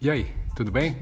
E 0.00 0.08
aí, 0.08 0.32
tudo 0.54 0.70
bem? 0.70 0.96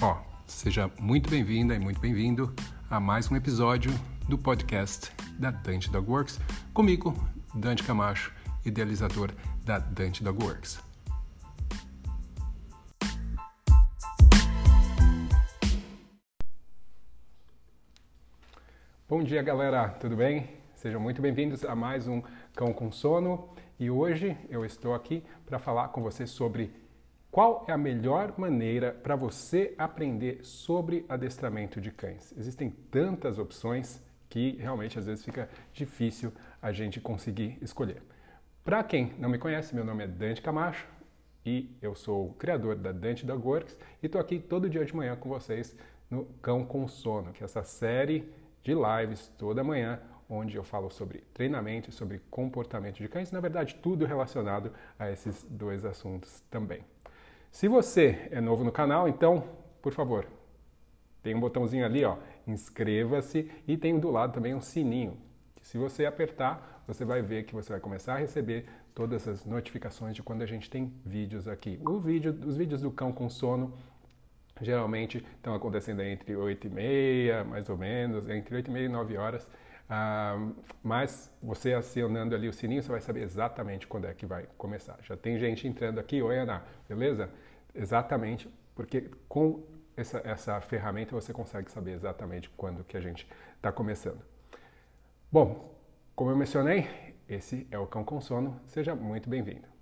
Ó, 0.00 0.16
seja 0.46 0.90
muito 0.98 1.28
bem-vinda 1.28 1.74
e 1.74 1.78
muito 1.78 2.00
bem-vindo 2.00 2.50
a 2.88 2.98
mais 2.98 3.30
um 3.30 3.36
episódio 3.36 3.90
do 4.26 4.38
podcast 4.38 5.12
da 5.38 5.50
Dante 5.50 5.90
Dog 5.90 6.10
Works, 6.10 6.40
comigo, 6.72 7.14
Dante 7.54 7.82
Camacho, 7.82 8.32
idealizador 8.64 9.32
da 9.66 9.78
Dante 9.78 10.24
Dog 10.24 10.42
Works. 10.42 10.82
Bom 19.06 19.22
dia, 19.22 19.42
galera, 19.42 19.90
tudo 19.90 20.16
bem? 20.16 20.48
Sejam 20.74 21.02
muito 21.02 21.20
bem-vindos 21.20 21.66
a 21.66 21.76
mais 21.76 22.08
um 22.08 22.22
Cão 22.56 22.72
com 22.72 22.90
Sono 22.90 23.50
e 23.78 23.90
hoje 23.90 24.34
eu 24.48 24.64
estou 24.64 24.94
aqui 24.94 25.22
para 25.44 25.58
falar 25.58 25.88
com 25.88 26.02
você 26.02 26.26
sobre 26.26 26.72
qual 27.34 27.64
é 27.66 27.72
a 27.72 27.76
melhor 27.76 28.32
maneira 28.38 28.92
para 28.92 29.16
você 29.16 29.74
aprender 29.76 30.38
sobre 30.44 31.04
adestramento 31.08 31.80
de 31.80 31.90
cães. 31.90 32.32
Existem 32.38 32.70
tantas 32.70 33.40
opções 33.40 34.00
que 34.28 34.52
realmente 34.52 35.00
às 35.00 35.06
vezes 35.06 35.24
fica 35.24 35.50
difícil 35.72 36.32
a 36.62 36.70
gente 36.70 37.00
conseguir 37.00 37.58
escolher. 37.60 38.00
Para 38.62 38.84
quem 38.84 39.14
não 39.18 39.28
me 39.28 39.36
conhece, 39.36 39.74
meu 39.74 39.84
nome 39.84 40.04
é 40.04 40.06
Dante 40.06 40.40
Camacho 40.40 40.86
e 41.44 41.76
eu 41.82 41.96
sou 41.96 42.28
o 42.28 42.34
criador 42.34 42.76
da 42.76 42.92
Dante 42.92 43.26
Dog 43.26 43.44
Works 43.44 43.76
e 44.00 44.06
estou 44.06 44.20
aqui 44.20 44.38
todo 44.38 44.70
dia 44.70 44.84
de 44.84 44.94
manhã 44.94 45.16
com 45.16 45.28
vocês 45.28 45.76
no 46.08 46.26
Cão 46.40 46.64
com 46.64 46.86
Sono, 46.86 47.32
que 47.32 47.42
é 47.42 47.46
essa 47.46 47.64
série 47.64 48.32
de 48.62 48.74
lives 48.74 49.26
toda 49.36 49.64
manhã, 49.64 50.00
onde 50.30 50.54
eu 50.56 50.62
falo 50.62 50.88
sobre 50.88 51.24
treinamento 51.34 51.90
e 51.90 51.92
sobre 51.92 52.20
comportamento 52.30 52.98
de 52.98 53.08
cães, 53.08 53.32
na 53.32 53.40
verdade, 53.40 53.74
tudo 53.82 54.06
relacionado 54.06 54.72
a 54.96 55.10
esses 55.10 55.42
dois 55.50 55.84
assuntos 55.84 56.40
também. 56.48 56.93
Se 57.54 57.68
você 57.68 58.26
é 58.32 58.40
novo 58.40 58.64
no 58.64 58.72
canal, 58.72 59.08
então, 59.08 59.44
por 59.80 59.92
favor, 59.92 60.26
tem 61.22 61.36
um 61.36 61.40
botãozinho 61.40 61.86
ali, 61.86 62.04
ó, 62.04 62.16
inscreva-se 62.48 63.48
e 63.64 63.76
tem 63.76 63.96
do 63.96 64.10
lado 64.10 64.32
também 64.32 64.52
um 64.52 64.60
sininho. 64.60 65.16
Se 65.62 65.78
você 65.78 66.04
apertar, 66.04 66.82
você 66.84 67.04
vai 67.04 67.22
ver 67.22 67.44
que 67.44 67.54
você 67.54 67.70
vai 67.70 67.78
começar 67.78 68.14
a 68.14 68.18
receber 68.18 68.66
todas 68.92 69.28
as 69.28 69.44
notificações 69.44 70.16
de 70.16 70.22
quando 70.22 70.42
a 70.42 70.46
gente 70.46 70.68
tem 70.68 70.92
vídeos 71.06 71.46
aqui. 71.46 71.80
O 71.86 72.00
vídeo, 72.00 72.36
os 72.44 72.56
vídeos 72.56 72.80
do 72.80 72.90
cão 72.90 73.12
com 73.12 73.30
sono 73.30 73.72
geralmente 74.60 75.24
estão 75.36 75.54
acontecendo 75.54 76.02
entre 76.02 76.34
8 76.34 76.66
e 76.66 76.70
meia, 76.70 77.44
mais 77.44 77.68
ou 77.70 77.78
menos, 77.78 78.28
entre 78.28 78.56
8 78.56 78.66
e 78.66 78.70
meia 78.72 78.86
e 78.86 78.88
9 78.88 79.16
horas. 79.16 79.48
Ah, 79.88 80.36
mas 80.82 81.30
você 81.42 81.74
acionando 81.74 82.34
ali 82.34 82.48
o 82.48 82.52
sininho, 82.52 82.82
você 82.82 82.90
vai 82.90 83.00
saber 83.00 83.22
exatamente 83.22 83.86
quando 83.86 84.06
é 84.06 84.14
que 84.14 84.26
vai 84.26 84.46
começar. 84.56 84.98
Já 85.02 85.16
tem 85.16 85.38
gente 85.38 85.68
entrando 85.68 85.98
aqui, 85.98 86.22
oi 86.22 86.38
Ana, 86.38 86.64
beleza? 86.88 87.30
Exatamente, 87.74 88.48
porque 88.74 89.10
com 89.28 89.62
essa, 89.96 90.20
essa 90.24 90.60
ferramenta 90.60 91.14
você 91.14 91.32
consegue 91.32 91.70
saber 91.70 91.92
exatamente 91.92 92.50
quando 92.50 92.84
que 92.84 92.96
a 92.96 93.00
gente 93.00 93.28
está 93.56 93.70
começando. 93.70 94.22
Bom, 95.30 95.74
como 96.14 96.30
eu 96.30 96.36
mencionei, 96.36 96.88
esse 97.28 97.66
é 97.70 97.78
o 97.78 97.86
Cão 97.86 98.04
com 98.04 98.20
Sono. 98.20 98.60
Seja 98.66 98.94
muito 98.94 99.28
bem-vindo. 99.28 99.73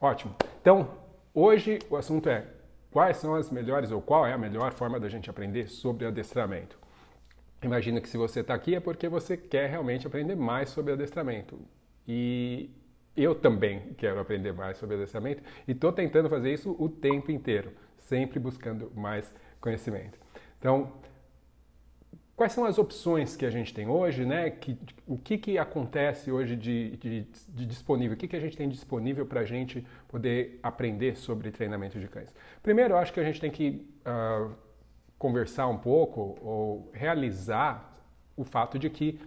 Ótimo. 0.00 0.34
Então, 0.60 0.88
hoje 1.34 1.78
o 1.90 1.96
assunto 1.96 2.28
é 2.28 2.46
quais 2.90 3.16
são 3.16 3.34
as 3.34 3.50
melhores 3.50 3.90
ou 3.90 4.00
qual 4.00 4.26
é 4.26 4.32
a 4.32 4.38
melhor 4.38 4.72
forma 4.72 5.00
da 5.00 5.08
gente 5.08 5.28
aprender 5.28 5.68
sobre 5.68 6.06
adestramento. 6.06 6.78
Imagina 7.62 8.00
que 8.00 8.08
se 8.08 8.16
você 8.16 8.40
está 8.40 8.54
aqui 8.54 8.76
é 8.76 8.80
porque 8.80 9.08
você 9.08 9.36
quer 9.36 9.68
realmente 9.68 10.06
aprender 10.06 10.36
mais 10.36 10.70
sobre 10.70 10.92
adestramento. 10.92 11.58
E 12.06 12.70
eu 13.16 13.34
também 13.34 13.94
quero 13.98 14.20
aprender 14.20 14.52
mais 14.52 14.78
sobre 14.78 14.94
adestramento 14.94 15.42
e 15.66 15.72
estou 15.72 15.92
tentando 15.92 16.30
fazer 16.30 16.52
isso 16.52 16.76
o 16.78 16.88
tempo 16.88 17.32
inteiro, 17.32 17.72
sempre 17.98 18.38
buscando 18.38 18.92
mais 18.94 19.34
conhecimento. 19.60 20.18
Então, 20.58 20.92
Quais 22.38 22.52
são 22.52 22.64
as 22.64 22.78
opções 22.78 23.34
que 23.34 23.44
a 23.44 23.50
gente 23.50 23.74
tem 23.74 23.88
hoje, 23.88 24.24
né? 24.24 24.48
Que, 24.48 24.78
o 25.08 25.18
que, 25.18 25.36
que 25.36 25.58
acontece 25.58 26.30
hoje 26.30 26.54
de, 26.54 26.96
de, 26.96 27.26
de 27.48 27.66
disponível? 27.66 28.14
O 28.14 28.16
que, 28.16 28.28
que 28.28 28.36
a 28.36 28.40
gente 28.40 28.56
tem 28.56 28.68
disponível 28.68 29.26
para 29.26 29.40
a 29.40 29.44
gente 29.44 29.84
poder 30.06 30.60
aprender 30.62 31.16
sobre 31.16 31.50
treinamento 31.50 31.98
de 31.98 32.06
cães? 32.06 32.32
Primeiro, 32.62 32.94
eu 32.94 32.98
acho 32.98 33.12
que 33.12 33.18
a 33.18 33.24
gente 33.24 33.40
tem 33.40 33.50
que 33.50 33.84
uh, 34.06 34.54
conversar 35.18 35.66
um 35.66 35.78
pouco 35.78 36.38
ou 36.40 36.88
realizar 36.94 37.92
o 38.36 38.44
fato 38.44 38.78
de 38.78 38.88
que 38.88 39.20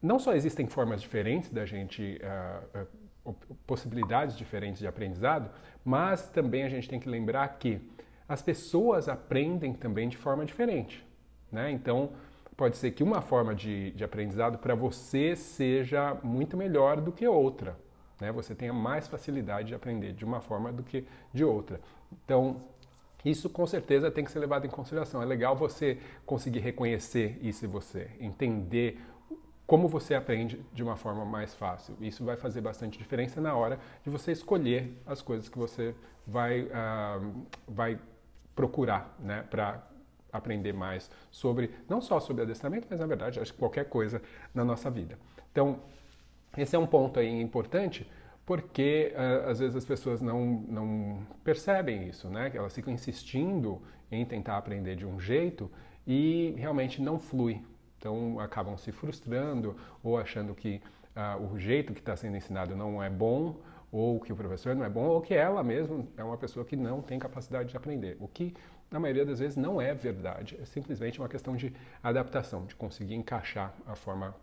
não 0.00 0.20
só 0.20 0.32
existem 0.32 0.68
formas 0.68 1.02
diferentes 1.02 1.50
da 1.50 1.66
gente, 1.66 2.20
uh, 2.22 3.32
uh, 3.32 3.34
possibilidades 3.66 4.38
diferentes 4.38 4.78
de 4.78 4.86
aprendizado, 4.86 5.50
mas 5.84 6.30
também 6.30 6.62
a 6.62 6.68
gente 6.68 6.88
tem 6.88 7.00
que 7.00 7.08
lembrar 7.08 7.48
que 7.58 7.80
as 8.28 8.42
pessoas 8.42 9.08
aprendem 9.08 9.72
também 9.72 10.08
de 10.08 10.16
forma 10.16 10.44
diferente. 10.44 11.04
Né? 11.50 11.72
Então, 11.72 12.12
pode 12.58 12.76
ser 12.76 12.90
que 12.90 13.04
uma 13.04 13.22
forma 13.22 13.54
de, 13.54 13.92
de 13.92 14.02
aprendizado 14.02 14.58
para 14.58 14.74
você 14.74 15.36
seja 15.36 16.18
muito 16.24 16.56
melhor 16.56 17.00
do 17.00 17.12
que 17.12 17.24
outra. 17.24 17.78
Né? 18.20 18.32
Você 18.32 18.52
tenha 18.52 18.72
mais 18.72 19.06
facilidade 19.06 19.68
de 19.68 19.76
aprender 19.76 20.12
de 20.12 20.24
uma 20.24 20.40
forma 20.40 20.72
do 20.72 20.82
que 20.82 21.06
de 21.32 21.44
outra. 21.44 21.80
Então, 22.12 22.60
isso 23.24 23.48
com 23.48 23.64
certeza 23.64 24.10
tem 24.10 24.24
que 24.24 24.32
ser 24.32 24.40
levado 24.40 24.66
em 24.66 24.70
consideração. 24.70 25.22
É 25.22 25.24
legal 25.24 25.54
você 25.54 25.98
conseguir 26.26 26.58
reconhecer 26.58 27.38
isso 27.40 27.64
em 27.64 27.68
você, 27.68 28.10
entender 28.18 29.00
como 29.64 29.86
você 29.86 30.16
aprende 30.16 30.60
de 30.72 30.82
uma 30.82 30.96
forma 30.96 31.24
mais 31.24 31.54
fácil. 31.54 31.96
Isso 32.00 32.24
vai 32.24 32.36
fazer 32.36 32.60
bastante 32.60 32.98
diferença 32.98 33.40
na 33.40 33.54
hora 33.54 33.78
de 34.02 34.10
você 34.10 34.32
escolher 34.32 35.00
as 35.06 35.22
coisas 35.22 35.48
que 35.48 35.56
você 35.56 35.94
vai, 36.26 36.62
uh, 36.62 37.46
vai 37.68 38.00
procurar 38.56 39.14
né, 39.20 39.44
para 39.48 39.80
aprender 40.32 40.72
mais 40.72 41.10
sobre, 41.30 41.70
não 41.88 42.00
só 42.00 42.20
sobre 42.20 42.42
adestramento, 42.42 42.86
mas 42.90 43.00
na 43.00 43.06
verdade, 43.06 43.40
acho 43.40 43.52
que 43.52 43.58
qualquer 43.58 43.86
coisa 43.86 44.20
na 44.54 44.64
nossa 44.64 44.90
vida. 44.90 45.18
Então, 45.50 45.80
esse 46.56 46.74
é 46.74 46.78
um 46.78 46.86
ponto 46.86 47.18
aí 47.18 47.40
importante, 47.40 48.08
porque 48.44 49.12
uh, 49.14 49.50
às 49.50 49.58
vezes 49.58 49.76
as 49.76 49.84
pessoas 49.84 50.20
não, 50.20 50.64
não 50.68 51.18
percebem 51.44 52.08
isso, 52.08 52.28
né? 52.28 52.50
Elas 52.54 52.74
ficam 52.74 52.92
insistindo 52.92 53.80
em 54.10 54.24
tentar 54.24 54.56
aprender 54.56 54.96
de 54.96 55.04
um 55.04 55.20
jeito 55.20 55.70
e 56.06 56.54
realmente 56.56 57.02
não 57.02 57.18
flui. 57.18 57.62
Então 57.98 58.40
acabam 58.40 58.76
se 58.78 58.90
frustrando 58.92 59.76
ou 60.02 60.16
achando 60.16 60.54
que 60.54 60.80
uh, 61.14 61.52
o 61.52 61.58
jeito 61.58 61.92
que 61.92 62.00
está 62.00 62.16
sendo 62.16 62.36
ensinado 62.36 62.74
não 62.74 63.02
é 63.02 63.10
bom 63.10 63.56
ou 63.90 64.20
que 64.20 64.32
o 64.32 64.36
professor 64.36 64.74
não 64.74 64.84
é 64.84 64.88
bom, 64.88 65.06
ou 65.06 65.20
que 65.20 65.34
ela 65.34 65.62
mesma 65.62 66.04
é 66.16 66.22
uma 66.22 66.36
pessoa 66.36 66.64
que 66.64 66.76
não 66.76 67.00
tem 67.00 67.18
capacidade 67.18 67.70
de 67.70 67.76
aprender. 67.76 68.16
O 68.20 68.28
que, 68.28 68.54
na 68.90 68.98
maioria 68.98 69.24
das 69.24 69.38
vezes, 69.38 69.56
não 69.56 69.80
é 69.80 69.94
verdade. 69.94 70.58
É 70.60 70.64
simplesmente 70.64 71.18
uma 71.18 71.28
questão 71.28 71.56
de 71.56 71.72
adaptação, 72.02 72.64
de 72.64 72.74
conseguir 72.74 73.14
encaixar 73.14 73.74
a 73.86 73.94
forma 73.94 74.34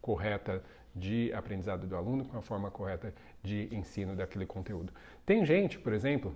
correta 0.00 0.62
de 0.94 1.32
aprendizado 1.32 1.86
do 1.86 1.96
aluno 1.96 2.24
com 2.24 2.36
a 2.36 2.42
forma 2.42 2.70
correta 2.70 3.14
de 3.42 3.68
ensino 3.70 4.16
daquele 4.16 4.46
conteúdo. 4.46 4.92
Tem 5.24 5.44
gente, 5.44 5.78
por 5.78 5.92
exemplo, 5.92 6.34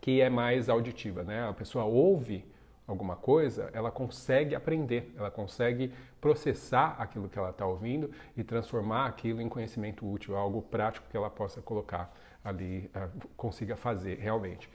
que 0.00 0.20
é 0.20 0.30
mais 0.30 0.68
auditiva, 0.68 1.22
né? 1.22 1.48
A 1.48 1.52
pessoa 1.52 1.84
ouve 1.84 2.44
alguma 2.86 3.16
coisa, 3.16 3.68
ela 3.74 3.90
consegue 3.90 4.54
aprender, 4.54 5.12
ela 5.16 5.30
consegue 5.30 5.92
processar 6.20 6.96
aquilo 6.98 7.28
que 7.28 7.38
ela 7.38 7.50
está 7.50 7.66
ouvindo 7.66 8.10
e 8.34 8.42
transformar 8.42 9.06
aquilo 9.06 9.42
em 9.42 9.48
conhecimento 9.48 10.10
útil, 10.10 10.36
algo 10.36 10.62
prático 10.62 11.06
que 11.10 11.16
ela 11.16 11.28
possa 11.28 11.60
colocar 11.60 12.16
ali, 12.42 12.90
uh, 12.94 13.28
consiga 13.36 13.76
fazer 13.76 14.18
realmente. 14.18 14.70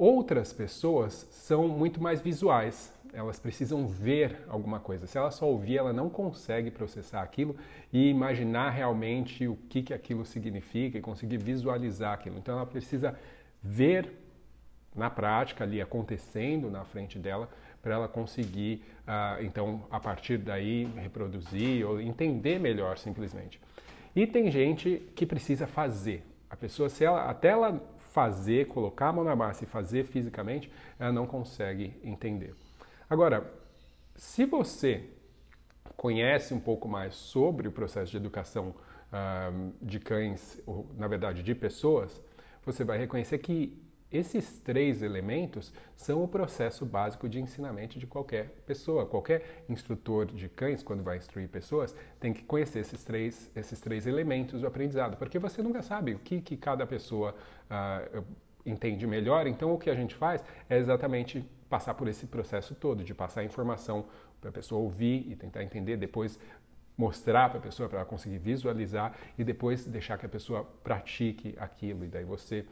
Outras 0.00 0.50
pessoas 0.50 1.28
são 1.30 1.68
muito 1.68 2.02
mais 2.02 2.22
visuais, 2.22 2.90
elas 3.12 3.38
precisam 3.38 3.86
ver 3.86 4.46
alguma 4.48 4.80
coisa. 4.80 5.06
Se 5.06 5.18
ela 5.18 5.30
só 5.30 5.46
ouvir, 5.46 5.76
ela 5.76 5.92
não 5.92 6.08
consegue 6.08 6.70
processar 6.70 7.20
aquilo 7.20 7.54
e 7.92 8.08
imaginar 8.08 8.70
realmente 8.70 9.46
o 9.46 9.56
que, 9.68 9.82
que 9.82 9.92
aquilo 9.92 10.24
significa 10.24 10.96
e 10.96 11.02
conseguir 11.02 11.36
visualizar 11.36 12.14
aquilo. 12.14 12.38
Então 12.38 12.56
ela 12.56 12.64
precisa 12.64 13.14
ver 13.62 14.10
na 14.96 15.10
prática 15.10 15.64
ali 15.64 15.82
acontecendo 15.82 16.70
na 16.70 16.82
frente 16.82 17.18
dela 17.18 17.50
para 17.82 17.92
ela 17.92 18.08
conseguir 18.08 18.82
uh, 19.06 19.44
então 19.44 19.84
a 19.90 20.00
partir 20.00 20.38
daí 20.38 20.86
reproduzir 20.96 21.86
ou 21.86 22.00
entender 22.00 22.58
melhor 22.58 22.96
simplesmente 22.96 23.60
e 24.16 24.26
tem 24.26 24.50
gente 24.50 25.00
que 25.14 25.24
precisa 25.24 25.66
fazer 25.66 26.24
a 26.50 26.56
pessoa 26.56 26.88
se 26.88 27.04
ela 27.04 27.30
até 27.30 27.50
ela 27.50 27.80
fazer 28.10 28.66
colocar 28.66 29.08
a 29.08 29.12
mão 29.12 29.24
na 29.24 29.34
massa 29.34 29.64
e 29.64 29.66
fazer 29.66 30.04
fisicamente 30.04 30.70
ela 30.98 31.12
não 31.12 31.26
consegue 31.26 31.98
entender. 32.04 32.54
Agora 33.08 33.52
se 34.14 34.44
você 34.44 35.08
conhece 35.96 36.52
um 36.52 36.60
pouco 36.60 36.88
mais 36.88 37.14
sobre 37.14 37.68
o 37.68 37.72
processo 37.72 38.10
de 38.10 38.16
educação 38.16 38.74
uh, 39.12 39.72
de 39.80 39.98
cães 39.98 40.60
ou 40.66 40.86
na 40.96 41.06
verdade 41.06 41.42
de 41.42 41.54
pessoas 41.54 42.20
você 42.64 42.84
vai 42.84 42.98
reconhecer 42.98 43.38
que 43.38 43.80
Esses 44.12 44.58
três 44.58 45.02
elementos 45.02 45.72
são 45.94 46.24
o 46.24 46.26
processo 46.26 46.84
básico 46.84 47.28
de 47.28 47.40
ensinamento 47.40 47.96
de 47.96 48.08
qualquer 48.08 48.48
pessoa. 48.66 49.06
Qualquer 49.06 49.64
instrutor 49.68 50.26
de 50.26 50.48
cães, 50.48 50.82
quando 50.82 51.02
vai 51.02 51.16
instruir 51.16 51.48
pessoas, 51.48 51.94
tem 52.18 52.32
que 52.32 52.42
conhecer 52.42 52.80
esses 52.80 53.04
três, 53.04 53.48
esses 53.54 53.80
três 53.80 54.06
elementos 54.08 54.62
do 54.62 54.66
aprendizado, 54.66 55.16
porque 55.16 55.38
você 55.38 55.62
nunca 55.62 55.80
sabe 55.80 56.14
o 56.14 56.18
que, 56.18 56.40
que 56.40 56.56
cada 56.56 56.84
pessoa 56.86 57.36
uh, 57.70 58.24
entende 58.66 59.06
melhor. 59.06 59.46
Então, 59.46 59.72
o 59.72 59.78
que 59.78 59.88
a 59.88 59.94
gente 59.94 60.16
faz 60.16 60.42
é 60.68 60.76
exatamente 60.76 61.48
passar 61.68 61.94
por 61.94 62.08
esse 62.08 62.26
processo 62.26 62.74
todo, 62.74 63.04
de 63.04 63.14
passar 63.14 63.42
a 63.42 63.44
informação 63.44 64.06
para 64.40 64.50
a 64.50 64.52
pessoa 64.52 64.80
ouvir 64.80 65.30
e 65.30 65.36
tentar 65.36 65.62
entender, 65.62 65.96
depois 65.96 66.36
mostrar 66.98 67.48
para 67.48 67.58
a 67.58 67.62
pessoa 67.62 67.88
para 67.88 68.00
ela 68.00 68.06
conseguir 68.06 68.38
visualizar 68.38 69.16
e 69.38 69.44
depois 69.44 69.86
deixar 69.86 70.18
que 70.18 70.26
a 70.26 70.28
pessoa 70.28 70.64
pratique 70.82 71.54
aquilo. 71.58 72.04
E 72.04 72.08
daí 72.08 72.24
você 72.24 72.66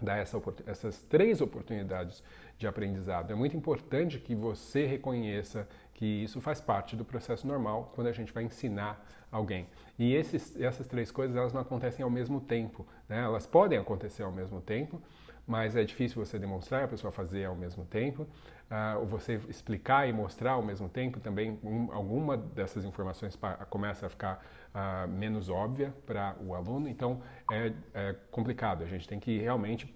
dá 0.00 0.16
essa, 0.16 0.40
essas 0.66 1.02
três 1.02 1.40
oportunidades 1.40 2.22
de 2.58 2.66
aprendizado. 2.66 3.30
É 3.30 3.34
muito 3.34 3.56
importante 3.56 4.18
que 4.18 4.34
você 4.34 4.86
reconheça 4.86 5.66
que 5.94 6.04
isso 6.04 6.40
faz 6.40 6.60
parte 6.60 6.94
do 6.94 7.04
processo 7.04 7.46
normal 7.46 7.92
quando 7.94 8.08
a 8.08 8.12
gente 8.12 8.32
vai 8.32 8.44
ensinar 8.44 9.04
alguém. 9.30 9.66
E 9.98 10.14
esses, 10.14 10.58
essas 10.60 10.86
três 10.86 11.10
coisas 11.10 11.36
elas 11.36 11.52
não 11.52 11.60
acontecem 11.60 12.02
ao 12.02 12.10
mesmo 12.10 12.40
tempo. 12.40 12.86
Né? 13.08 13.22
Elas 13.22 13.46
podem 13.46 13.78
acontecer 13.78 14.22
ao 14.22 14.32
mesmo 14.32 14.60
tempo, 14.60 15.00
mas 15.46 15.76
é 15.76 15.84
difícil 15.84 16.24
você 16.24 16.38
demonstrar 16.38 16.84
a 16.84 16.88
pessoa 16.88 17.10
fazer 17.10 17.44
ao 17.44 17.54
mesmo 17.54 17.84
tempo, 17.84 18.26
uh, 18.70 19.00
ou 19.00 19.06
você 19.06 19.40
explicar 19.48 20.08
e 20.08 20.12
mostrar 20.12 20.52
ao 20.52 20.62
mesmo 20.62 20.88
tempo 20.88 21.20
também 21.20 21.58
um, 21.62 21.92
alguma 21.92 22.36
dessas 22.36 22.84
informações 22.84 23.38
começa 23.70 24.06
a 24.06 24.08
ficar 24.08 24.44
uh, 24.74 25.08
menos 25.08 25.48
óbvia 25.48 25.92
para 26.04 26.36
o 26.40 26.54
aluno, 26.54 26.88
então 26.88 27.22
é, 27.50 27.72
é 27.94 28.16
complicado. 28.30 28.82
A 28.82 28.86
gente 28.86 29.06
tem 29.06 29.18
que 29.18 29.38
realmente 29.38 29.94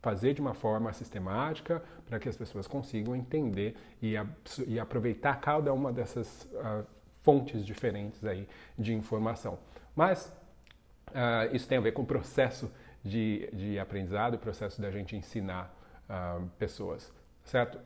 fazer 0.00 0.32
de 0.32 0.40
uma 0.40 0.54
forma 0.54 0.92
sistemática 0.92 1.82
para 2.06 2.18
que 2.18 2.28
as 2.28 2.36
pessoas 2.36 2.66
consigam 2.66 3.16
entender 3.16 3.76
e, 4.00 4.14
e 4.66 4.78
aproveitar 4.78 5.40
cada 5.40 5.72
uma 5.72 5.92
dessas 5.92 6.44
uh, 6.52 6.86
fontes 7.22 7.66
diferentes 7.66 8.24
aí 8.24 8.48
de 8.78 8.94
informação. 8.94 9.58
Mas 9.94 10.32
isso 11.52 11.66
tem 11.66 11.78
a 11.78 11.80
ver 11.80 11.92
com 11.92 12.02
o 12.02 12.06
processo 12.06 12.70
de, 13.02 13.48
de 13.50 13.78
aprendizado, 13.78 14.34
o 14.34 14.38
processo 14.38 14.78
da 14.80 14.90
gente 14.90 15.16
ensinar 15.16 15.74
pessoas, 16.58 17.10
certo? 17.44 17.80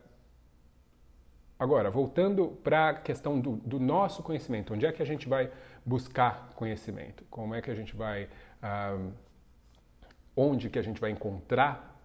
Agora, 1.63 1.93
voltando 1.93 2.59
para 2.65 2.89
a 2.89 2.95
questão 2.95 3.39
do, 3.39 3.53
do, 3.53 3.79
nosso 3.79 4.21
conhecimento, 4.21 4.75
onde 4.75 4.85
é 4.85 4.91
que 4.91 5.01
a 5.01 5.07
gente 5.07 5.29
vai 5.29 5.49
buscar 5.87 6.51
conhecimento? 6.57 7.23
Como 7.31 7.55
é 7.55 7.63
que 7.63 7.71
a 7.71 7.75
gente 7.77 7.95
vai, 7.95 8.25
uh, 8.25 9.13
onde 10.37 10.69
que 10.69 10.77
a 10.77 10.83
gente 10.83 11.01
vai 11.01 11.13
encontrar 11.13 11.97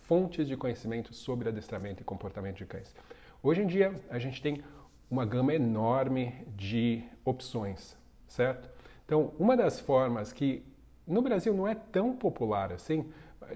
fontes 0.00 0.48
de 0.48 0.56
conhecimento 0.56 1.12
sobre 1.12 1.50
adestramento 1.50 2.00
e 2.00 2.04
comportamento 2.04 2.56
de 2.56 2.64
cães? 2.64 2.94
Hoje 3.42 3.60
em 3.60 3.66
dia, 3.66 3.94
a 4.08 4.18
gente 4.18 4.40
tem 4.40 4.64
uma 5.10 5.26
gama 5.26 5.52
enorme 5.52 6.32
de 6.56 7.04
opções, 7.22 7.94
certo? 8.26 8.70
Então, 9.04 9.34
uma 9.38 9.54
das 9.54 9.80
formas 9.80 10.32
que 10.32 10.64
no 11.06 11.20
Brasil 11.20 11.52
não 11.52 11.68
é 11.68 11.74
tão 11.74 12.16
popular 12.16 12.72
assim, 12.72 13.04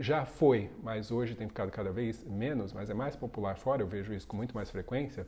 já 0.00 0.24
foi, 0.24 0.70
mas 0.82 1.10
hoje 1.10 1.34
tem 1.34 1.48
ficado 1.48 1.70
cada 1.70 1.90
vez 1.90 2.24
menos, 2.24 2.72
mas 2.72 2.90
é 2.90 2.94
mais 2.94 3.16
popular 3.16 3.56
fora, 3.56 3.82
eu 3.82 3.86
vejo 3.86 4.12
isso 4.12 4.26
com 4.26 4.36
muito 4.36 4.54
mais 4.54 4.70
frequência, 4.70 5.26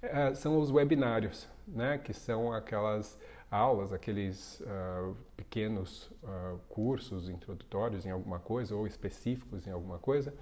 é, 0.00 0.34
são 0.34 0.58
os 0.58 0.70
webinários, 0.70 1.48
né, 1.66 1.98
que 1.98 2.12
são 2.12 2.52
aquelas 2.52 3.18
aulas, 3.50 3.92
aqueles 3.92 4.60
uh, 4.60 5.16
pequenos 5.36 6.10
uh, 6.22 6.58
cursos 6.68 7.28
introdutórios 7.28 8.04
em 8.04 8.10
alguma 8.10 8.38
coisa 8.38 8.76
ou 8.76 8.86
específicos 8.86 9.66
em 9.66 9.70
alguma 9.70 9.98
coisa, 9.98 10.34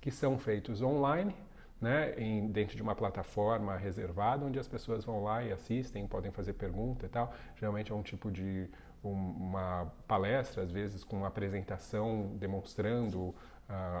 que 0.00 0.10
são 0.10 0.38
feitos 0.38 0.82
online, 0.82 1.34
né, 1.80 2.14
em, 2.18 2.48
dentro 2.48 2.76
de 2.76 2.82
uma 2.82 2.94
plataforma 2.94 3.76
reservada, 3.76 4.44
onde 4.44 4.58
as 4.58 4.68
pessoas 4.68 5.04
vão 5.04 5.24
lá 5.24 5.42
e 5.42 5.50
assistem, 5.50 6.06
podem 6.06 6.30
fazer 6.30 6.52
pergunta 6.52 7.06
e 7.06 7.08
tal. 7.08 7.34
Geralmente 7.56 7.90
é 7.90 7.94
um 7.94 8.02
tipo 8.02 8.30
de 8.30 8.68
uma 9.02 9.92
palestra, 10.06 10.62
às 10.62 10.70
vezes 10.70 11.04
com 11.04 11.16
uma 11.18 11.28
apresentação 11.28 12.36
demonstrando 12.36 13.18
uh, 13.18 13.34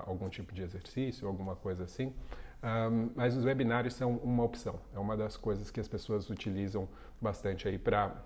algum 0.06 0.28
tipo 0.28 0.52
de 0.52 0.62
exercício, 0.62 1.26
alguma 1.26 1.56
coisa 1.56 1.84
assim. 1.84 2.14
Um, 2.62 3.10
mas 3.14 3.34
os 3.34 3.44
webinários 3.44 3.94
são 3.94 4.16
uma 4.18 4.44
opção, 4.44 4.78
é 4.94 4.98
uma 4.98 5.16
das 5.16 5.36
coisas 5.36 5.70
que 5.70 5.80
as 5.80 5.88
pessoas 5.88 6.28
utilizam 6.28 6.86
bastante 7.18 7.66
aí 7.66 7.78
para 7.78 8.22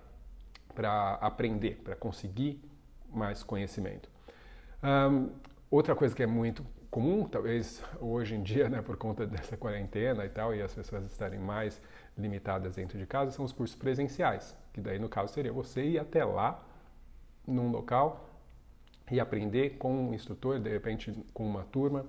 aprender, 1.21 1.81
para 1.83 1.95
conseguir 1.95 2.61
mais 3.09 3.43
conhecimento. 3.43 4.09
Um, 4.83 5.29
outra 5.71 5.95
coisa 5.95 6.13
que 6.13 6.21
é 6.21 6.27
muito 6.27 6.65
comum, 6.91 7.27
talvez 7.27 7.81
hoje 7.99 8.35
em 8.35 8.43
dia, 8.43 8.67
né, 8.69 8.81
por 8.81 8.97
conta 8.97 9.25
dessa 9.25 9.55
quarentena 9.55 10.25
e 10.25 10.29
tal, 10.29 10.53
e 10.53 10.61
as 10.61 10.73
pessoas 10.73 11.05
estarem 11.05 11.39
mais 11.39 11.81
limitadas 12.17 12.75
dentro 12.75 12.97
de 12.97 13.05
casa, 13.05 13.31
são 13.31 13.43
os 13.43 13.51
cursos 13.51 13.75
presenciais, 13.75 14.55
que 14.73 14.81
daí 14.81 14.99
no 14.99 15.09
caso 15.09 15.33
seria 15.33 15.51
você 15.51 15.83
ir 15.83 15.99
até 15.99 16.23
lá, 16.23 16.63
num 17.45 17.69
local, 17.69 18.29
e 19.11 19.19
aprender 19.19 19.77
com 19.77 20.09
um 20.09 20.13
instrutor, 20.13 20.59
de 20.59 20.69
repente 20.69 21.13
com 21.33 21.45
uma 21.45 21.63
turma, 21.63 22.05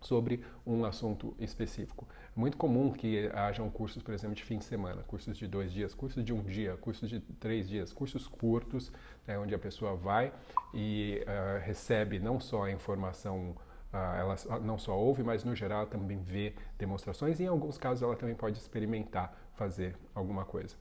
sobre 0.00 0.44
um 0.64 0.84
assunto 0.84 1.34
específico. 1.38 2.06
É 2.36 2.38
muito 2.38 2.56
comum 2.56 2.92
que 2.92 3.28
hajam 3.34 3.68
cursos, 3.70 4.02
por 4.02 4.14
exemplo, 4.14 4.36
de 4.36 4.44
fim 4.44 4.58
de 4.58 4.64
semana, 4.64 5.02
cursos 5.02 5.36
de 5.36 5.48
dois 5.48 5.72
dias, 5.72 5.94
cursos 5.94 6.24
de 6.24 6.32
um 6.32 6.42
dia, 6.42 6.76
cursos 6.76 7.08
de 7.08 7.18
três 7.20 7.68
dias, 7.68 7.92
cursos 7.92 8.28
curtos, 8.28 8.92
né, 9.26 9.38
onde 9.38 9.54
a 9.54 9.58
pessoa 9.58 9.96
vai 9.96 10.32
e 10.72 11.22
uh, 11.22 11.64
recebe 11.64 12.18
não 12.18 12.38
só 12.38 12.64
a 12.64 12.70
informação 12.70 13.56
ela 13.92 14.36
não 14.60 14.78
só 14.78 14.96
ouve, 14.96 15.22
mas 15.22 15.44
no 15.44 15.54
geral 15.54 15.86
também 15.86 16.18
vê 16.18 16.54
demonstrações 16.78 17.40
e 17.40 17.44
em 17.44 17.46
alguns 17.46 17.78
casos 17.78 18.02
ela 18.02 18.16
também 18.16 18.34
pode 18.34 18.58
experimentar 18.58 19.36
fazer 19.54 19.96
alguma 20.14 20.44
coisa. 20.44 20.76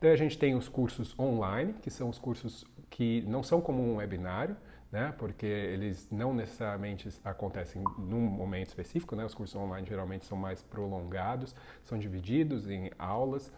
Daí 0.00 0.12
a 0.12 0.16
gente 0.16 0.38
tem 0.38 0.54
os 0.54 0.68
cursos 0.68 1.18
online, 1.18 1.72
que 1.74 1.90
são 1.90 2.08
os 2.08 2.18
cursos 2.18 2.64
que 2.88 3.22
não 3.26 3.42
são 3.42 3.60
como 3.60 3.82
um 3.82 3.96
webinário, 3.96 4.56
né, 4.92 5.12
porque 5.18 5.46
eles 5.46 6.08
não 6.10 6.32
necessariamente 6.32 7.08
acontecem 7.24 7.82
num 7.98 8.20
momento 8.20 8.68
específico, 8.68 9.14
né, 9.14 9.24
os 9.24 9.34
cursos 9.34 9.54
online 9.56 9.86
geralmente 9.86 10.24
são 10.24 10.38
mais 10.38 10.62
prolongados, 10.62 11.54
são 11.84 11.98
divididos 11.98 12.70
em 12.70 12.90
aulas 12.98 13.52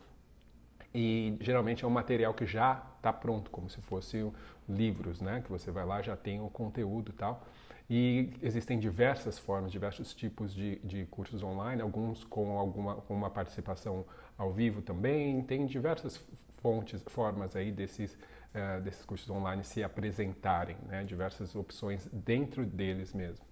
e 0.92 1.36
geralmente 1.40 1.84
é 1.84 1.86
um 1.86 1.90
material 1.90 2.34
que 2.34 2.46
já 2.46 2.84
está 2.96 3.12
pronto, 3.12 3.50
como 3.50 3.70
se 3.70 3.80
fossem 3.82 4.32
livros, 4.68 5.20
né, 5.20 5.40
que 5.40 5.50
você 5.50 5.70
vai 5.70 5.84
lá 5.84 6.02
já 6.02 6.16
tem 6.16 6.40
o 6.40 6.48
conteúdo 6.48 7.12
e 7.12 7.14
tal. 7.14 7.44
E 7.92 8.32
existem 8.40 8.78
diversas 8.78 9.36
formas, 9.36 9.72
diversos 9.72 10.14
tipos 10.14 10.54
de, 10.54 10.76
de 10.84 11.06
cursos 11.06 11.42
online, 11.42 11.82
alguns 11.82 12.22
com 12.22 12.56
alguma 12.56 12.94
com 12.94 13.12
uma 13.12 13.28
participação 13.28 14.06
ao 14.38 14.52
vivo 14.52 14.80
também. 14.80 15.42
Tem 15.42 15.66
diversas 15.66 16.24
fontes, 16.58 17.02
formas 17.08 17.56
aí 17.56 17.72
desses, 17.72 18.14
uh, 18.14 18.80
desses 18.80 19.04
cursos 19.04 19.28
online 19.28 19.64
se 19.64 19.82
apresentarem, 19.82 20.76
né? 20.86 21.02
diversas 21.02 21.56
opções 21.56 22.08
dentro 22.12 22.64
deles 22.64 23.12
mesmo. 23.12 23.44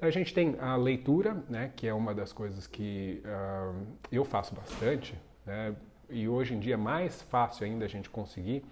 A 0.00 0.10
gente 0.10 0.32
tem 0.32 0.56
a 0.60 0.76
leitura, 0.76 1.42
né? 1.48 1.72
que 1.74 1.88
é 1.88 1.94
uma 1.94 2.14
das 2.14 2.32
coisas 2.32 2.68
que 2.68 3.22
uh, 3.24 3.86
eu 4.12 4.24
faço 4.24 4.54
bastante, 4.54 5.18
né? 5.44 5.74
e 6.08 6.28
hoje 6.28 6.54
em 6.54 6.60
dia 6.60 6.74
é 6.74 6.76
mais 6.76 7.22
fácil 7.22 7.66
ainda 7.66 7.86
a 7.86 7.88
gente 7.88 8.08
conseguir 8.08 8.64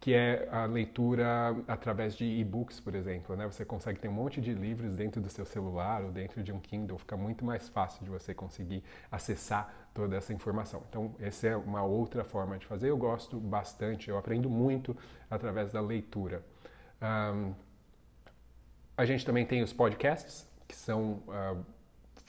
que 0.00 0.14
é 0.14 0.48
a 0.50 0.64
leitura 0.64 1.54
através 1.68 2.16
de 2.16 2.24
e-books, 2.24 2.80
por 2.80 2.94
exemplo. 2.94 3.36
Né? 3.36 3.46
Você 3.46 3.66
consegue 3.66 4.00
ter 4.00 4.08
um 4.08 4.12
monte 4.12 4.40
de 4.40 4.54
livros 4.54 4.94
dentro 4.94 5.20
do 5.20 5.28
seu 5.28 5.44
celular 5.44 6.02
ou 6.02 6.10
dentro 6.10 6.42
de 6.42 6.50
um 6.50 6.58
Kindle, 6.58 6.96
fica 6.98 7.18
muito 7.18 7.44
mais 7.44 7.68
fácil 7.68 8.02
de 8.02 8.08
você 8.08 8.32
conseguir 8.32 8.82
acessar 9.12 9.70
toda 9.92 10.16
essa 10.16 10.32
informação. 10.32 10.82
Então, 10.88 11.14
essa 11.20 11.48
é 11.48 11.56
uma 11.56 11.82
outra 11.82 12.24
forma 12.24 12.56
de 12.56 12.64
fazer. 12.64 12.88
Eu 12.88 12.96
gosto 12.96 13.38
bastante, 13.38 14.08
eu 14.08 14.16
aprendo 14.16 14.48
muito 14.48 14.96
através 15.30 15.70
da 15.70 15.82
leitura. 15.82 16.42
Um, 17.02 17.52
a 18.96 19.04
gente 19.04 19.26
também 19.26 19.44
tem 19.44 19.62
os 19.62 19.72
podcasts, 19.72 20.48
que 20.66 20.74
são 20.74 21.22
uh, 21.28 21.64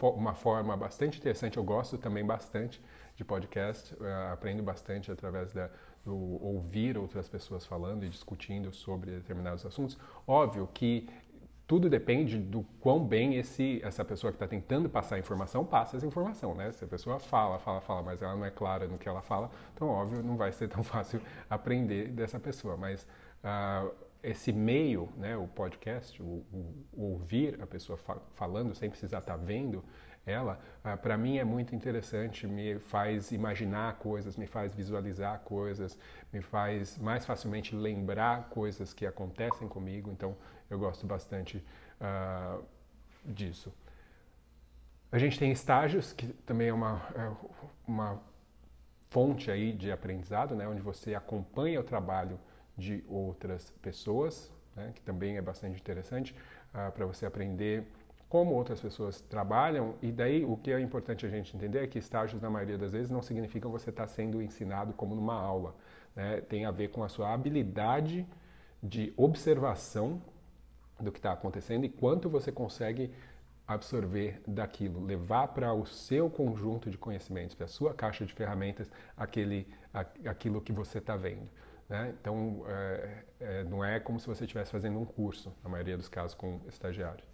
uma 0.09 0.33
forma 0.33 0.75
bastante 0.75 1.19
interessante. 1.19 1.55
Eu 1.55 1.63
gosto 1.63 1.97
também 1.97 2.25
bastante 2.25 2.81
de 3.15 3.23
podcast, 3.23 3.93
uh, 3.93 4.33
aprendo 4.33 4.61
bastante 4.61 5.11
através 5.11 5.53
da 5.53 5.69
ouvir 6.05 6.98
outras 6.98 7.29
pessoas 7.29 7.65
falando 7.65 8.05
e 8.05 8.10
discutindo 8.10 8.74
sobre 8.74 9.12
determinados 9.12 9.65
assuntos. 9.65 9.98
Óbvio 10.27 10.67
que 10.74 11.08
tudo 11.72 11.89
depende 11.89 12.38
do 12.38 12.63
quão 12.81 13.01
bem 13.01 13.36
esse, 13.36 13.79
essa 13.81 14.03
pessoa 14.03 14.29
que 14.29 14.36
está 14.36 14.46
tentando 14.46 14.89
passar 14.89 15.15
a 15.15 15.20
informação 15.20 15.63
passa 15.63 15.96
essa 15.96 16.05
informação, 16.05 16.53
né? 16.53 16.70
Se 16.74 16.84
a 16.84 16.88
pessoa 16.88 17.17
fala, 17.17 17.60
fala, 17.60 17.79
fala, 17.79 18.01
mas 18.03 18.22
ela 18.22 18.36
não 18.36 18.43
é 18.43 18.51
clara 18.51 18.89
no 18.89 18.98
que 18.98 19.08
ela 19.08 19.22
fala, 19.22 19.50
então, 19.74 19.88
óbvio, 19.88 20.22
não 20.22 20.36
vai 20.36 20.51
ser 20.51 20.67
tão 20.67 20.84
fácil 20.84 21.22
aprender 21.50 22.10
dessa 22.10 22.38
pessoa. 22.38 22.75
Mas 22.75 23.08
uh, 23.41 23.89
esse 24.22 24.51
meio, 24.51 25.08
né, 25.15 25.38
o 25.38 25.48
podcast, 25.48 26.22
o, 26.22 26.43
o, 26.51 26.86
o 26.91 27.03
ouvir 27.13 27.58
a 27.62 27.65
pessoa 27.65 27.98
fa 27.98 28.17
falando 28.34 28.75
sem 28.75 28.89
precisar 28.89 29.20
estar 29.20 29.38
tá 29.38 29.41
vendo, 29.41 29.81
ela, 30.25 30.59
ah, 30.83 30.95
para 30.95 31.17
mim 31.17 31.37
é 31.37 31.43
muito 31.43 31.75
interessante, 31.75 32.45
me 32.45 32.77
faz 32.77 33.31
imaginar 33.31 33.95
coisas, 33.95 34.37
me 34.37 34.45
faz 34.45 34.73
visualizar 34.73 35.39
coisas, 35.39 35.97
me 36.31 36.41
faz 36.41 36.97
mais 36.97 37.25
facilmente 37.25 37.75
lembrar 37.75 38.49
coisas 38.49 38.93
que 38.93 39.05
acontecem 39.05 39.67
comigo, 39.67 40.11
então 40.11 40.35
eu 40.69 40.77
gosto 40.77 41.07
bastante 41.07 41.63
uh, 41.99 42.63
disso. 43.25 43.73
A 45.11 45.17
gente 45.17 45.37
tem 45.37 45.51
estágios, 45.51 46.13
que 46.13 46.27
também 46.45 46.69
é 46.69 46.73
uma, 46.73 47.01
é 47.15 47.31
uma 47.87 48.21
fonte 49.09 49.51
aí 49.51 49.73
de 49.73 49.91
aprendizado, 49.91 50.55
né, 50.55 50.67
onde 50.67 50.81
você 50.81 51.15
acompanha 51.15 51.79
o 51.81 51.83
trabalho 51.83 52.39
de 52.77 53.03
outras 53.09 53.71
pessoas, 53.81 54.51
né, 54.75 54.91
que 54.95 55.01
também 55.01 55.35
é 55.35 55.41
bastante 55.41 55.79
interessante 55.79 56.33
uh, 56.73 56.91
para 56.91 57.05
você 57.05 57.25
aprender 57.25 57.85
como 58.31 58.55
outras 58.55 58.79
pessoas 58.79 59.19
trabalham, 59.19 59.95
e 60.01 60.09
daí 60.09 60.45
o 60.45 60.55
que 60.55 60.71
é 60.71 60.79
importante 60.79 61.25
a 61.25 61.29
gente 61.29 61.53
entender 61.53 61.83
é 61.83 61.85
que 61.85 62.00
estágios, 62.00 62.41
na 62.41 62.50
maioria 62.50 62.77
das 62.77 62.89
vezes, 62.89 63.11
não 63.11 63.21
significam 63.21 63.69
você 63.69 63.89
estar 63.89 64.07
sendo 64.07 64.41
ensinado 64.41 64.93
como 64.93 65.13
numa 65.13 65.33
aula. 65.33 65.75
Né? 66.15 66.39
Tem 66.39 66.63
a 66.63 66.71
ver 66.71 66.91
com 66.91 67.03
a 67.03 67.09
sua 67.09 67.33
habilidade 67.33 68.25
de 68.81 69.13
observação 69.17 70.21
do 70.97 71.11
que 71.11 71.19
está 71.19 71.33
acontecendo 71.33 71.83
e 71.83 71.89
quanto 71.89 72.29
você 72.29 72.53
consegue 72.53 73.13
absorver 73.67 74.41
daquilo, 74.47 75.03
levar 75.03 75.50
para 75.50 75.73
o 75.73 75.85
seu 75.85 76.29
conjunto 76.29 76.89
de 76.89 76.97
conhecimentos, 76.97 77.53
para 77.53 77.65
a 77.65 77.69
sua 77.69 77.93
caixa 77.93 78.25
de 78.25 78.33
ferramentas, 78.33 78.89
aquele, 79.17 79.67
aquilo 80.25 80.61
que 80.61 80.71
você 80.71 81.00
está 81.00 81.17
vendo. 81.17 81.50
Né? 81.89 82.15
Então, 82.21 82.63
é, 82.65 83.23
é, 83.41 83.63
não 83.65 83.83
é 83.83 84.00
como 84.00 84.21
se 84.21 84.25
você 84.25 84.45
estivesse 84.45 84.71
fazendo 84.71 84.97
um 84.97 85.03
curso, 85.03 85.53
na 85.61 85.69
maioria 85.69 85.97
dos 85.97 86.07
casos, 86.07 86.33
com 86.33 86.61
estagiários. 86.69 87.29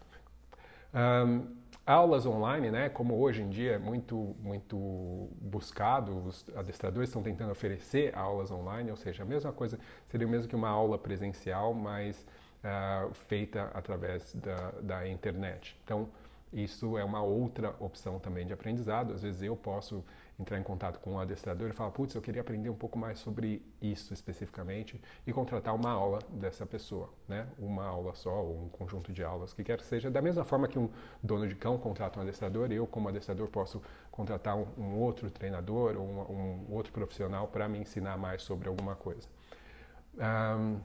Um, 0.97 1.55
aulas 1.85 2.25
online, 2.25 2.71
né, 2.71 2.89
como 2.89 3.15
hoje 3.15 3.41
em 3.43 3.49
dia 3.49 3.73
é 3.73 3.77
muito, 3.77 4.35
muito 4.41 5.29
buscado, 5.39 6.25
os 6.25 6.45
adestradores 6.55 7.09
estão 7.09 7.21
tentando 7.21 7.51
oferecer 7.51 8.17
aulas 8.17 8.49
online, 8.49 8.89
ou 8.89 8.97
seja, 8.97 9.21
a 9.21 9.25
mesma 9.25 9.53
coisa, 9.53 9.79
seria 10.07 10.25
o 10.25 10.29
mesmo 10.29 10.49
que 10.49 10.55
uma 10.55 10.69
aula 10.69 10.97
presencial, 10.97 11.73
mas 11.73 12.25
uh, 12.63 13.13
feita 13.13 13.71
através 13.73 14.33
da, 14.33 14.71
da 14.81 15.07
internet. 15.07 15.79
Então, 15.83 16.09
isso 16.51 16.97
é 16.97 17.03
uma 17.03 17.21
outra 17.21 17.75
opção 17.79 18.19
também 18.19 18.45
de 18.45 18.53
aprendizado. 18.53 19.13
Às 19.13 19.21
vezes 19.21 19.41
eu 19.43 19.55
posso 19.55 20.03
entrar 20.39 20.59
em 20.59 20.63
contato 20.63 20.99
com 20.99 21.13
um 21.13 21.19
adestrador 21.19 21.69
e 21.69 21.73
falar, 21.73 21.91
putz, 21.91 22.13
eu 22.13 22.21
queria 22.21 22.41
aprender 22.41 22.69
um 22.69 22.75
pouco 22.75 22.97
mais 22.97 23.17
sobre 23.19 23.61
isso 23.81 24.13
especificamente 24.13 25.01
e 25.25 25.33
contratar 25.33 25.73
uma 25.73 25.89
aula 25.89 26.19
dessa 26.29 26.65
pessoa, 26.65 27.09
né? 27.27 27.47
Uma 27.57 27.85
aula 27.85 28.13
só 28.13 28.43
ou 28.43 28.65
um 28.65 28.69
conjunto 28.69 29.11
de 29.11 29.23
aulas, 29.23 29.53
que 29.53 29.63
quer 29.63 29.77
que 29.77 29.85
seja. 29.85 30.11
Da 30.11 30.21
mesma 30.21 30.43
forma 30.43 30.67
que 30.67 30.77
um 30.77 30.89
dono 31.23 31.47
de 31.47 31.55
cão 31.55 31.77
contrata 31.77 32.19
um 32.19 32.21
adestrador, 32.21 32.71
eu 32.71 32.85
como 32.85 33.09
adestrador 33.09 33.47
posso 33.47 33.81
contratar 34.11 34.55
um, 34.55 34.67
um 34.77 34.99
outro 34.99 35.29
treinador 35.31 35.97
ou 35.97 36.05
um, 36.05 36.67
um 36.69 36.73
outro 36.73 36.93
profissional 36.93 37.47
para 37.47 37.67
me 37.67 37.79
ensinar 37.79 38.17
mais 38.17 38.43
sobre 38.43 38.67
alguma 38.67 38.95
coisa. 38.95 39.27
Um, 40.17 40.79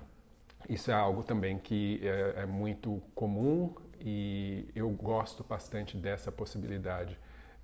isso 0.68 0.90
é 0.90 0.94
algo 0.94 1.22
também 1.22 1.58
que 1.58 2.00
é, 2.02 2.42
é 2.42 2.46
muito 2.46 3.02
comum 3.14 3.74
e 4.00 4.68
eu 4.74 4.88
gosto 4.90 5.44
bastante 5.44 5.96
dessa 5.96 6.32
possibilidade 6.32 7.18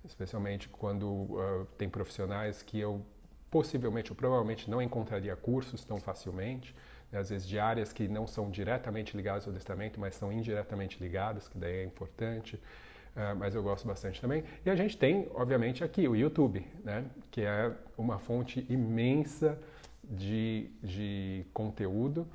especialmente 0.05 0.69
quando 0.69 1.05
uh, 1.05 1.67
tem 1.77 1.89
profissionais 1.89 2.61
que 2.61 2.79
eu 2.79 3.05
possivelmente 3.49 4.11
ou 4.11 4.15
provavelmente 4.15 4.69
não 4.69 4.81
encontraria 4.81 5.35
cursos 5.35 5.83
tão 5.83 5.99
facilmente, 5.99 6.75
né? 7.11 7.19
às 7.19 7.29
vezes 7.29 7.47
de 7.47 7.59
áreas 7.59 7.91
que 7.91 8.07
não 8.07 8.27
são 8.27 8.49
diretamente 8.49 9.15
ligadas 9.17 9.45
ao 9.45 9.51
adestramento, 9.51 9.99
mas 9.99 10.15
são 10.15 10.31
indiretamente 10.31 11.01
ligadas, 11.01 11.47
que 11.47 11.57
daí 11.57 11.77
é 11.77 11.83
importante. 11.83 12.55
Uh, 13.15 13.35
mas 13.37 13.55
eu 13.55 13.63
gosto 13.63 13.87
bastante 13.87 14.21
também. 14.21 14.43
E 14.65 14.69
a 14.69 14.75
gente 14.75 14.95
tem, 14.97 15.27
obviamente, 15.33 15.83
aqui 15.83 16.07
o 16.07 16.15
YouTube, 16.15 16.65
né? 16.83 17.05
que 17.31 17.41
é 17.41 17.73
uma 17.97 18.19
fonte 18.19 18.65
imensa 18.69 19.59
de, 20.03 20.69
de 20.81 21.45
conteúdo, 21.53 22.27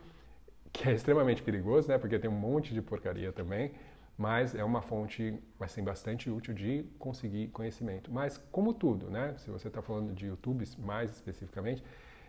que 0.73 0.89
é 0.89 0.93
extremamente 0.93 1.43
perigoso, 1.43 1.89
né? 1.89 1.97
porque 1.97 2.19
tem 2.19 2.29
um 2.29 2.35
monte 2.35 2.75
de 2.75 2.83
porcaria 2.83 3.33
também, 3.33 3.73
mas 4.17 4.55
é 4.55 4.63
uma 4.63 4.81
fonte 4.81 5.39
assim, 5.61 5.83
bastante 5.83 6.31
útil 6.31 6.55
de 6.55 6.85
conseguir 6.99 7.49
conhecimento. 7.49 8.13
Mas, 8.13 8.39
como 8.51 8.73
tudo, 8.73 9.11
né? 9.11 9.35
se 9.39 9.51
você 9.51 9.69
está 9.69 9.83
falando 9.83 10.13
de 10.13 10.27
YouTube 10.27 10.65
mais 10.79 11.11
especificamente, 11.11 11.83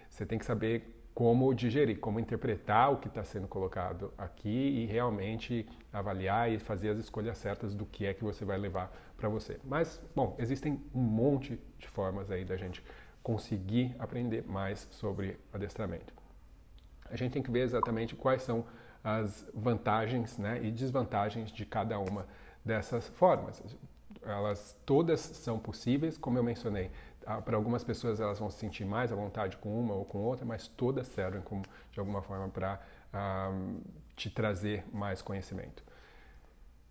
você 0.09 0.25
tem 0.25 0.39
que 0.39 0.45
saber 0.45 0.91
como 1.13 1.53
digerir, 1.53 1.97
como 1.99 2.19
interpretar 2.19 2.91
o 2.91 2.97
que 2.97 3.07
está 3.07 3.23
sendo 3.23 3.47
colocado 3.47 4.13
aqui 4.17 4.49
e 4.49 4.85
realmente 4.85 5.65
avaliar 5.93 6.51
e 6.51 6.59
fazer 6.59 6.89
as 6.89 6.97
escolhas 6.97 7.37
certas 7.37 7.73
do 7.73 7.85
que 7.85 8.05
é 8.05 8.13
que 8.13 8.21
você 8.21 8.43
vai 8.43 8.57
levar 8.57 8.91
para 9.15 9.29
você. 9.29 9.57
Mas, 9.63 10.01
bom, 10.13 10.35
existem 10.37 10.81
um 10.93 10.99
monte 10.99 11.57
de 11.79 11.87
formas 11.87 12.29
aí 12.29 12.43
da 12.43 12.57
gente 12.57 12.83
conseguir 13.23 13.95
aprender 13.97 14.45
mais 14.45 14.87
sobre 14.91 15.39
adestramento. 15.53 16.13
A 17.09 17.15
gente 17.15 17.31
tem 17.31 17.41
que 17.41 17.49
ver 17.49 17.61
exatamente 17.61 18.13
quais 18.15 18.41
são 18.41 18.65
as 19.05 19.47
vantagens 19.53 20.35
né, 20.39 20.59
e 20.63 20.71
desvantagens 20.71 21.51
de 21.51 21.63
cada 21.63 21.99
uma 21.99 22.25
dessas 22.65 23.07
formas. 23.07 23.61
Elas 24.23 24.75
todas 24.83 25.19
são 25.19 25.59
possíveis, 25.59 26.17
como 26.17 26.39
eu 26.39 26.43
mencionei. 26.43 26.89
Ah, 27.23 27.39
para 27.39 27.55
algumas 27.55 27.83
pessoas 27.83 28.19
elas 28.19 28.39
vão 28.39 28.49
se 28.49 28.57
sentir 28.57 28.83
mais 28.83 29.11
à 29.11 29.15
vontade 29.15 29.57
com 29.57 29.79
uma 29.79 29.93
ou 29.93 30.05
com 30.05 30.17
outra, 30.17 30.43
mas 30.43 30.67
todas 30.67 31.05
servem 31.05 31.41
como, 31.41 31.61
de 31.91 31.99
alguma 31.99 32.23
forma 32.23 32.49
para 32.49 32.81
ah, 33.13 33.51
te 34.15 34.31
trazer 34.31 34.83
mais 34.91 35.21
conhecimento. 35.21 35.83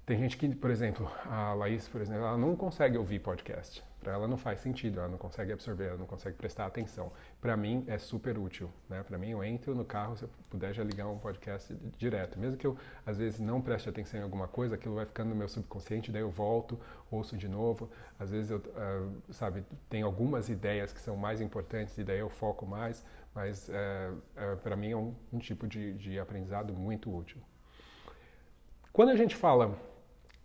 Tem 0.07 0.17
gente 0.19 0.37
que, 0.37 0.55
por 0.55 0.71
exemplo, 0.71 1.11
a 1.25 1.53
Laís, 1.55 1.89
por 1.89 2.01
exemplo, 2.01 2.23
ela 2.23 2.39
não 2.39 2.55
consegue 2.55 2.97
ouvir 2.97 3.19
podcast. 3.19 3.83
Para 4.05 4.13
ela 4.13 4.29
não 4.29 4.37
faz 4.37 4.61
sentido, 4.61 5.01
ela 5.01 5.09
não 5.09 5.17
consegue 5.17 5.51
absorver, 5.51 5.87
ela 5.87 5.97
não 5.97 6.07
consegue 6.07 6.37
prestar 6.37 6.67
atenção. 6.67 7.11
Para 7.41 7.57
mim 7.57 7.85
é 7.89 7.97
super 7.97 8.39
útil, 8.39 8.71
né? 8.89 9.03
Para 9.03 9.17
mim 9.17 9.31
eu 9.31 9.43
entro 9.43 9.75
no 9.75 9.85
carro, 9.85 10.17
se 10.17 10.25
eu 10.25 10.31
puder 10.51 10.75
já 10.75 10.85
ligar 10.85 11.09
um 11.09 11.19
podcast 11.19 11.75
direto, 11.97 12.39
mesmo 12.39 12.59
que 12.59 12.67
eu 12.67 12.77
às 13.07 13.17
vezes 13.17 13.41
não 13.41 13.63
preste 13.63 13.89
atenção 13.89 14.21
em 14.21 14.23
alguma 14.23 14.47
coisa, 14.47 14.75
aquilo 14.75 14.95
vai 14.95 15.07
ficando 15.07 15.31
no 15.31 15.35
meu 15.35 15.49
subconsciente, 15.49 16.13
daí 16.13 16.21
eu 16.21 16.31
volto, 16.31 16.79
ouço 17.11 17.37
de 17.37 17.49
novo. 17.49 17.91
Às 18.21 18.31
vezes 18.31 18.51
eu, 18.51 18.59
uh, 18.59 19.33
sabe, 19.33 19.65
tem 19.89 20.03
algumas 20.03 20.51
ideias 20.51 20.93
que 20.93 21.01
são 21.01 21.17
mais 21.17 21.41
importantes 21.41 21.97
e 21.97 22.05
daí 22.05 22.19
eu 22.19 22.29
foco 22.29 22.67
mais, 22.67 23.03
mas 23.35 23.69
uh, 23.69 23.73
uh, 24.13 24.57
para 24.59 24.77
mim 24.77 24.91
é 24.91 24.97
um, 24.97 25.15
um 25.33 25.39
tipo 25.39 25.67
de, 25.67 25.95
de 25.95 26.21
aprendizado 26.21 26.75
muito 26.75 27.15
útil. 27.15 27.41
Quando 28.93 29.09
a 29.09 29.17
gente 29.17 29.35
fala 29.35 29.77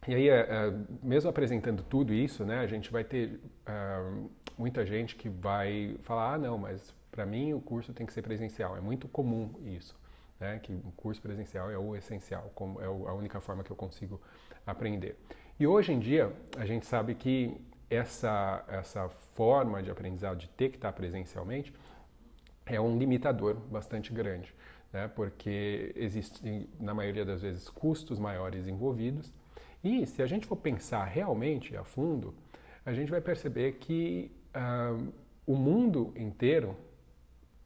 e 0.09 0.15
aí, 0.15 0.27
é, 0.27 0.39
é, 0.39 0.73
mesmo 1.03 1.29
apresentando 1.29 1.83
tudo 1.83 2.11
isso, 2.11 2.43
né, 2.43 2.57
a 2.61 2.65
gente 2.65 2.91
vai 2.91 3.03
ter 3.03 3.39
é, 3.63 4.11
muita 4.57 4.83
gente 4.83 5.15
que 5.15 5.29
vai 5.29 5.97
falar, 6.01 6.33
ah, 6.33 6.37
não, 6.39 6.57
mas 6.57 6.95
para 7.11 7.27
mim 7.27 7.53
o 7.53 7.61
curso 7.61 7.93
tem 7.93 8.07
que 8.07 8.13
ser 8.13 8.23
presencial. 8.23 8.75
É 8.75 8.81
muito 8.81 9.07
comum 9.07 9.53
isso, 9.63 9.95
né, 10.39 10.57
que 10.63 10.73
o 10.73 10.91
curso 10.97 11.21
presencial 11.21 11.69
é 11.69 11.77
o 11.77 11.95
essencial, 11.95 12.51
é 12.81 12.85
a 12.85 13.13
única 13.13 13.39
forma 13.39 13.63
que 13.63 13.69
eu 13.69 13.75
consigo 13.75 14.19
aprender. 14.65 15.15
E 15.59 15.67
hoje 15.67 15.93
em 15.93 15.99
dia, 15.99 16.33
a 16.57 16.65
gente 16.65 16.87
sabe 16.87 17.13
que 17.13 17.55
essa, 17.87 18.65
essa 18.67 19.09
forma 19.09 19.83
de 19.83 19.91
aprendizado, 19.91 20.37
de 20.37 20.49
ter 20.49 20.69
que 20.69 20.77
estar 20.77 20.91
presencialmente, 20.91 21.71
é 22.65 22.81
um 22.81 22.97
limitador 22.97 23.53
bastante 23.53 24.11
grande, 24.11 24.55
né, 24.91 25.07
porque 25.07 25.93
existem, 25.95 26.67
na 26.79 26.95
maioria 26.95 27.23
das 27.23 27.43
vezes, 27.43 27.69
custos 27.69 28.17
maiores 28.17 28.67
envolvidos, 28.67 29.31
e 29.83 30.05
se 30.05 30.21
a 30.21 30.27
gente 30.27 30.45
for 30.45 30.55
pensar 30.55 31.05
realmente 31.05 31.75
a 31.75 31.83
fundo, 31.83 32.33
a 32.85 32.93
gente 32.93 33.09
vai 33.09 33.21
perceber 33.21 33.73
que 33.73 34.31
uh, 34.55 35.11
o 35.45 35.55
mundo 35.55 36.13
inteiro 36.15 36.75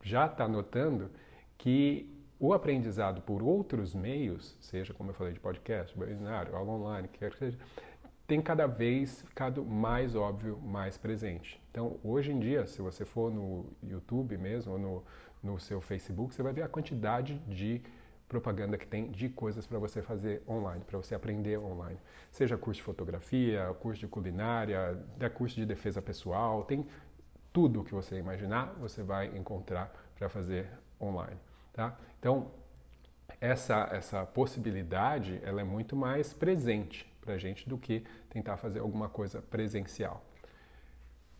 já 0.02 0.26
está 0.26 0.48
notando 0.48 1.10
que 1.58 2.10
o 2.40 2.54
aprendizado 2.54 3.22
por 3.22 3.42
outros 3.42 3.96
meios, 3.96 4.58
seja 4.60 4.94
como 4.94 5.12
eu 5.12 5.14
falei 5.14 5.34
de 5.34 5.40
podcast, 5.40 5.98
webinário, 5.98 6.56
aula 6.56 6.72
online, 6.72 7.08
quer 7.08 7.32
que 7.32 7.38
seja, 7.38 7.58
tem 8.28 8.42
cada 8.42 8.68
vez 8.68 9.22
ficado 9.22 9.64
mais 9.64 10.16
óbvio, 10.16 10.60
mais 10.60 10.98
presente. 10.98 11.62
Então, 11.72 12.00
hoje 12.04 12.32
em 12.32 12.40
dia, 12.40 12.66
se 12.66 12.82
você 12.82 13.06
for 13.06 13.34
no 13.34 13.66
YouTube 13.82 14.38
mesmo, 14.38 14.74
ou 14.74 14.80
no, 14.80 15.04
no 15.42 15.60
seu 15.60 15.82
Facebook, 15.82 16.34
você 16.34 16.44
vai 16.44 16.54
ver 16.54 16.64
a 16.64 16.68
quantidade 16.68 17.38
de 17.48 17.82
propaganda 18.34 18.78
que 18.78 18.88
tem 18.88 19.12
de 19.12 19.30
coisas 19.30 19.68
para 19.68 19.78
você 19.78 20.02
fazer 20.02 20.42
online, 20.48 20.84
para 20.84 20.98
você 20.98 21.14
aprender 21.14 21.58
online. 21.60 22.00
Seja 22.32 22.58
curso 22.58 22.80
de 22.80 22.84
fotografia, 22.84 23.76
curso 23.80 24.00
de 24.00 24.08
culinária, 24.08 25.00
curso 25.36 25.56
de 25.56 25.66
defesa 25.66 26.02
pessoal, 26.02 26.64
tem 26.64 26.88
tudo 27.52 27.82
o 27.82 27.84
que 27.84 27.94
você 27.94 28.18
imaginar, 28.18 28.74
você 28.80 29.04
vai 29.04 29.28
encontrar 29.38 29.94
para 30.16 30.28
fazer 30.28 30.68
online, 31.00 31.40
tá? 31.72 31.96
Então, 32.20 32.52
essa, 33.40 33.88
essa 33.92 34.26
possibilidade, 34.26 35.40
ela 35.44 35.62
é 35.62 35.64
muito 35.64 35.96
mais 35.96 36.34
presente 36.34 37.06
para 37.22 37.36
a 37.36 37.38
gente 37.38 37.70
do 37.70 37.78
que 37.78 38.04
tentar 38.30 38.58
fazer 38.58 38.80
alguma 38.80 39.08
coisa 39.08 39.42
presencial. 39.42 40.26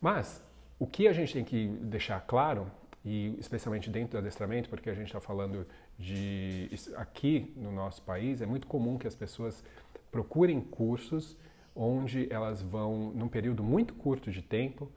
Mas, 0.00 0.44
o 0.78 0.86
que 0.86 1.08
a 1.08 1.12
gente 1.12 1.32
tem 1.32 1.44
que 1.44 1.66
deixar 1.66 2.20
claro, 2.20 2.70
e 3.04 3.36
especialmente 3.38 3.90
dentro 3.90 4.12
do 4.12 4.18
adestramento, 4.18 4.68
porque 4.70 4.88
a 4.88 4.94
gente 4.94 5.06
está 5.06 5.20
falando 5.20 5.66
de 5.98 6.70
aqui 6.96 7.52
no 7.56 7.70
nosso 7.70 8.02
país 8.02 8.40
é 8.40 8.46
muito 8.46 8.66
comum 8.66 8.98
que 8.98 9.06
as 9.06 9.14
pessoas 9.14 9.62
procurem 10.10 10.60
cursos 10.60 11.36
onde 11.74 12.32
elas 12.32 12.62
vão, 12.62 13.10
num 13.14 13.28
período 13.28 13.64
muito 13.64 13.94
curto 13.94 14.30
de 14.30 14.40
tempo, 14.40 14.90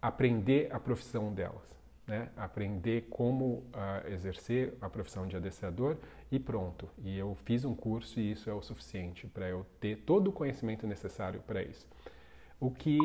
aprender 0.00 0.72
a 0.72 0.80
profissão 0.80 1.32
delas. 1.32 1.76
Né? 2.06 2.30
Aprender 2.36 3.08
como 3.10 3.44
uh, 3.44 4.08
exercer 4.08 4.74
a 4.80 4.88
profissão 4.88 5.26
de 5.26 5.36
adestrador 5.36 5.96
e 6.30 6.38
pronto. 6.38 6.88
E 7.02 7.18
eu 7.18 7.34
fiz 7.44 7.64
um 7.64 7.74
curso 7.74 8.20
e 8.20 8.30
isso 8.30 8.48
é 8.48 8.54
o 8.54 8.62
suficiente 8.62 9.26
para 9.26 9.48
eu 9.48 9.66
ter 9.80 9.96
todo 10.06 10.28
o 10.28 10.32
conhecimento 10.32 10.86
necessário 10.86 11.40
para 11.40 11.62
isso. 11.62 11.86
O 12.60 12.70
que, 12.70 12.98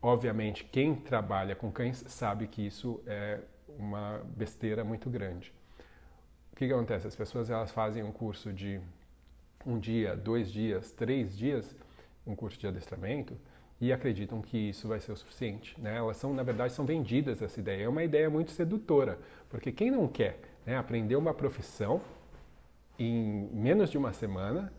obviamente, 0.00 0.64
quem 0.64 0.94
trabalha 0.94 1.56
com 1.56 1.70
cães 1.70 2.04
sabe 2.06 2.46
que 2.46 2.64
isso 2.64 3.02
é 3.06 3.40
uma 3.76 4.22
besteira 4.36 4.84
muito 4.84 5.10
grande. 5.10 5.52
O 6.54 6.56
que, 6.56 6.68
que 6.68 6.72
acontece? 6.72 7.08
As 7.08 7.16
pessoas 7.16 7.50
elas 7.50 7.72
fazem 7.72 8.04
um 8.04 8.12
curso 8.12 8.52
de 8.52 8.80
um 9.66 9.76
dia, 9.76 10.14
dois 10.14 10.52
dias, 10.52 10.92
três 10.92 11.36
dias, 11.36 11.74
um 12.24 12.36
curso 12.36 12.56
de 12.56 12.68
adestramento 12.68 13.36
e 13.80 13.92
acreditam 13.92 14.40
que 14.40 14.56
isso 14.56 14.86
vai 14.86 15.00
ser 15.00 15.10
o 15.10 15.16
suficiente. 15.16 15.74
Né? 15.80 15.96
Elas 15.96 16.16
são, 16.16 16.32
na 16.32 16.44
verdade, 16.44 16.72
são 16.72 16.86
vendidas 16.86 17.42
essa 17.42 17.58
ideia. 17.58 17.82
É 17.82 17.88
uma 17.88 18.04
ideia 18.04 18.30
muito 18.30 18.52
sedutora, 18.52 19.18
porque 19.50 19.72
quem 19.72 19.90
não 19.90 20.06
quer 20.06 20.38
né, 20.64 20.76
aprender 20.76 21.16
uma 21.16 21.34
profissão 21.34 22.00
em 22.96 23.48
menos 23.52 23.90
de 23.90 23.98
uma 23.98 24.12
semana, 24.12 24.72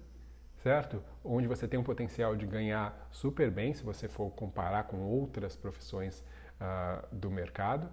certo? 0.63 1.03
Onde 1.25 1.45
você 1.45 1.67
tem 1.67 1.77
um 1.77 1.83
potencial 1.83 2.37
de 2.37 2.45
ganhar 2.45 3.05
super 3.11 3.51
bem, 3.51 3.73
se 3.73 3.83
você 3.83 4.07
for 4.07 4.29
comparar 4.29 4.85
com 4.85 5.01
outras 5.01 5.57
profissões 5.57 6.23
uh, 6.61 7.05
do 7.13 7.29
mercado, 7.29 7.89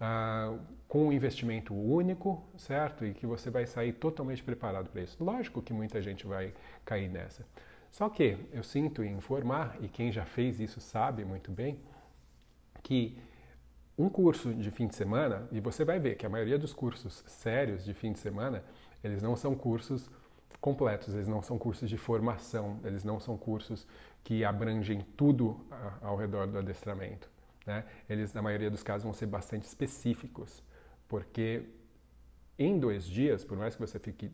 uh, 0.00 0.58
com 0.88 1.08
um 1.08 1.12
investimento 1.12 1.74
único, 1.74 2.42
certo? 2.56 3.04
E 3.04 3.14
que 3.14 3.26
você 3.26 3.50
vai 3.50 3.66
sair 3.66 3.92
totalmente 3.92 4.42
preparado 4.42 4.88
para 4.88 5.02
isso. 5.02 5.22
Lógico 5.22 5.62
que 5.62 5.72
muita 5.72 6.00
gente 6.00 6.26
vai 6.26 6.52
cair 6.84 7.08
nessa. 7.08 7.46
Só 7.90 8.08
que 8.08 8.36
eu 8.52 8.62
sinto 8.62 9.02
em 9.02 9.14
informar, 9.14 9.76
e 9.80 9.88
quem 9.88 10.12
já 10.12 10.24
fez 10.24 10.60
isso 10.60 10.80
sabe 10.80 11.24
muito 11.24 11.50
bem, 11.50 11.80
que 12.82 13.18
um 13.98 14.08
curso 14.08 14.52
de 14.52 14.70
fim 14.70 14.86
de 14.86 14.94
semana, 14.94 15.48
e 15.50 15.60
você 15.60 15.84
vai 15.84 15.98
ver 15.98 16.16
que 16.16 16.26
a 16.26 16.28
maioria 16.28 16.58
dos 16.58 16.74
cursos 16.74 17.24
sérios 17.26 17.84
de 17.84 17.94
fim 17.94 18.12
de 18.12 18.18
semana, 18.18 18.62
eles 19.02 19.22
não 19.22 19.34
são 19.34 19.54
cursos 19.54 20.10
completos, 20.60 21.14
eles 21.14 21.28
não 21.28 21.40
são 21.42 21.56
cursos 21.58 21.88
de 21.88 21.96
formação, 21.96 22.78
eles 22.84 23.04
não 23.04 23.18
são 23.18 23.36
cursos 23.36 23.86
que 24.22 24.44
abrangem 24.44 25.00
tudo 25.16 25.64
ao 26.02 26.16
redor 26.16 26.46
do 26.46 26.58
adestramento. 26.58 27.30
Né? 27.66 27.84
Eles, 28.08 28.32
na 28.32 28.40
maioria 28.40 28.70
dos 28.70 28.82
casos, 28.82 29.02
vão 29.02 29.12
ser 29.12 29.26
bastante 29.26 29.64
específicos, 29.64 30.62
porque 31.08 31.64
em 32.58 32.78
dois 32.78 33.04
dias, 33.04 33.44
por 33.44 33.58
mais 33.58 33.74
que 33.74 33.80
você 33.80 33.98
fique 33.98 34.30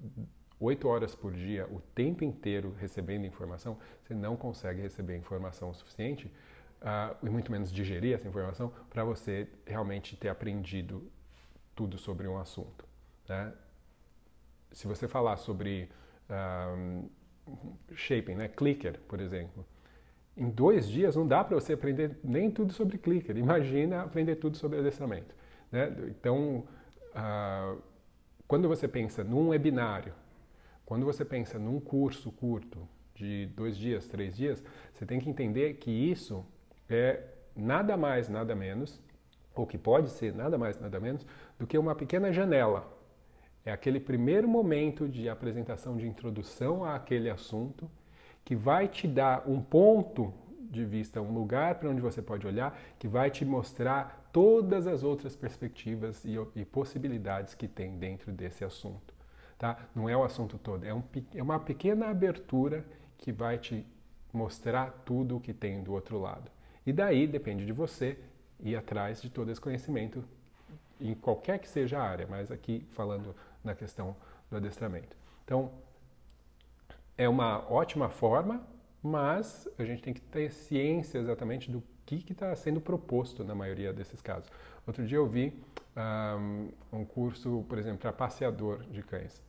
oito 0.60 0.86
horas 0.86 1.14
por 1.14 1.32
dia, 1.32 1.66
o 1.66 1.80
tempo 1.80 2.22
inteiro 2.22 2.76
recebendo 2.78 3.26
informação, 3.26 3.78
você 4.02 4.14
não 4.14 4.36
consegue 4.36 4.80
receber 4.80 5.16
informação 5.16 5.70
o 5.70 5.74
suficiente 5.74 6.30
uh, 6.80 7.16
e 7.26 7.28
muito 7.28 7.50
menos 7.50 7.72
digerir 7.72 8.14
essa 8.14 8.28
informação 8.28 8.72
para 8.88 9.02
você 9.02 9.48
realmente 9.66 10.16
ter 10.16 10.28
aprendido 10.28 11.10
tudo 11.74 11.98
sobre 11.98 12.28
um 12.28 12.38
assunto. 12.38 12.86
Né? 13.28 13.52
Se 14.70 14.86
você 14.86 15.08
falar 15.08 15.36
sobre 15.36 15.90
um, 16.30 17.08
shaping, 17.94 18.34
né, 18.34 18.48
clicker, 18.48 19.00
por 19.08 19.20
exemplo, 19.20 19.66
em 20.36 20.48
dois 20.48 20.88
dias 20.88 21.16
não 21.16 21.26
dá 21.26 21.44
para 21.44 21.54
você 21.54 21.74
aprender 21.74 22.18
nem 22.22 22.50
tudo 22.50 22.72
sobre 22.72 22.98
clicker. 22.98 23.36
Imagina 23.36 24.02
aprender 24.02 24.36
tudo 24.36 24.56
sobre 24.56 24.78
adestramento. 24.78 25.34
Né? 25.70 25.94
Então, 26.08 26.64
uh, 27.14 27.80
quando 28.46 28.68
você 28.68 28.88
pensa 28.88 29.22
num 29.22 29.48
webinário, 29.48 30.14
quando 30.84 31.06
você 31.06 31.24
pensa 31.24 31.58
num 31.58 31.80
curso 31.80 32.30
curto 32.32 32.86
de 33.14 33.46
dois 33.54 33.76
dias, 33.76 34.06
três 34.06 34.36
dias, 34.36 34.62
você 34.92 35.06
tem 35.06 35.20
que 35.20 35.28
entender 35.28 35.74
que 35.74 35.90
isso 35.90 36.44
é 36.88 37.22
nada 37.54 37.96
mais, 37.96 38.28
nada 38.28 38.54
menos, 38.54 39.00
ou 39.54 39.66
que 39.66 39.76
pode 39.76 40.10
ser 40.10 40.34
nada 40.34 40.56
mais, 40.56 40.78
nada 40.80 40.98
menos, 40.98 41.26
do 41.58 41.66
que 41.66 41.76
uma 41.76 41.94
pequena 41.94 42.32
janela. 42.32 42.90
É 43.64 43.70
aquele 43.70 44.00
primeiro 44.00 44.48
momento 44.48 45.08
de 45.08 45.28
apresentação, 45.28 45.96
de 45.96 46.06
introdução 46.06 46.84
àquele 46.84 47.30
assunto, 47.30 47.88
que 48.44 48.56
vai 48.56 48.88
te 48.88 49.06
dar 49.06 49.49
um 49.49 49.61
ponto 49.61 50.32
de 50.59 50.85
vista, 50.85 51.20
um 51.20 51.33
lugar 51.33 51.74
para 51.76 51.90
onde 51.90 52.00
você 52.00 52.22
pode 52.22 52.46
olhar, 52.46 52.78
que 52.98 53.07
vai 53.07 53.31
te 53.31 53.44
mostrar 53.44 54.28
todas 54.33 54.87
as 54.87 55.02
outras 55.02 55.37
perspectivas 55.37 56.24
e, 56.24 56.35
e 56.57 56.64
possibilidades 56.64 57.55
que 57.55 57.68
tem 57.68 57.98
dentro 57.98 58.33
desse 58.33 58.64
assunto. 58.64 59.14
Tá? 59.59 59.76
Não 59.94 60.09
é 60.09 60.16
o 60.16 60.24
assunto 60.24 60.59
todo, 60.59 60.85
é, 60.85 60.92
um, 60.92 61.02
é 61.35 61.42
uma 61.42 61.61
pequena 61.61 62.09
abertura 62.09 62.85
que 63.18 63.31
vai 63.31 63.59
te 63.59 63.87
mostrar 64.33 64.90
tudo 65.05 65.37
o 65.37 65.40
que 65.40 65.52
tem 65.52 65.83
do 65.83 65.92
outro 65.92 66.18
lado. 66.18 66.50
E 66.87 66.92
daí 66.92 67.26
depende 67.26 67.64
de 67.64 67.72
você 67.72 68.18
ir 68.59 68.74
atrás 68.74 69.20
de 69.20 69.31
todo 69.31 69.50
esse 69.50 69.61
conhecimento 69.61 70.24
em 71.00 71.14
qualquer 71.14 71.59
que 71.59 71.68
seja 71.68 71.98
a 71.98 72.02
área, 72.02 72.26
mas 72.28 72.50
aqui 72.50 72.87
falando 72.92 73.35
na 73.62 73.74
questão 73.74 74.16
do 74.50 74.57
adestramento. 74.57 75.16
Então, 75.44 75.70
é 77.22 77.28
uma 77.28 77.64
ótima 77.70 78.08
forma, 78.08 78.66
mas 79.02 79.68
a 79.78 79.85
gente 79.85 80.02
tem 80.02 80.12
que 80.12 80.20
ter 80.20 80.50
ciência 80.50 81.18
exatamente 81.18 81.70
do 81.70 81.82
que 82.04 82.32
está 82.32 82.54
sendo 82.56 82.80
proposto 82.80 83.44
na 83.44 83.54
maioria 83.54 83.92
desses 83.92 84.20
casos. 84.20 84.50
Outro 84.87 85.06
dia 85.06 85.18
eu 85.18 85.26
vi 85.26 85.56
um, 85.96 86.68
um 86.92 87.04
curso, 87.04 87.64
por 87.68 87.78
exemplo, 87.78 87.98
para 87.98 88.12
passeador 88.12 88.82
de 88.85 89.02
cães. 89.02 89.40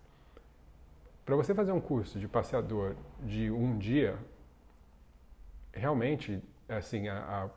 Para 1.25 1.35
você 1.35 1.53
fazer 1.55 1.71
um 1.71 1.81
curso 1.81 2.19
de 2.19 2.27
passeador 2.27 2.95
de 3.21 3.49
um 3.49 3.77
dia, 3.77 4.17
realmente, 5.73 6.41
assim, 6.69 7.07
a, 7.07 7.17
a 7.17 7.49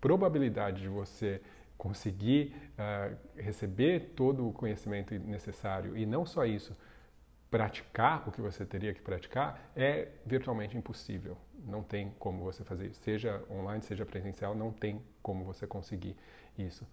probabilidade 0.00 0.82
de 0.82 0.88
você 0.88 1.40
conseguir 1.78 2.54
uh, 2.78 3.16
receber 3.36 4.12
todo 4.16 4.48
o 4.48 4.52
conhecimento 4.52 5.14
necessário 5.18 5.96
e 5.96 6.04
não 6.06 6.24
só 6.24 6.44
isso, 6.44 6.74
praticar 7.50 8.28
o 8.28 8.32
que 8.32 8.40
você 8.40 8.64
teria 8.66 8.92
que 8.92 9.00
praticar 9.00 9.70
é 9.74 10.08
virtualmente 10.24 10.76
impossível. 10.76 11.36
Não 11.64 11.82
tem 11.82 12.12
como 12.18 12.42
você 12.42 12.64
fazer. 12.64 12.92
Seja 12.94 13.42
online, 13.50 13.82
seja 13.82 14.04
presencial, 14.04 14.54
não 14.54 14.72
tem 14.72 15.02
como 15.22 15.44
você 15.44 15.66
conseguir 15.66 16.16
isso. 16.58 16.84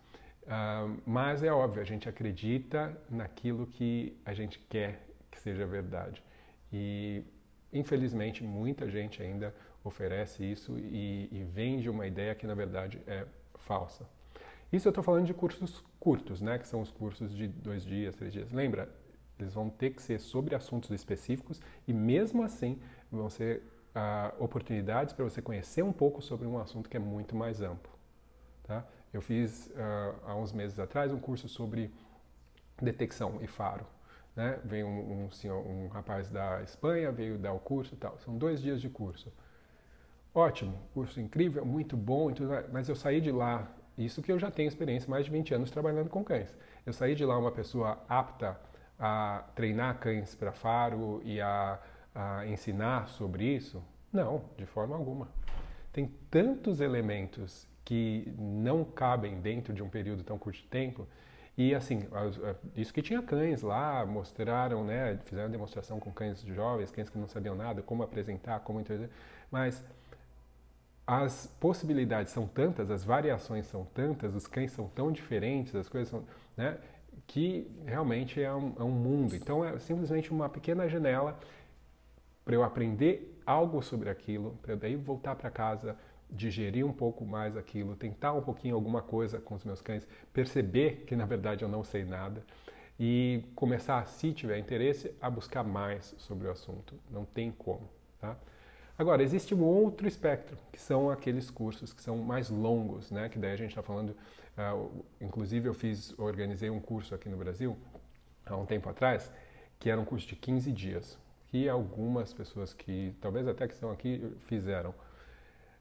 Uh, 0.43 1.01
mas 1.05 1.41
é 1.41 1.51
óbvio, 1.51 1.81
a 1.81 1.85
gente 1.85 2.09
acredita 2.09 2.97
naquilo 3.09 3.65
que 3.65 4.17
a 4.25 4.33
gente 4.33 4.59
quer 4.59 5.07
que 5.31 5.39
seja 5.39 5.65
verdade. 5.65 6.23
E, 6.71 7.23
infelizmente, 7.71 8.43
muita 8.43 8.89
gente 8.89 9.21
ainda 9.21 9.53
oferece 9.83 10.43
isso 10.43 10.77
e, 10.77 11.29
e 11.31 11.43
vende 11.43 11.89
uma 11.89 12.07
ideia 12.07 12.33
que, 12.35 12.47
na 12.47 12.55
verdade, 12.55 13.01
é 13.07 13.25
falsa. 13.55 14.07
Isso 14.71 14.87
eu 14.87 14.91
estou 14.91 15.03
falando 15.03 15.25
de 15.25 15.33
cursos 15.33 15.83
curtos, 15.99 16.41
né, 16.41 16.57
que 16.57 16.67
são 16.67 16.81
os 16.81 16.91
cursos 16.91 17.33
de 17.33 17.47
dois 17.47 17.85
dias, 17.85 18.15
três 18.15 18.33
dias. 18.33 18.51
Lembra, 18.51 18.89
eles 19.43 19.53
vão 19.53 19.69
ter 19.69 19.91
que 19.91 20.01
ser 20.01 20.19
sobre 20.19 20.56
assuntos 20.56 20.89
específicos 20.91 21.62
e, 21.88 21.93
mesmo 21.93 22.43
assim, 22.43 22.79
vão 23.12 23.29
ser 23.29 23.63
uh, 23.95 24.43
oportunidades 24.43 25.13
para 25.13 25.23
você 25.23 25.41
conhecer 25.41 25.84
um 25.84 25.93
pouco 25.93 26.21
sobre 26.21 26.47
um 26.47 26.58
assunto 26.58 26.89
que 26.89 26.97
é 26.97 26.99
muito 26.99 27.36
mais 27.36 27.62
amplo. 27.62 27.91
Tá? 28.63 28.86
Eu 29.13 29.21
fiz, 29.21 29.67
uh, 29.67 30.15
há 30.25 30.36
uns 30.36 30.51
meses 30.51 30.79
atrás, 30.79 31.12
um 31.12 31.19
curso 31.19 31.47
sobre 31.47 31.91
detecção 32.82 33.39
e 33.41 33.47
faro. 33.47 33.86
Né? 34.36 34.60
Veio 34.63 34.88
um, 34.88 35.25
um, 35.25 35.32
senhor, 35.32 35.65
um 35.65 35.88
rapaz 35.88 36.29
da 36.29 36.62
Espanha, 36.63 37.12
veio 37.12 37.38
dar 37.38 37.53
o 37.53 37.60
curso 37.60 37.93
e 37.93 37.97
tal. 37.97 38.17
São 38.19 38.38
dois 38.38 38.62
dias 38.62 38.82
de 38.82 38.89
curso. 38.89 39.32
Ótimo, 40.34 40.79
curso 40.95 41.19
incrível, 41.19 41.63
muito 41.63 41.95
bom, 41.95 42.32
mas 42.71 42.89
eu 42.89 42.95
saí 42.95 43.21
de 43.21 43.32
lá, 43.32 43.71
isso 43.95 44.19
que 44.19 44.32
eu 44.32 44.39
já 44.39 44.49
tenho 44.49 44.67
experiência, 44.67 45.08
mais 45.08 45.25
de 45.25 45.32
20 45.32 45.53
anos 45.53 45.69
trabalhando 45.69 46.10
com 46.10 46.23
cães. 46.23 46.58
Eu 46.84 46.91
saí 46.91 47.13
de 47.13 47.23
lá 47.23 47.38
uma 47.38 47.51
pessoa 47.51 48.03
apta 48.10 48.60
a 48.99 49.43
treinar 49.56 49.99
cães 49.99 50.36
para 50.36 50.51
faro 50.51 51.21
e 51.23 51.41
a, 51.41 51.79
a 52.13 52.47
ensinar 52.47 53.08
sobre 53.10 53.43
isso? 53.45 53.84
Não, 54.12 54.43
de 54.58 54.65
forma 54.65 54.95
alguma. 54.95 55.27
Tem 55.91 56.08
tantos 56.29 56.82
elementos 56.82 57.67
que 57.84 58.34
não 58.38 58.84
cabem 58.84 59.41
dentro 59.41 59.73
de 59.73 59.84
um 59.84 59.89
período 59.89 60.23
tão 60.23 60.38
curto 60.38 60.58
de 60.58 60.67
tempo 60.67 61.08
e 61.56 61.75
assim, 61.75 62.08
isso 62.75 62.91
que 62.91 63.01
tinha 63.01 63.21
cães 63.21 63.62
lá, 63.62 64.06
mostraram, 64.06 64.84
né, 64.84 65.19
fizeram 65.25 65.51
demonstração 65.51 65.99
com 65.99 66.12
cães 66.12 66.41
jovens, 66.41 66.89
cães 66.89 67.10
que 67.10 67.17
não 67.17 67.27
sabiam 67.27 67.56
nada, 67.56 67.82
como 67.84 68.01
apresentar, 68.01 68.60
como 68.62 68.79
introduzir, 68.79 69.12
mas 69.51 69.84
as 71.06 71.45
possibilidades 71.60 72.34
são 72.34 72.47
tantas, 72.47 72.89
as 72.89 73.03
variações 73.03 73.67
são 73.67 73.86
tantas, 73.86 74.34
os 74.34 74.47
cães 74.47 74.71
são 74.71 74.88
tão 74.88 75.12
diferentes, 75.12 75.75
as 75.75 75.88
coisas 75.88 76.10
são, 76.10 76.23
né, 76.58 76.79
que 77.27 77.69
realmente 77.86 78.41
é 78.41 78.53
um, 78.53 78.73
é 78.79 78.83
um 78.83 78.91
mundo. 78.91 79.36
Então 79.36 79.63
é 79.63 79.77
simplesmente 79.79 80.31
uma 80.31 80.49
pequena 80.49 80.88
janela 80.88 81.39
para 82.43 82.55
eu 82.55 82.63
aprender 82.63 83.39
algo 83.45 83.81
sobre 83.81 84.09
aquilo, 84.09 84.57
para 84.62 84.75
daí 84.75 84.95
voltar 84.95 85.36
para 85.36 85.49
casa, 85.49 85.97
digerir 86.29 86.86
um 86.86 86.93
pouco 86.93 87.25
mais 87.25 87.55
aquilo, 87.55 87.95
tentar 87.95 88.33
um 88.33 88.41
pouquinho 88.41 88.75
alguma 88.75 89.01
coisa 89.01 89.39
com 89.39 89.55
os 89.55 89.63
meus 89.63 89.81
cães, 89.81 90.07
perceber 90.33 91.03
que 91.07 91.15
na 91.15 91.25
verdade 91.25 91.63
eu 91.63 91.69
não 91.69 91.83
sei 91.83 92.03
nada 92.03 92.43
e 92.99 93.43
começar, 93.55 94.05
se 94.07 94.31
tiver 94.33 94.57
interesse, 94.57 95.13
a 95.19 95.29
buscar 95.29 95.63
mais 95.63 96.13
sobre 96.17 96.47
o 96.47 96.51
assunto. 96.51 96.95
Não 97.09 97.25
tem 97.25 97.51
como. 97.51 97.89
Tá? 98.19 98.38
Agora, 98.97 99.23
existe 99.23 99.56
um 99.56 99.63
outro 99.63 100.08
espectro, 100.08 100.56
que 100.71 100.79
são 100.79 101.10
aqueles 101.10 101.49
cursos 101.49 101.91
que 101.91 102.01
são 102.01 102.17
mais 102.17 102.49
longos, 102.49 103.10
né? 103.10 103.27
Que 103.27 103.39
daí 103.39 103.53
a 103.53 103.56
gente 103.56 103.69
está 103.69 103.82
falando, 103.82 104.10
uh, 104.12 105.03
inclusive 105.19 105.67
eu 105.67 105.73
fiz, 105.73 106.17
organizei 106.19 106.69
um 106.69 106.79
curso 106.79 107.15
aqui 107.15 107.27
no 107.27 107.36
Brasil, 107.38 107.75
há 108.45 108.56
um 108.56 108.65
tempo 108.65 108.88
atrás, 108.88 109.32
que 109.79 109.89
era 109.89 109.99
um 109.99 110.06
curso 110.06 110.27
de 110.27 110.36
15 110.36 110.71
dias, 110.71 111.17
que 111.47 111.67
algumas 111.67 112.34
pessoas 112.34 112.71
que, 112.71 113.15
talvez 113.19 113.47
até 113.47 113.67
que 113.67 113.73
estão 113.73 113.91
aqui, 113.91 114.32
fizeram. 114.45 114.93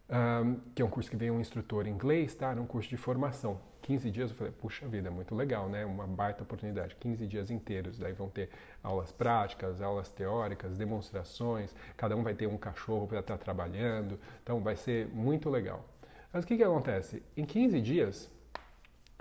Um, 0.08 0.56
que 0.74 0.82
é 0.82 0.84
um 0.84 0.90
curso 0.90 1.10
que 1.10 1.16
vem 1.16 1.30
um 1.30 1.40
instrutor 1.40 1.86
inglês, 1.86 2.34
tá? 2.34 2.50
Era 2.50 2.60
um 2.60 2.66
curso 2.66 2.88
de 2.88 2.96
formação. 2.96 3.60
15 3.82 4.10
dias 4.10 4.30
eu 4.30 4.36
falei, 4.36 4.52
puxa 4.52 4.86
vida, 4.86 5.10
muito 5.10 5.34
legal, 5.34 5.68
né? 5.68 5.84
Uma 5.84 6.06
baita 6.06 6.42
oportunidade. 6.42 6.96
15 6.96 7.26
dias 7.26 7.50
inteiros, 7.50 7.98
daí 7.98 8.12
vão 8.12 8.28
ter 8.28 8.48
aulas 8.82 9.12
práticas, 9.12 9.82
aulas 9.82 10.08
teóricas, 10.08 10.78
demonstrações, 10.78 11.74
cada 11.96 12.16
um 12.16 12.22
vai 12.22 12.34
ter 12.34 12.46
um 12.46 12.56
cachorro 12.56 13.06
para 13.06 13.20
estar 13.20 13.36
trabalhando, 13.38 14.18
então 14.42 14.60
vai 14.60 14.76
ser 14.76 15.08
muito 15.08 15.50
legal. 15.50 15.84
Mas 16.32 16.44
o 16.44 16.46
que, 16.46 16.56
que 16.56 16.62
acontece? 16.62 17.22
Em 17.36 17.44
15 17.44 17.80
dias, 17.80 18.30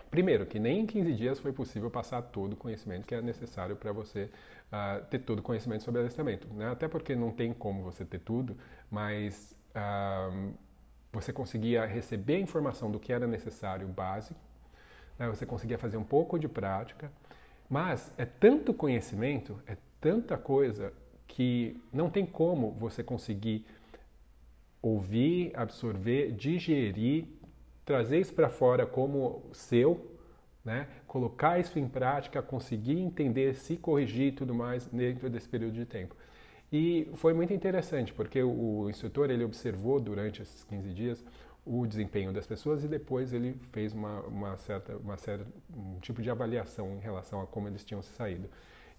primeiro, 0.09 0.45
que 0.45 0.59
nem 0.59 0.81
em 0.81 0.85
15 0.85 1.13
dias 1.13 1.39
foi 1.39 1.51
possível 1.51 1.89
passar 1.89 2.21
todo 2.21 2.53
o 2.53 2.55
conhecimento 2.55 3.05
que 3.05 3.15
é 3.15 3.21
necessário 3.21 3.75
para 3.75 3.91
você 3.91 4.29
uh, 4.71 5.03
ter 5.05 5.19
todo 5.19 5.39
o 5.39 5.43
conhecimento 5.43 5.83
sobre 5.83 6.01
adestramento, 6.01 6.47
né? 6.53 6.71
Até 6.71 6.87
porque 6.87 7.15
não 7.15 7.31
tem 7.31 7.53
como 7.53 7.83
você 7.83 8.05
ter 8.05 8.19
tudo, 8.19 8.55
mas... 8.89 9.55
Uh, 9.75 10.53
você 11.13 11.33
conseguia 11.33 11.85
receber 11.85 12.35
a 12.35 12.39
informação 12.39 12.89
do 12.89 12.99
que 12.99 13.11
era 13.11 13.27
necessário 13.27 13.87
básico, 13.87 14.39
né? 15.21 15.29
você 15.29 15.45
conseguia 15.45 15.77
fazer 15.77 15.97
um 15.97 16.03
pouco 16.03 16.39
de 16.39 16.47
prática, 16.47 17.11
mas 17.69 18.11
é 18.17 18.25
tanto 18.25 18.73
conhecimento, 18.73 19.61
é 19.67 19.77
tanta 19.99 20.35
coisa 20.35 20.91
que 21.27 21.79
não 21.93 22.09
tem 22.09 22.25
como 22.25 22.71
você 22.71 23.03
conseguir 23.03 23.65
ouvir, 24.81 25.51
absorver, 25.55 26.31
digerir, 26.31 27.25
trazer 27.85 28.19
isso 28.19 28.33
para 28.33 28.49
fora 28.49 28.85
como 28.85 29.43
seu, 29.53 30.17
né? 30.65 30.87
colocar 31.05 31.59
isso 31.59 31.77
em 31.77 31.87
prática, 31.87 32.41
conseguir 32.41 32.99
entender, 32.99 33.55
se 33.55 33.77
corrigir 33.77 34.29
e 34.29 34.31
tudo 34.31 34.55
mais 34.55 34.87
dentro 34.87 35.29
desse 35.29 35.47
período 35.47 35.73
de 35.73 35.85
tempo. 35.85 36.15
E 36.71 37.09
foi 37.15 37.33
muito 37.33 37.53
interessante, 37.53 38.13
porque 38.13 38.41
o, 38.41 38.89
instrutor 38.89 39.29
ele 39.29 39.43
observou 39.43 39.99
durante 39.99 40.41
esses 40.41 40.63
15 40.63 40.93
dias 40.93 41.25
o 41.65 41.85
desempenho 41.85 42.33
das 42.33 42.47
pessoas 42.47 42.83
e 42.83 42.87
depois 42.87 43.33
ele 43.33 43.55
fez 43.71 43.93
uma, 43.93 44.21
uma 44.21 44.57
certa, 44.57 44.97
uma 44.97 45.17
certa, 45.17 45.45
um 45.75 45.99
tipo 45.99 46.21
de 46.21 46.29
avaliação 46.29 46.95
em 46.95 46.99
relação 46.99 47.41
a 47.41 47.47
como 47.47 47.67
eles 47.67 47.83
tinham 47.83 48.01
se 48.01 48.11
saído. 48.13 48.49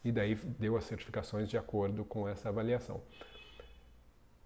E 0.05 0.11
daí 0.11 0.35
deu 0.35 0.77
as 0.77 0.85
certificações 0.85 1.49
de 1.49 1.57
acordo 1.57 2.05
com 2.05 2.29
essa 2.29 2.49
avaliação. 2.49 3.01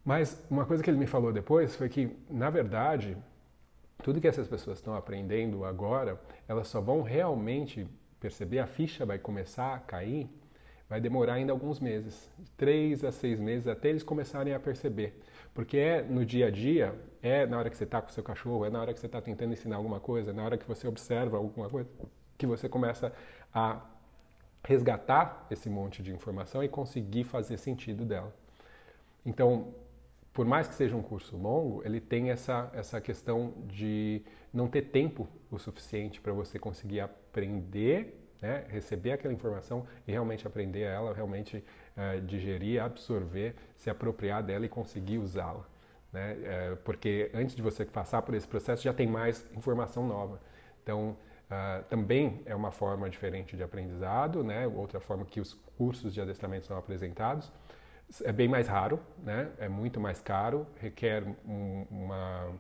Mas 0.05 0.41
uma 0.51 0.65
coisa 0.65 0.83
que 0.83 0.89
ele 0.89 0.99
me 0.99 1.07
falou 1.07 1.33
depois 1.33 1.75
foi 1.75 1.89
que, 1.89 2.17
na 2.31 2.49
verdade, 2.49 3.17
tudo 4.03 4.21
que 4.21 4.29
essas 4.29 4.47
pessoas 4.47 4.79
estão 4.79 4.95
aprendendo 4.95 5.65
agora, 5.65 6.21
elas 6.47 6.69
só 6.69 6.81
vão 6.81 7.03
realmente 7.03 7.87
perceber, 8.21 8.61
a 8.61 8.67
ficha 8.67 9.05
vai 9.05 9.19
começar 9.19 9.75
a 9.75 9.79
cair, 9.79 10.29
vai 10.89 11.01
demorar 11.01 11.35
ainda 11.35 11.53
alguns 11.53 11.81
meses, 11.81 12.31
três 12.57 13.03
a 13.03 13.11
seis 13.11 13.41
meses, 13.41 13.67
até 13.67 13.89
eles 13.89 14.03
começarem 14.03 14.55
a 14.55 14.61
perceber. 14.61 15.21
Porque 15.53 15.77
é 15.77 16.03
no 16.03 16.25
dia 16.25 16.47
a 16.47 16.51
dia, 16.51 16.95
é 17.23 17.47
na 17.47 17.59
hora 17.59 17.71
que 17.71 17.77
você 17.77 17.85
está 17.85 18.01
com 18.01 18.09
o 18.09 18.13
seu 18.13 18.23
cachorro, 18.23 18.65
é 18.65 18.71
na 18.71 18.81
hora 18.81 18.95
que 18.95 19.01
você 19.01 19.07
está 19.07 19.21
tentando 19.21 19.53
ensinar 19.53 19.77
alguma 19.77 19.99
coisa, 19.99 20.31
é 20.31 20.33
na 20.33 20.45
hora 20.45 20.57
que 20.57 20.67
você 20.67 20.87
observa 20.87 21.37
alguma 21.37 21.69
coisa, 21.69 21.89
que 22.39 22.47
você 22.47 22.69
começa 22.69 23.13
a 23.53 23.81
resgatar 24.65 25.47
esse 25.51 25.71
monte 25.71 26.03
de 26.03 26.13
informação 26.13 26.63
e 26.63 26.69
conseguir 26.69 27.25
fazer 27.25 27.57
sentido 27.57 28.05
dela. 28.05 28.35
Então, 29.25 29.75
por 30.33 30.45
mais 30.45 30.69
que 30.69 30.75
seja 30.75 30.95
um 30.95 31.03
curso 31.03 31.37
longo, 31.37 31.83
ele 31.85 32.01
tem 32.01 32.31
essa, 32.31 32.71
essa 32.75 33.01
questão 33.01 33.55
de 33.67 34.23
não 34.53 34.69
ter 34.69 34.83
tempo 34.83 35.27
o 35.51 35.59
suficiente 35.59 36.21
para 36.21 36.33
você 36.33 36.59
conseguir 36.59 37.01
aprender, 37.01 38.26
né, 38.41 38.65
receber 38.69 39.13
aquela 39.13 39.33
informação 39.33 39.87
e 40.07 40.13
realmente 40.13 40.47
aprender 40.47 40.83
ela, 40.83 41.13
realmente 41.15 41.65
uh, 41.97 42.21
digerir, 42.23 42.83
absorver, 42.83 43.55
se 43.77 43.91
apropriar 43.91 44.43
dela 44.43 44.67
e 44.67 44.69
conseguir 44.69 45.19
usá-la. 45.19 45.65
Né? 46.13 46.35
Uh, 46.35 46.77
porque 46.79 47.31
antes 47.35 47.55
de 47.55 47.63
você 47.63 47.85
passar 47.85 48.23
por 48.23 48.35
esse 48.35 48.47
processo 48.47 48.83
já 48.83 48.93
tem 48.93 49.07
mais 49.07 49.45
informação 49.55 50.07
nova. 50.07 50.41
Então, 50.83 51.17
uh, 51.51 51.85
também 51.89 52.43
é 52.47 52.55
uma 52.55 52.71
forma 52.71 53.09
diferente 53.09 53.57
de 53.57 53.63
aprendizado, 53.63 54.45
né? 54.45 54.67
outra 54.67 55.01
forma 55.01 55.25
que 55.25 55.41
os 55.41 55.55
cursos 55.77 56.15
de 56.15 56.21
adestramento 56.21 56.67
são 56.67 56.77
apresentados. 56.77 57.53
É 58.23 58.31
bem 58.31 58.47
mais 58.47 58.69
raro, 58.69 59.01
né? 59.25 59.51
é 59.59 59.69
muito 59.69 59.99
mais 59.99 60.21
caro, 60.21 60.65
requer 60.81 61.25
um, 61.45 61.87
uma 61.91 62.55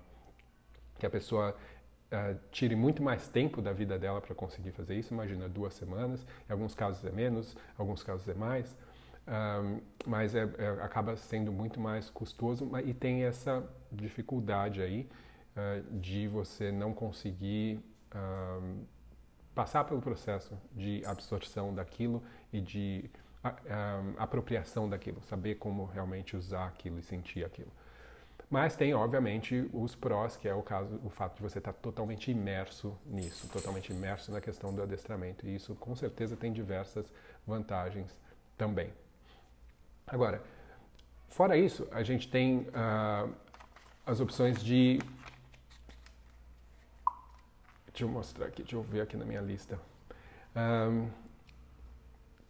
que 0.98 1.06
a 1.06 1.10
pessoa 1.10 1.54
uh, 2.12 2.38
tire 2.51 2.75
muito 2.75 3.03
mais 3.03 3.29
tempo 3.29 3.62
da 3.62 3.73
vida 3.73 3.99
dela 3.99 4.21
para 4.21 4.35
conseguir 4.35 4.73
fazer 4.73 4.97
isso. 4.97 5.12
Imagina, 5.12 5.49
duas 5.49 5.75
semanas, 5.75 6.27
em 6.49 6.53
alguns 6.53 6.75
casos 6.75 7.05
é 7.05 7.11
menos, 7.11 7.55
em 7.55 7.81
alguns 7.81 8.03
casos 8.03 8.29
é 8.29 8.35
mais 8.35 8.77
um, 9.27 9.81
mas 10.07 10.35
é, 10.35 10.49
é, 10.57 10.69
acaba 10.83 11.16
sendo 11.16 11.51
muito 11.51 11.81
mais 11.81 12.09
custoso 12.09 12.71
e 12.85 12.95
tem 12.95 13.25
essa 13.25 13.69
dificuldade 13.90 14.81
aí 14.81 15.09
uh, 15.57 15.99
de 15.99 16.29
você 16.29 16.71
não 16.71 16.95
conseguir 16.95 17.81
passar 19.55 19.85
pelo 19.85 20.01
processo 20.01 20.57
de 20.73 21.05
absorção 21.05 21.75
daquilo 21.75 22.23
e 22.51 22.62
de 22.62 23.11
um, 23.45 24.14
apropriação 24.16 24.88
daquilo, 24.88 25.21
saber 25.25 25.57
como 25.57 25.85
realmente 25.85 26.35
usar 26.35 26.69
aquilo 26.69 26.99
e 26.99 27.03
sentir 27.03 27.45
aquilo. 27.45 27.71
Mas 28.48 28.76
tem, 28.76 28.94
obviamente, 28.94 29.68
os 29.72 29.96
prós, 29.96 30.37
que 30.37 30.48
é 30.48 30.54
o 30.54 30.62
caso, 30.62 31.00
o 31.04 31.11
fato 31.11 31.37
de 31.37 31.42
você 31.42 31.59
estar 31.59 31.72
totalmente 31.72 32.30
imerso 32.30 32.96
nisso, 33.04 33.48
totalmente 33.48 33.92
imerso 33.92 34.30
na 34.30 34.40
questão 34.40 34.72
do 34.72 34.80
adestramento. 34.80 35.46
E 35.46 35.56
isso, 35.56 35.74
com 35.74 35.96
certeza, 35.96 36.37
tem 36.37 36.52
diversas 36.52 37.12
vantagens 37.44 38.16
também. 38.56 38.92
Agora, 40.06 40.40
fora 41.28 41.56
isso, 41.56 41.88
a 41.90 42.04
gente 42.04 42.30
tem 42.30 42.68
uh, 42.68 43.35
as 44.06 44.20
opções 44.20 44.62
de. 44.62 45.00
Deixa 47.88 48.04
eu 48.04 48.09
mostrar 48.09 48.46
aqui, 48.46 48.62
deixa 48.62 48.76
eu 48.76 48.82
ver 48.82 49.00
aqui 49.00 49.16
na 49.16 49.24
minha 49.24 49.40
lista. 49.40 49.80
Um, 50.54 51.11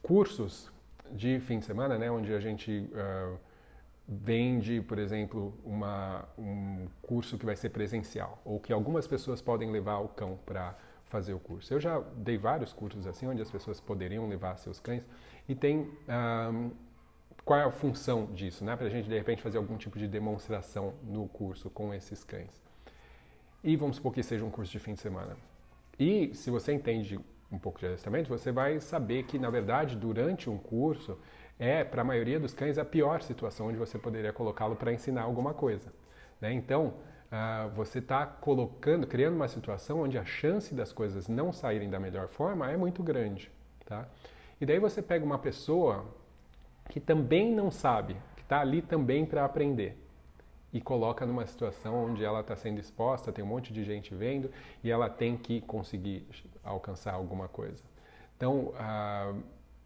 cursos 0.03 0.71
de 1.11 1.41
fim 1.41 1.61
de 1.61 1.65
semana, 1.65 1.97
né, 1.97 2.11
onde 2.11 2.35
a 2.35 2.41
gente 2.41 2.91
uh, 2.93 3.39
vende, 4.09 4.81
por 4.81 4.99
exemplo, 4.99 5.59
uma, 5.65 6.29
um 6.39 6.87
curso 7.03 7.37
que 7.37 7.45
vai 7.45 7.57
ser 7.57 7.71
presencial, 7.71 8.41
ou 8.45 8.61
que 8.61 8.73
algumas 8.73 9.07
pessoas 9.07 9.43
podem 9.43 9.71
levar 9.71 9.99
o 9.99 10.09
cão 10.09 10.39
para 10.47 10.77
fazer 11.05 11.33
o 11.33 11.39
curso. 11.39 11.73
Eu 11.75 11.81
já 11.81 12.01
dei 12.17 12.37
vários 12.37 12.73
cursos 12.73 13.07
assim, 13.07 13.27
onde 13.27 13.43
as 13.43 13.51
pessoas 13.51 13.81
poderiam 13.81 14.29
levar 14.29 14.57
seus 14.59 14.79
cães, 14.79 15.05
e 15.49 15.55
tem 15.55 15.91
um, 16.53 16.71
qual 17.45 17.61
é 17.61 17.65
a 17.65 17.71
função 17.71 18.27
disso, 18.27 18.65
né? 18.65 18.77
Para 18.77 18.87
a 18.87 18.91
gente 18.91 19.09
de 19.09 19.17
repente 19.17 19.43
fazer 19.43 19.59
algum 19.59 19.77
tipo 19.77 19.99
de 19.99 20.09
demonstração 20.09 20.95
no 21.05 21.29
curso 21.29 21.71
com 21.71 21.95
esses 21.95 22.25
cães. 22.25 22.63
E 23.63 23.77
vamos 23.77 23.97
supor 23.97 24.13
que 24.13 24.23
seja 24.23 24.45
um 24.45 24.51
curso 24.51 24.71
de 24.73 24.79
fim 24.79 24.95
de 24.95 25.01
semana. 25.01 25.37
E 25.99 26.35
se 26.35 26.51
você 26.51 26.73
entende 26.73 27.19
um 27.51 27.59
pouco 27.59 27.79
de 27.79 27.87
adestramento, 27.87 28.29
você 28.29 28.51
vai 28.51 28.81
saber 28.81 29.25
que 29.25 29.39
na 29.39 29.49
verdade 29.49 29.97
durante 29.97 30.51
um 30.51 30.59
curso 30.59 31.19
é 31.59 31.85
para 31.85 32.03
a 32.03 32.05
maioria 32.05 32.39
dos 32.39 32.53
cães 32.53 32.79
a 32.79 32.85
pior 32.85 33.23
situação 33.23 33.69
onde 33.69 33.79
você 33.79 33.99
poderia 33.99 34.33
colocá-lo 34.33 34.77
para 34.77 34.93
ensinar 34.93 35.23
alguma 35.23 35.55
coisa. 35.55 35.93
Né? 36.41 36.53
Então 36.53 36.95
uh, 37.33 37.71
você 37.75 37.99
está 37.99 38.27
colocando, 38.27 39.07
criando 39.07 39.35
uma 39.35 39.49
situação 39.49 40.03
onde 40.03 40.19
a 40.19 40.25
chance 40.25 40.75
das 40.75 40.93
coisas 40.93 41.29
não 41.29 41.53
saírem 41.53 41.89
da 41.89 41.99
melhor 41.99 42.29
forma 42.29 42.71
é 42.71 42.77
muito 42.77 43.03
grande, 43.03 43.51
tá? 43.85 44.07
E 44.61 44.65
daí 44.65 44.79
você 44.79 45.03
pega 45.03 45.25
uma 45.25 45.39
pessoa 45.39 46.07
que 46.89 47.01
também 47.01 47.53
não 47.53 47.71
sabe, 47.71 48.17
que 48.37 48.43
está 48.43 48.61
ali 48.61 48.81
também 48.81 49.27
para 49.27 49.45
aprender. 49.45 50.03
E 50.73 50.81
coloca 50.81 51.25
numa 51.25 51.47
situação 51.47 52.05
onde 52.07 52.25
ela 52.25 52.41
está 52.41 52.57
sendo 52.57 52.79
exposta, 52.79 53.33
tem 53.33 53.45
um 53.45 53.49
monte 53.49 53.73
de 53.73 53.85
gente 53.85 54.15
vendo 54.15 54.51
e 54.83 54.91
ela 54.91 55.09
tem 55.09 55.37
que 55.37 55.61
conseguir 55.63 56.27
alcançar 56.63 57.15
alguma 57.15 57.49
coisa. 57.49 57.83
Então, 58.37 58.73
ah, 58.77 59.35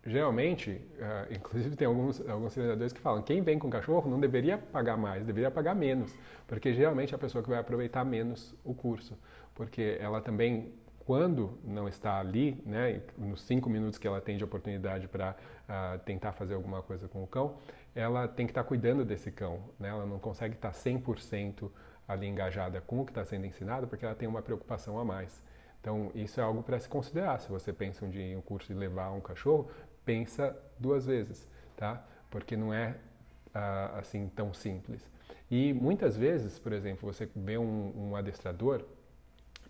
geralmente, 0.04 0.80
ah, 1.00 1.26
inclusive 1.34 1.76
tem 1.76 1.86
alguns, 1.86 2.26
alguns 2.28 2.54
treinadores 2.54 2.92
que 2.92 3.00
falam, 3.00 3.22
quem 3.22 3.42
vem 3.42 3.58
com 3.58 3.70
cachorro 3.70 4.10
não 4.10 4.20
deveria 4.20 4.58
pagar 4.58 4.96
mais, 4.96 5.24
deveria 5.24 5.50
pagar 5.50 5.74
menos, 5.74 6.14
porque 6.46 6.72
geralmente 6.72 7.12
é 7.12 7.16
a 7.16 7.18
pessoa 7.18 7.42
que 7.42 7.50
vai 7.50 7.58
aproveitar 7.58 8.04
menos 8.04 8.54
o 8.64 8.74
curso, 8.74 9.18
porque 9.54 9.98
ela 10.00 10.20
também 10.20 10.72
quando 11.10 11.58
não 11.64 11.88
está 11.88 12.20
ali, 12.20 12.62
né, 12.64 13.00
nos 13.18 13.42
cinco 13.42 13.68
minutos 13.68 13.98
que 13.98 14.06
ela 14.06 14.20
tem 14.20 14.36
de 14.36 14.44
oportunidade 14.44 15.08
para 15.08 15.34
uh, 15.68 15.98
tentar 16.04 16.30
fazer 16.30 16.54
alguma 16.54 16.82
coisa 16.82 17.08
com 17.08 17.24
o 17.24 17.26
cão, 17.26 17.56
ela 17.96 18.28
tem 18.28 18.46
que 18.46 18.52
estar 18.52 18.62
tá 18.62 18.68
cuidando 18.68 19.04
desse 19.04 19.30
cão. 19.32 19.58
Né? 19.76 19.88
Ela 19.88 20.06
não 20.06 20.20
consegue 20.20 20.54
estar 20.54 20.70
tá 20.70 20.78
100% 20.78 21.68
ali 22.06 22.28
engajada 22.28 22.80
com 22.80 23.00
o 23.00 23.04
que 23.04 23.10
está 23.10 23.24
sendo 23.24 23.44
ensinado 23.44 23.88
porque 23.88 24.04
ela 24.04 24.14
tem 24.14 24.28
uma 24.28 24.40
preocupação 24.40 25.00
a 25.00 25.04
mais. 25.04 25.42
Então, 25.80 26.12
isso 26.14 26.38
é 26.38 26.44
algo 26.44 26.62
para 26.62 26.78
se 26.78 26.88
considerar. 26.88 27.40
Se 27.40 27.48
você 27.48 27.72
pensa 27.72 28.04
um 28.04 28.10
dia 28.10 28.22
em 28.22 28.36
um 28.36 28.42
curso 28.42 28.72
de 28.72 28.78
levar 28.78 29.10
um 29.10 29.20
cachorro, 29.20 29.68
pensa 30.10 30.56
duas 30.76 31.06
vezes, 31.06 31.46
tá? 31.76 32.04
Porque 32.28 32.56
não 32.56 32.74
é 32.74 32.96
uh, 33.54 33.96
assim 33.96 34.28
tão 34.34 34.52
simples. 34.52 35.08
E 35.48 35.72
muitas 35.72 36.16
vezes, 36.16 36.58
por 36.58 36.72
exemplo, 36.72 37.12
você 37.12 37.28
vê 37.36 37.56
um, 37.56 37.92
um 37.96 38.16
adestrador 38.16 38.84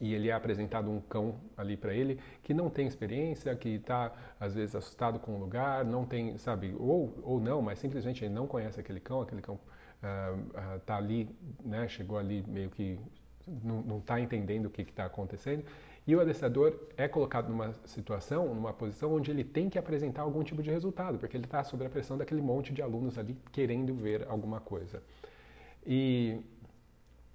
e 0.00 0.14
ele 0.14 0.30
é 0.30 0.32
apresentado 0.32 0.90
um 0.90 0.98
cão 0.98 1.38
ali 1.58 1.76
para 1.76 1.92
ele 1.92 2.18
que 2.42 2.54
não 2.54 2.70
tem 2.70 2.86
experiência, 2.86 3.54
que 3.54 3.68
está 3.68 4.12
às 4.40 4.54
vezes 4.54 4.74
assustado 4.74 5.18
com 5.18 5.32
o 5.36 5.38
lugar, 5.38 5.84
não 5.84 6.06
tem, 6.06 6.38
sabe, 6.38 6.74
ou, 6.78 7.14
ou 7.22 7.38
não, 7.38 7.60
mas 7.60 7.78
simplesmente 7.78 8.24
ele 8.24 8.32
não 8.32 8.46
conhece 8.46 8.80
aquele 8.80 8.98
cão, 8.98 9.20
aquele 9.20 9.42
cão 9.42 9.60
está 10.78 10.94
uh, 10.94 10.98
uh, 10.98 11.04
ali, 11.04 11.28
né, 11.62 11.86
chegou 11.86 12.16
ali 12.16 12.42
meio 12.48 12.70
que 12.70 12.98
não 13.62 13.98
está 13.98 14.18
entendendo 14.18 14.66
o 14.66 14.70
que 14.70 14.82
está 14.82 15.04
acontecendo. 15.04 15.64
E 16.10 16.16
o 16.16 16.20
adestrador 16.20 16.74
é 16.96 17.06
colocado 17.06 17.50
numa 17.50 17.72
situação, 17.84 18.52
numa 18.52 18.72
posição 18.72 19.14
onde 19.14 19.30
ele 19.30 19.44
tem 19.44 19.70
que 19.70 19.78
apresentar 19.78 20.22
algum 20.22 20.42
tipo 20.42 20.60
de 20.60 20.68
resultado, 20.68 21.18
porque 21.18 21.36
ele 21.36 21.44
está 21.44 21.62
sob 21.62 21.86
a 21.86 21.88
pressão 21.88 22.18
daquele 22.18 22.42
monte 22.42 22.72
de 22.72 22.82
alunos 22.82 23.16
ali 23.16 23.36
querendo 23.52 23.94
ver 23.94 24.26
alguma 24.28 24.58
coisa. 24.58 25.00
E 25.86 26.40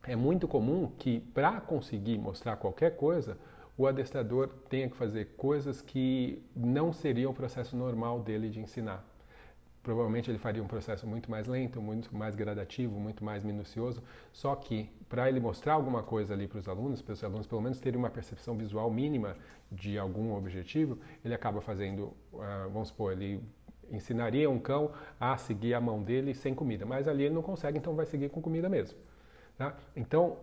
é 0.03 0.13
muito 0.13 0.45
comum 0.45 0.91
que, 0.99 1.21
para 1.21 1.61
conseguir 1.61 2.17
mostrar 2.17 2.57
qualquer 2.57 2.97
coisa, 2.97 3.37
o 3.77 3.87
adestrador 3.87 4.49
tenha 4.67 4.89
que 4.89 4.97
fazer 4.97 5.35
coisas 5.37 5.81
que 5.81 6.43
não 6.53 6.91
seriam 6.91 7.31
o 7.31 7.33
processo 7.33 7.77
normal 7.77 8.19
dele 8.19 8.49
de 8.49 8.59
ensinar. 8.59 9.07
Provavelmente 9.85 10.31
ele 10.31 10.39
faria 10.39 10.63
um 10.63 10.67
processo 10.67 11.05
muito 11.05 11.29
mais 11.29 11.45
lento, 11.45 11.79
muito 11.79 12.13
mais 12.17 12.35
gradativo, 12.35 12.99
muito 12.99 13.23
mais 13.23 13.43
minucioso, 13.43 14.01
só 14.33 14.55
que 14.55 14.89
para 15.07 15.29
ele 15.29 15.39
mostrar 15.39 15.73
alguma 15.73 16.01
coisa 16.01 16.33
ali 16.33 16.47
para 16.47 16.57
os 16.57 16.67
alunos, 16.67 17.03
para 17.03 17.13
os 17.13 17.23
alunos 17.23 17.45
pelo 17.45 17.61
menos 17.61 17.79
terem 17.79 17.99
uma 17.99 18.09
percepção 18.09 18.57
visual 18.57 18.89
mínima 18.89 19.37
de 19.71 19.95
algum 19.99 20.35
objetivo, 20.35 20.97
ele 21.23 21.35
acaba 21.35 21.61
fazendo, 21.61 22.05
uh, 22.33 22.67
vamos 22.73 22.87
supor, 22.87 23.11
ele 23.11 23.43
ensinaria 23.91 24.49
um 24.49 24.57
cão 24.57 24.91
a 25.19 25.37
seguir 25.37 25.75
a 25.75 25.79
mão 25.79 26.01
dele 26.01 26.33
sem 26.33 26.55
comida, 26.55 26.83
mas 26.83 27.07
ali 27.07 27.25
ele 27.25 27.35
não 27.35 27.43
consegue, 27.43 27.77
então 27.77 27.93
vai 27.93 28.07
seguir 28.07 28.29
com 28.29 28.41
comida 28.41 28.67
mesmo. 28.67 28.97
Tá? 29.55 29.77
Então, 29.95 30.39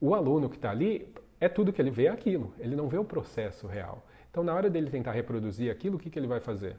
o 0.00 0.16
aluno 0.16 0.50
que 0.50 0.56
está 0.56 0.72
ali, 0.72 1.14
é 1.38 1.48
tudo 1.48 1.72
que 1.72 1.80
ele 1.80 1.92
vê 1.92 2.06
é 2.06 2.10
aquilo, 2.10 2.52
ele 2.58 2.74
não 2.74 2.88
vê 2.88 2.98
o 2.98 3.04
processo 3.04 3.68
real. 3.68 4.04
Então, 4.32 4.42
na 4.42 4.52
hora 4.52 4.68
dele 4.68 4.90
tentar 4.90 5.12
reproduzir 5.12 5.70
aquilo, 5.70 5.94
o 5.94 5.98
que, 6.00 6.10
que 6.10 6.18
ele 6.18 6.26
vai 6.26 6.40
fazer? 6.40 6.76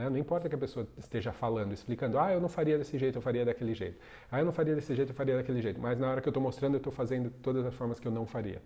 Né? 0.00 0.08
Não 0.08 0.16
importa 0.16 0.48
que 0.48 0.54
a 0.54 0.58
pessoa 0.58 0.88
esteja 0.96 1.30
falando, 1.30 1.74
explicando, 1.74 2.18
ah, 2.18 2.32
eu 2.32 2.40
não 2.40 2.48
faria 2.48 2.78
desse 2.78 2.96
jeito, 2.96 3.18
eu 3.18 3.22
faria 3.22 3.44
daquele 3.44 3.74
jeito. 3.74 3.98
Ah, 4.30 4.38
eu 4.38 4.46
não 4.46 4.52
faria 4.52 4.74
desse 4.74 4.94
jeito, 4.94 5.10
eu 5.10 5.14
faria 5.14 5.36
daquele 5.36 5.60
jeito. 5.60 5.78
Mas 5.78 5.98
na 5.98 6.10
hora 6.10 6.22
que 6.22 6.28
eu 6.28 6.30
estou 6.30 6.42
mostrando, 6.42 6.74
eu 6.74 6.78
estou 6.78 6.92
fazendo 6.92 7.30
todas 7.42 7.66
as 7.66 7.74
formas 7.74 8.00
que 8.00 8.08
eu 8.08 8.12
não 8.12 8.26
faria. 8.26 8.62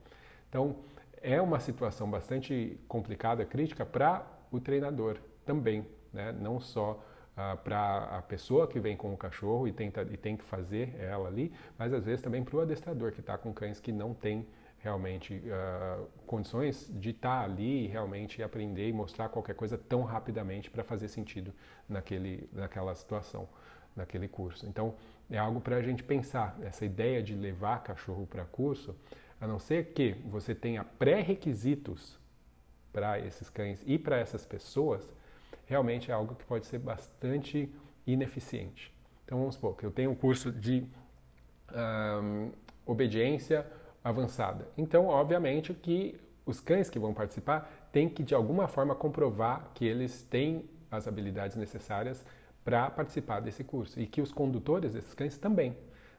Então, 0.48 0.76
é 1.20 1.40
uma 1.42 1.58
situação 1.58 2.08
bastante 2.08 2.78
complicada, 2.86 3.44
crítica 3.44 3.84
para 3.84 4.24
o 4.52 4.60
treinador 4.60 5.16
também, 5.44 5.84
né? 6.12 6.30
não 6.30 6.60
só 6.60 7.02
ah, 7.36 7.56
para 7.56 8.04
a 8.16 8.22
pessoa 8.22 8.68
que 8.68 8.78
vem 8.78 8.96
com 8.96 9.12
o 9.12 9.16
cachorro 9.16 9.66
e, 9.66 9.72
tenta, 9.72 10.02
e 10.02 10.16
tem 10.16 10.36
que 10.36 10.44
fazer 10.44 10.94
ela 11.00 11.26
ali, 11.26 11.52
mas 11.76 11.92
às 11.92 12.04
vezes 12.04 12.22
também 12.22 12.44
para 12.44 12.56
o 12.56 12.60
adestrador 12.60 13.10
que 13.10 13.18
está 13.18 13.36
com 13.36 13.52
cães 13.52 13.80
que 13.80 13.90
não 13.90 14.14
tem 14.14 14.46
realmente 14.84 15.34
uh, 15.34 16.06
condições 16.26 16.92
de 16.92 17.10
estar 17.10 17.40
tá 17.40 17.44
ali 17.44 17.84
e 17.84 17.86
realmente 17.86 18.42
aprender 18.42 18.86
e 18.86 18.92
mostrar 18.92 19.30
qualquer 19.30 19.54
coisa 19.54 19.78
tão 19.78 20.02
rapidamente 20.02 20.70
para 20.70 20.84
fazer 20.84 21.08
sentido 21.08 21.54
naquele, 21.88 22.46
naquela 22.52 22.94
situação, 22.94 23.48
naquele 23.96 24.28
curso. 24.28 24.66
Então, 24.66 24.94
é 25.30 25.38
algo 25.38 25.58
para 25.58 25.76
a 25.76 25.82
gente 25.82 26.04
pensar. 26.04 26.54
Essa 26.60 26.84
ideia 26.84 27.22
de 27.22 27.34
levar 27.34 27.82
cachorro 27.82 28.26
para 28.26 28.44
curso, 28.44 28.94
a 29.40 29.46
não 29.46 29.58
ser 29.58 29.94
que 29.94 30.12
você 30.26 30.54
tenha 30.54 30.84
pré-requisitos 30.84 32.20
para 32.92 33.18
esses 33.18 33.48
cães 33.48 33.82
e 33.86 33.98
para 33.98 34.18
essas 34.18 34.44
pessoas, 34.44 35.10
realmente 35.64 36.10
é 36.10 36.14
algo 36.14 36.34
que 36.34 36.44
pode 36.44 36.66
ser 36.66 36.78
bastante 36.78 37.74
ineficiente. 38.06 38.92
Então, 39.24 39.38
vamos 39.38 39.54
supor 39.54 39.78
que 39.78 39.86
eu 39.86 39.90
tenho 39.90 40.10
um 40.10 40.14
curso 40.14 40.52
de 40.52 40.86
um, 41.72 42.52
obediência 42.84 43.66
avançada. 44.04 44.68
Então, 44.76 45.06
obviamente 45.06 45.72
que 45.72 46.20
os 46.44 46.60
cães 46.60 46.90
que 46.90 46.98
vão 46.98 47.14
participar 47.14 47.88
têm 47.90 48.08
que 48.08 48.22
de 48.22 48.34
alguma 48.34 48.68
forma 48.68 48.94
comprovar 48.94 49.70
que 49.74 49.86
eles 49.86 50.22
têm 50.24 50.68
as 50.90 51.08
habilidades 51.08 51.56
necessárias 51.56 52.22
para 52.62 52.90
participar 52.90 53.40
desse 53.40 53.64
curso 53.64 53.98
e 53.98 54.06
que 54.06 54.20
os 54.20 54.30
condutores 54.30 54.92
desses 54.92 55.14
cães 55.14 55.38
também. 55.38 55.74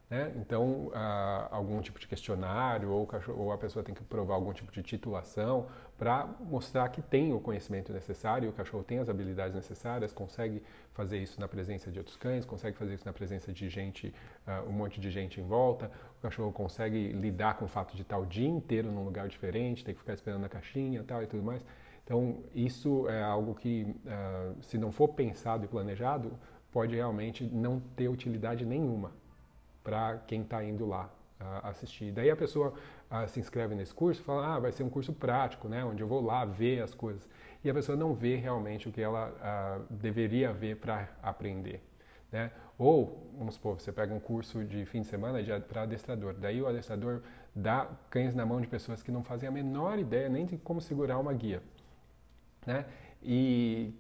Né? 0.08 0.32
Então, 0.36 0.92
ah, 0.94 1.48
algum 1.50 1.82
tipo 1.82 2.00
de 2.00 2.08
questionário 2.08 2.92
ou, 2.92 3.10
ou, 3.36 3.52
a 3.52 3.58
pessoa 3.58 3.84
tem 3.84 3.96
que 3.96 4.04
provar 4.04 4.36
algum 4.36 4.54
tipo 4.54 4.72
de 4.72 4.84
titulação 4.84 5.66
para 5.98 6.28
mostrar 6.42 6.88
que 6.90 7.02
tem 7.02 7.34
o 7.34 7.40
conhecimento 7.40 7.92
necessário, 7.92 8.50
o 8.50 8.54
cachorro 8.54 8.84
tem 8.84 9.00
as 9.00 9.10
habilidades 9.10 9.56
necessárias, 9.56 10.14
consegue 10.14 10.62
fazer 10.94 11.18
isso 11.18 11.40
na 11.42 11.48
presença 11.48 11.92
de 11.92 11.98
outros 11.98 12.18
cães, 12.18 12.46
consegue 12.46 12.78
fazer 12.78 12.94
isso 12.94 13.06
na 13.06 13.14
presença 13.14 13.52
de 13.52 13.68
gente, 13.68 14.14
ah, 14.46 14.64
um 14.68 14.72
monte 14.72 15.02
de 15.02 15.10
gente 15.10 15.42
em 15.42 15.44
volta, 15.44 15.90
o 16.20 16.22
cachorro 16.22 16.52
consegue 16.52 17.12
lidar 17.12 17.58
com 17.58 17.66
o 17.66 17.68
fato 17.68 17.96
de 17.96 18.04
estar 18.04 18.20
o 18.20 18.28
dia 18.28 18.48
inteiro 18.48 18.92
num 18.92 19.06
lugar 19.06 19.28
diferente, 19.28 19.84
tem 19.84 19.96
que 19.96 20.00
ficar 20.00 20.14
esperando 20.14 20.42
na 20.42 20.50
caixinha 20.50 21.04
tal, 21.04 21.24
e 21.24 21.28
tudo 21.28 21.42
mais. 21.42 21.66
Então, 22.04 22.44
isso 22.54 23.10
é 23.10 23.24
algo 23.24 23.56
que, 23.56 23.96
ah, 24.06 24.54
se 24.62 24.78
não 24.78 24.92
for 24.92 25.08
pensado 25.08 25.66
e 25.66 25.68
planejado, 25.68 26.38
pode 26.72 26.94
realmente 26.94 27.44
não 27.44 27.80
ter 27.80 28.08
utilidade 28.08 28.64
nenhuma 28.64 29.25
para 29.86 30.18
quem 30.28 30.42
está 30.42 30.64
indo 30.64 30.86
lá 30.86 31.06
uh, 31.40 31.68
assistir. 31.68 32.12
Daí 32.12 32.30
a 32.30 32.36
pessoa 32.36 32.74
uh, 33.12 33.28
se 33.30 33.40
inscreve 33.40 33.76
nesse 33.76 33.94
curso 33.94 34.20
e 34.20 34.24
fala, 34.24 34.56
ah, 34.56 34.60
vai 34.60 34.72
ser 34.72 34.84
um 34.84 34.90
curso 34.90 35.14
prático, 35.14 35.70
né, 35.70 35.86
onde 35.86 36.02
eu 36.02 36.08
vou 36.08 36.22
lá 36.22 36.44
ver 36.44 36.82
as 36.82 36.94
coisas. 36.94 37.30
E 37.64 37.70
a 37.70 37.74
pessoa 37.74 37.96
não 37.96 38.14
vê 38.14 38.36
realmente 38.36 38.90
o 38.90 38.92
que 38.92 39.02
ela 39.02 39.30
uh, 39.30 39.94
deveria 39.94 40.52
ver 40.52 40.78
para 40.78 41.08
aprender. 41.22 41.82
Né? 42.32 42.52
Ou, 42.78 43.32
vamos 43.38 43.54
supor, 43.54 43.80
você 43.80 43.92
pega 43.92 44.14
um 44.14 44.20
curso 44.20 44.66
de 44.66 44.86
fim 44.86 45.02
de 45.02 45.08
semana 45.08 45.40
para 45.62 45.84
adestrador. 45.84 46.34
Daí 46.34 46.62
o 46.62 46.68
adestrador 46.68 47.22
dá 47.56 47.88
cães 48.10 48.36
na 48.36 48.46
mão 48.46 48.60
de 48.60 48.68
pessoas 48.68 49.02
que 49.02 49.12
não 49.12 49.24
fazem 49.24 49.48
a 49.48 49.52
menor 49.52 49.98
ideia 50.00 50.28
nem 50.28 50.46
de 50.46 50.58
como 50.58 50.82
segurar 50.82 51.18
uma 51.20 51.32
guia. 51.32 51.62
Né? 52.66 52.86
E 53.24 53.94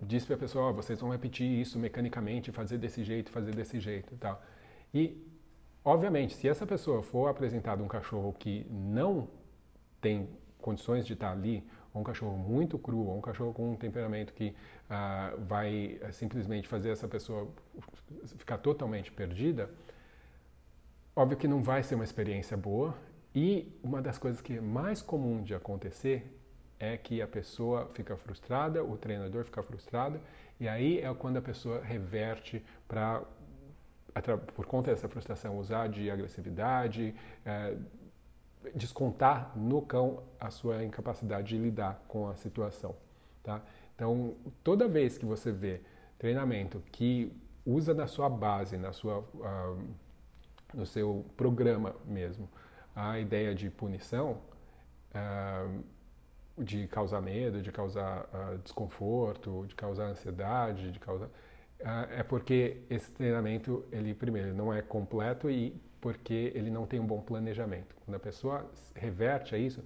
diz 0.00 0.24
para 0.24 0.36
a 0.36 0.38
pessoa, 0.38 0.70
oh, 0.70 0.74
vocês 0.74 1.00
vão 1.00 1.10
repetir 1.10 1.46
isso 1.46 1.78
mecanicamente, 1.78 2.52
fazer 2.52 2.78
desse 2.78 3.02
jeito, 3.04 3.30
fazer 3.30 3.54
desse 3.54 3.80
jeito 3.80 4.14
e 4.14 4.16
tal. 4.16 4.42
E, 4.94 5.16
obviamente, 5.84 6.34
se 6.34 6.48
essa 6.48 6.66
pessoa 6.66 7.02
for 7.02 7.28
apresentada 7.28 7.82
um 7.82 7.88
cachorro 7.88 8.34
que 8.38 8.66
não 8.70 9.28
tem 10.00 10.28
condições 10.60 11.06
de 11.06 11.14
estar 11.14 11.32
ali, 11.32 11.64
ou 11.92 12.00
um 12.00 12.04
cachorro 12.04 12.36
muito 12.36 12.78
cru, 12.78 13.06
ou 13.06 13.18
um 13.18 13.20
cachorro 13.20 13.52
com 13.52 13.72
um 13.72 13.76
temperamento 13.76 14.32
que 14.32 14.54
ah, 14.88 15.34
vai 15.38 15.98
eh, 16.00 16.12
simplesmente 16.12 16.66
fazer 16.68 16.90
essa 16.90 17.06
pessoa 17.06 17.48
ficar 18.38 18.58
totalmente 18.58 19.12
perdida, 19.12 19.70
óbvio 21.14 21.36
que 21.36 21.48
não 21.48 21.62
vai 21.62 21.82
ser 21.82 21.94
uma 21.94 22.04
experiência 22.04 22.56
boa. 22.56 22.94
E 23.34 23.78
uma 23.82 24.02
das 24.02 24.18
coisas 24.18 24.40
que 24.42 24.58
é 24.58 24.60
mais 24.60 25.00
comum 25.00 25.42
de 25.42 25.54
acontecer 25.54 26.38
é 26.78 26.96
que 26.96 27.22
a 27.22 27.26
pessoa 27.26 27.90
fica 27.94 28.16
frustrada, 28.16 28.84
o 28.84 28.96
treinador 28.96 29.44
fica 29.44 29.62
frustrado, 29.62 30.20
e 30.60 30.68
aí 30.68 31.00
é 31.00 31.14
quando 31.14 31.36
a 31.36 31.42
pessoa 31.42 31.82
reverte 31.82 32.62
para 32.86 33.22
por 34.54 34.66
conta 34.66 34.90
dessa 34.90 35.08
frustração, 35.08 35.58
usar 35.58 35.88
de 35.88 36.10
agressividade, 36.10 37.14
é, 37.44 37.76
descontar 38.74 39.56
no 39.56 39.82
cão 39.82 40.22
a 40.38 40.50
sua 40.50 40.84
incapacidade 40.84 41.48
de 41.48 41.58
lidar 41.58 42.02
com 42.06 42.28
a 42.28 42.34
situação. 42.36 42.94
Tá? 43.42 43.60
Então, 43.94 44.34
toda 44.62 44.86
vez 44.86 45.18
que 45.18 45.24
você 45.24 45.50
vê 45.50 45.80
treinamento 46.18 46.82
que 46.92 47.32
usa 47.64 47.92
na 47.94 48.06
sua 48.06 48.28
base, 48.28 48.76
na 48.76 48.92
sua, 48.92 49.18
uh, 49.20 49.94
no 50.74 50.86
seu 50.86 51.24
programa 51.36 51.94
mesmo, 52.04 52.48
a 52.94 53.18
ideia 53.18 53.54
de 53.54 53.70
punição, 53.70 54.38
uh, 55.14 55.82
de 56.58 56.86
causar 56.88 57.20
medo, 57.20 57.62
de 57.62 57.72
causar 57.72 58.28
uh, 58.32 58.58
desconforto, 58.58 59.64
de 59.66 59.74
causar 59.74 60.04
ansiedade, 60.04 60.92
de 60.92 60.98
causar 60.98 61.28
é 62.10 62.22
porque 62.22 62.82
esse 62.88 63.10
treinamento, 63.12 63.84
ele 63.90 64.14
primeiro, 64.14 64.54
não 64.54 64.72
é 64.72 64.80
completo 64.82 65.50
e 65.50 65.80
porque 66.00 66.52
ele 66.54 66.70
não 66.70 66.86
tem 66.86 66.98
um 66.98 67.06
bom 67.06 67.20
planejamento. 67.20 67.94
Quando 68.04 68.16
a 68.16 68.20
pessoa 68.20 68.68
reverte 68.94 69.54
a 69.54 69.58
isso, 69.58 69.82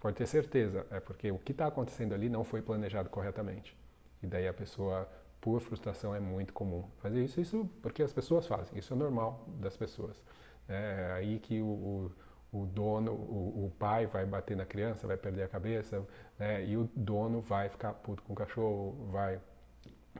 pode 0.00 0.16
ter 0.16 0.26
certeza, 0.26 0.86
é 0.90 1.00
porque 1.00 1.30
o 1.30 1.38
que 1.38 1.52
está 1.52 1.66
acontecendo 1.66 2.14
ali 2.14 2.28
não 2.28 2.44
foi 2.44 2.62
planejado 2.62 3.10
corretamente. 3.10 3.76
E 4.22 4.26
daí 4.26 4.46
a 4.46 4.54
pessoa, 4.54 5.08
por 5.40 5.60
frustração, 5.60 6.14
é 6.14 6.20
muito 6.20 6.52
comum 6.52 6.84
fazer 6.98 7.24
isso. 7.24 7.40
Isso 7.40 7.68
porque 7.82 8.02
as 8.02 8.12
pessoas 8.12 8.46
fazem, 8.46 8.78
isso 8.78 8.94
é 8.94 8.96
normal 8.96 9.44
das 9.60 9.76
pessoas. 9.76 10.22
É 10.68 11.12
aí 11.16 11.38
que 11.38 11.60
o, 11.60 11.66
o, 11.66 12.12
o 12.52 12.66
dono, 12.66 13.12
o, 13.12 13.66
o, 13.66 13.72
pai 13.78 14.06
vai 14.06 14.24
bater 14.24 14.56
na 14.56 14.64
criança, 14.64 15.06
vai 15.06 15.16
perder 15.16 15.44
a 15.44 15.48
cabeça, 15.48 16.04
né? 16.38 16.64
e 16.64 16.76
o 16.76 16.88
dono 16.94 17.40
vai 17.40 17.68
ficar 17.68 17.92
puto 17.92 18.22
com 18.22 18.32
o 18.32 18.36
cachorro, 18.36 19.08
vai 19.10 19.40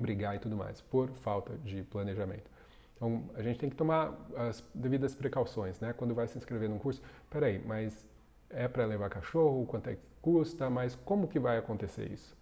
brigar 0.02 0.36
e 0.36 0.38
tudo 0.38 0.56
mais, 0.56 0.80
por 0.80 1.08
falta 1.10 1.56
de 1.58 1.82
planejamento. 1.82 2.50
Então, 2.96 3.24
a 3.34 3.42
gente 3.42 3.58
tem 3.58 3.68
que 3.68 3.76
tomar 3.76 4.14
as 4.36 4.64
devidas 4.74 5.14
precauções, 5.14 5.78
né? 5.80 5.92
Quando 5.92 6.14
vai 6.14 6.26
se 6.26 6.38
inscrever 6.38 6.68
num 6.68 6.78
curso, 6.78 7.02
peraí, 7.28 7.62
mas 7.64 8.06
é 8.48 8.66
para 8.66 8.86
levar 8.86 9.10
cachorro? 9.10 9.66
Quanto 9.66 9.90
é 9.90 9.96
que 9.96 10.02
custa? 10.22 10.70
Mas 10.70 10.94
como 10.94 11.28
que 11.28 11.38
vai 11.38 11.58
acontecer 11.58 12.10
isso? 12.10 12.34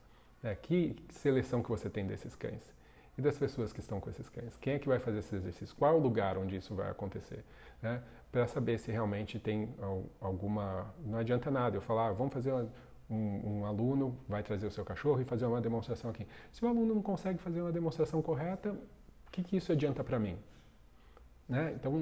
É, 0.42 0.54
que 0.54 0.94
seleção 1.10 1.62
que 1.62 1.68
você 1.68 1.90
tem 1.90 2.06
desses 2.06 2.36
cães? 2.36 2.74
e 3.16 3.22
das 3.22 3.38
pessoas 3.38 3.72
que 3.72 3.80
estão 3.80 4.00
com 4.00 4.10
esses 4.10 4.28
cães. 4.28 4.56
Quem 4.56 4.74
é 4.74 4.78
que 4.78 4.88
vai 4.88 4.98
fazer 4.98 5.20
esse 5.20 5.34
exercício? 5.34 5.74
Qual 5.76 5.92
é 5.92 5.96
o 5.96 6.00
lugar 6.00 6.36
onde 6.36 6.56
isso 6.56 6.74
vai 6.74 6.90
acontecer? 6.90 7.44
Né? 7.80 8.02
Para 8.30 8.46
saber 8.46 8.78
se 8.78 8.90
realmente 8.90 9.38
tem 9.38 9.72
alguma. 10.20 10.92
Não 11.04 11.18
adianta 11.18 11.50
nada 11.50 11.76
eu 11.76 11.80
falar, 11.80 12.08
ah, 12.08 12.12
vamos 12.12 12.32
fazer 12.32 12.52
um, 13.10 13.58
um, 13.58 13.66
aluno, 13.66 14.16
vai 14.28 14.42
trazer 14.42 14.66
o 14.66 14.70
seu 14.70 14.84
cachorro 14.84 15.20
e 15.20 15.24
fazer 15.24 15.46
uma 15.46 15.60
demonstração 15.60 16.10
aqui. 16.10 16.26
Se 16.52 16.64
o 16.64 16.68
aluno 16.68 16.94
não 16.94 17.02
consegue 17.02 17.38
fazer 17.38 17.60
uma 17.60 17.72
demonstração 17.72 18.22
correta, 18.22 18.70
o 19.26 19.30
que, 19.30 19.42
que 19.42 19.56
isso 19.56 19.72
adianta 19.72 20.02
para 20.02 20.18
mim? 20.18 20.36
Né? 21.48 21.72
Então, 21.74 21.92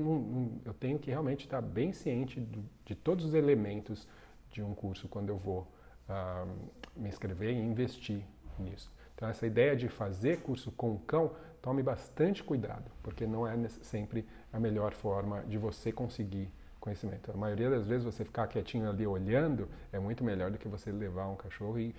eu 0.64 0.72
tenho 0.74 0.98
que 0.98 1.10
realmente 1.10 1.44
estar 1.44 1.60
bem 1.60 1.92
ciente 1.92 2.40
do, 2.40 2.64
de 2.84 2.94
todos 2.94 3.24
os 3.24 3.34
elementos 3.34 4.06
de 4.50 4.62
um 4.62 4.74
curso 4.74 5.08
quando 5.08 5.30
eu 5.30 5.38
vou 5.38 5.66
uh, 6.08 6.48
me 6.96 7.08
inscrever 7.08 7.50
e 7.50 7.58
investir 7.58 8.24
nisso. 8.58 8.92
Então, 9.14 9.28
essa 9.28 9.46
ideia 9.46 9.74
de 9.74 9.88
fazer 9.88 10.40
curso 10.40 10.70
com 10.72 10.98
cão, 10.98 11.32
tome 11.60 11.82
bastante 11.82 12.42
cuidado, 12.42 12.90
porque 13.02 13.26
não 13.26 13.46
é 13.46 13.56
sempre 13.68 14.26
a 14.52 14.58
melhor 14.58 14.92
forma 14.92 15.42
de 15.44 15.58
você 15.58 15.90
conseguir 15.92 16.52
conhecimento. 16.82 17.30
A 17.30 17.36
maioria 17.36 17.70
das 17.70 17.86
vezes 17.86 18.04
você 18.04 18.24
ficar 18.24 18.48
quietinho 18.48 18.90
ali 18.90 19.06
olhando 19.06 19.68
é 19.92 20.00
muito 20.00 20.24
melhor 20.24 20.50
do 20.50 20.58
que 20.58 20.66
você 20.66 20.90
levar 20.90 21.28
um 21.28 21.36
cachorro 21.36 21.78
e 21.78 21.94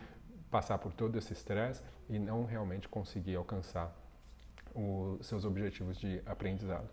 passar 0.52 0.78
por 0.78 0.94
todo 0.94 1.18
esse 1.18 1.32
estresse 1.32 1.82
e 2.10 2.20
não 2.20 2.46
realmente 2.46 2.88
conseguir 2.90 3.36
alcançar 3.38 3.96
os 4.76 5.26
seus 5.26 5.46
objetivos 5.46 5.98
de 5.98 6.22
aprendizado. 6.26 6.90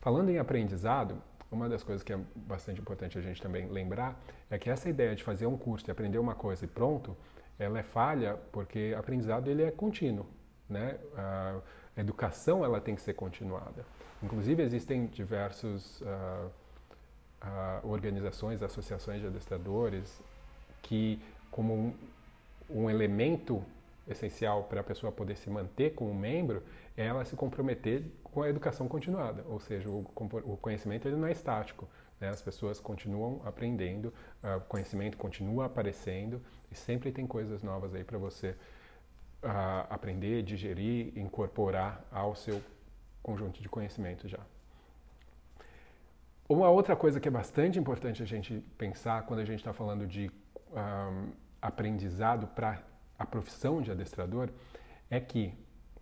Falando 0.00 0.28
em 0.28 0.38
aprendizado, 0.38 1.16
uma 1.50 1.66
das 1.66 1.82
coisas 1.82 2.02
que 2.02 2.12
é 2.12 2.18
bastante 2.36 2.80
importante 2.80 3.16
a 3.16 3.22
gente 3.22 3.40
também 3.40 3.68
lembrar 3.68 4.20
é 4.50 4.58
que 4.58 4.68
essa 4.68 4.88
ideia 4.88 5.16
de 5.16 5.24
fazer 5.24 5.46
um 5.46 5.56
curso 5.56 5.88
e 5.88 5.90
aprender 5.90 6.18
uma 6.18 6.34
coisa 6.34 6.66
e 6.66 6.68
pronto, 6.68 7.16
ela 7.58 7.78
é 7.78 7.82
falha 7.82 8.36
porque 8.52 8.94
aprendizado 8.96 9.48
ele 9.48 9.62
é 9.62 9.70
contínuo, 9.70 10.26
né? 10.68 10.98
A 11.16 11.60
educação 11.96 12.64
ela 12.64 12.80
tem 12.80 12.94
que 12.94 13.00
ser 13.00 13.14
continuada. 13.14 13.86
Inclusive 14.22 14.62
existem 14.62 15.06
diversos 15.06 16.00
uh, 16.02 16.50
uh, 17.44 17.88
organizações, 17.88 18.62
associações 18.62 19.20
de 19.20 19.26
adestradores 19.26 20.20
que 20.82 21.20
como 21.50 21.74
um, 21.74 21.94
um 22.68 22.90
elemento 22.90 23.62
essencial 24.08 24.64
para 24.64 24.80
a 24.80 24.84
pessoa 24.84 25.12
poder 25.12 25.36
se 25.36 25.48
manter 25.48 25.94
como 25.94 26.12
membro 26.14 26.62
é 26.96 27.06
ela 27.06 27.24
se 27.24 27.36
comprometer 27.36 28.04
com 28.22 28.42
a 28.42 28.48
educação 28.48 28.88
continuada, 28.88 29.44
ou 29.48 29.60
seja, 29.60 29.88
o, 29.88 30.04
o 30.44 30.56
conhecimento 30.56 31.06
ele 31.06 31.16
não 31.16 31.26
é 31.26 31.32
estático, 31.32 31.88
né? 32.20 32.28
as 32.28 32.42
pessoas 32.42 32.80
continuam 32.80 33.40
aprendendo, 33.44 34.12
uh, 34.42 34.58
o 34.58 34.60
conhecimento 34.62 35.16
continua 35.16 35.66
aparecendo 35.66 36.42
e 36.70 36.74
sempre 36.74 37.12
tem 37.12 37.26
coisas 37.26 37.62
novas 37.62 37.94
aí 37.94 38.04
para 38.04 38.18
você 38.18 38.50
uh, 39.42 39.86
aprender, 39.88 40.42
digerir, 40.42 41.16
incorporar 41.16 42.04
ao 42.10 42.34
seu 42.34 42.60
conjunto 43.22 43.62
de 43.62 43.68
conhecimento 43.68 44.28
já. 44.28 44.40
Uma 46.46 46.68
outra 46.68 46.94
coisa 46.94 47.18
que 47.18 47.26
é 47.26 47.30
bastante 47.30 47.78
importante 47.78 48.22
a 48.22 48.26
gente 48.26 48.60
pensar 48.76 49.24
quando 49.24 49.40
a 49.40 49.44
gente 49.46 49.60
está 49.60 49.72
falando 49.72 50.06
de 50.06 50.30
um, 50.70 51.32
aprendizado 51.60 52.46
para 52.48 52.82
a 53.18 53.24
profissão 53.24 53.80
de 53.80 53.90
adestrador 53.90 54.50
é 55.08 55.18
que 55.18 55.54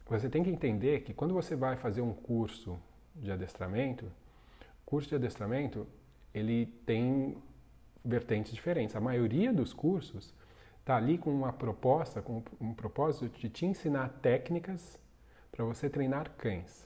você 0.04 0.28
tem 0.28 0.42
que 0.42 0.50
entender 0.50 1.02
que 1.02 1.14
quando 1.14 1.32
você 1.32 1.54
vai 1.54 1.76
fazer 1.76 2.00
um 2.00 2.12
curso 2.12 2.76
de 3.14 3.30
adestramento, 3.30 4.10
curso 4.84 5.10
de 5.10 5.14
adestramento 5.14 5.86
ele 6.34 6.66
tem 6.84 7.36
vertentes 8.04 8.52
diferentes. 8.52 8.96
A 8.96 9.00
maioria 9.00 9.52
dos 9.52 9.72
cursos 9.72 10.34
está 10.80 10.96
ali 10.96 11.18
com 11.18 11.30
uma 11.30 11.52
proposta, 11.52 12.20
com 12.20 12.42
um 12.60 12.74
propósito 12.74 13.28
de 13.38 13.48
te 13.48 13.64
ensinar 13.64 14.08
técnicas 14.20 14.98
para 15.52 15.64
você 15.64 15.88
treinar 15.88 16.30
cães, 16.30 16.84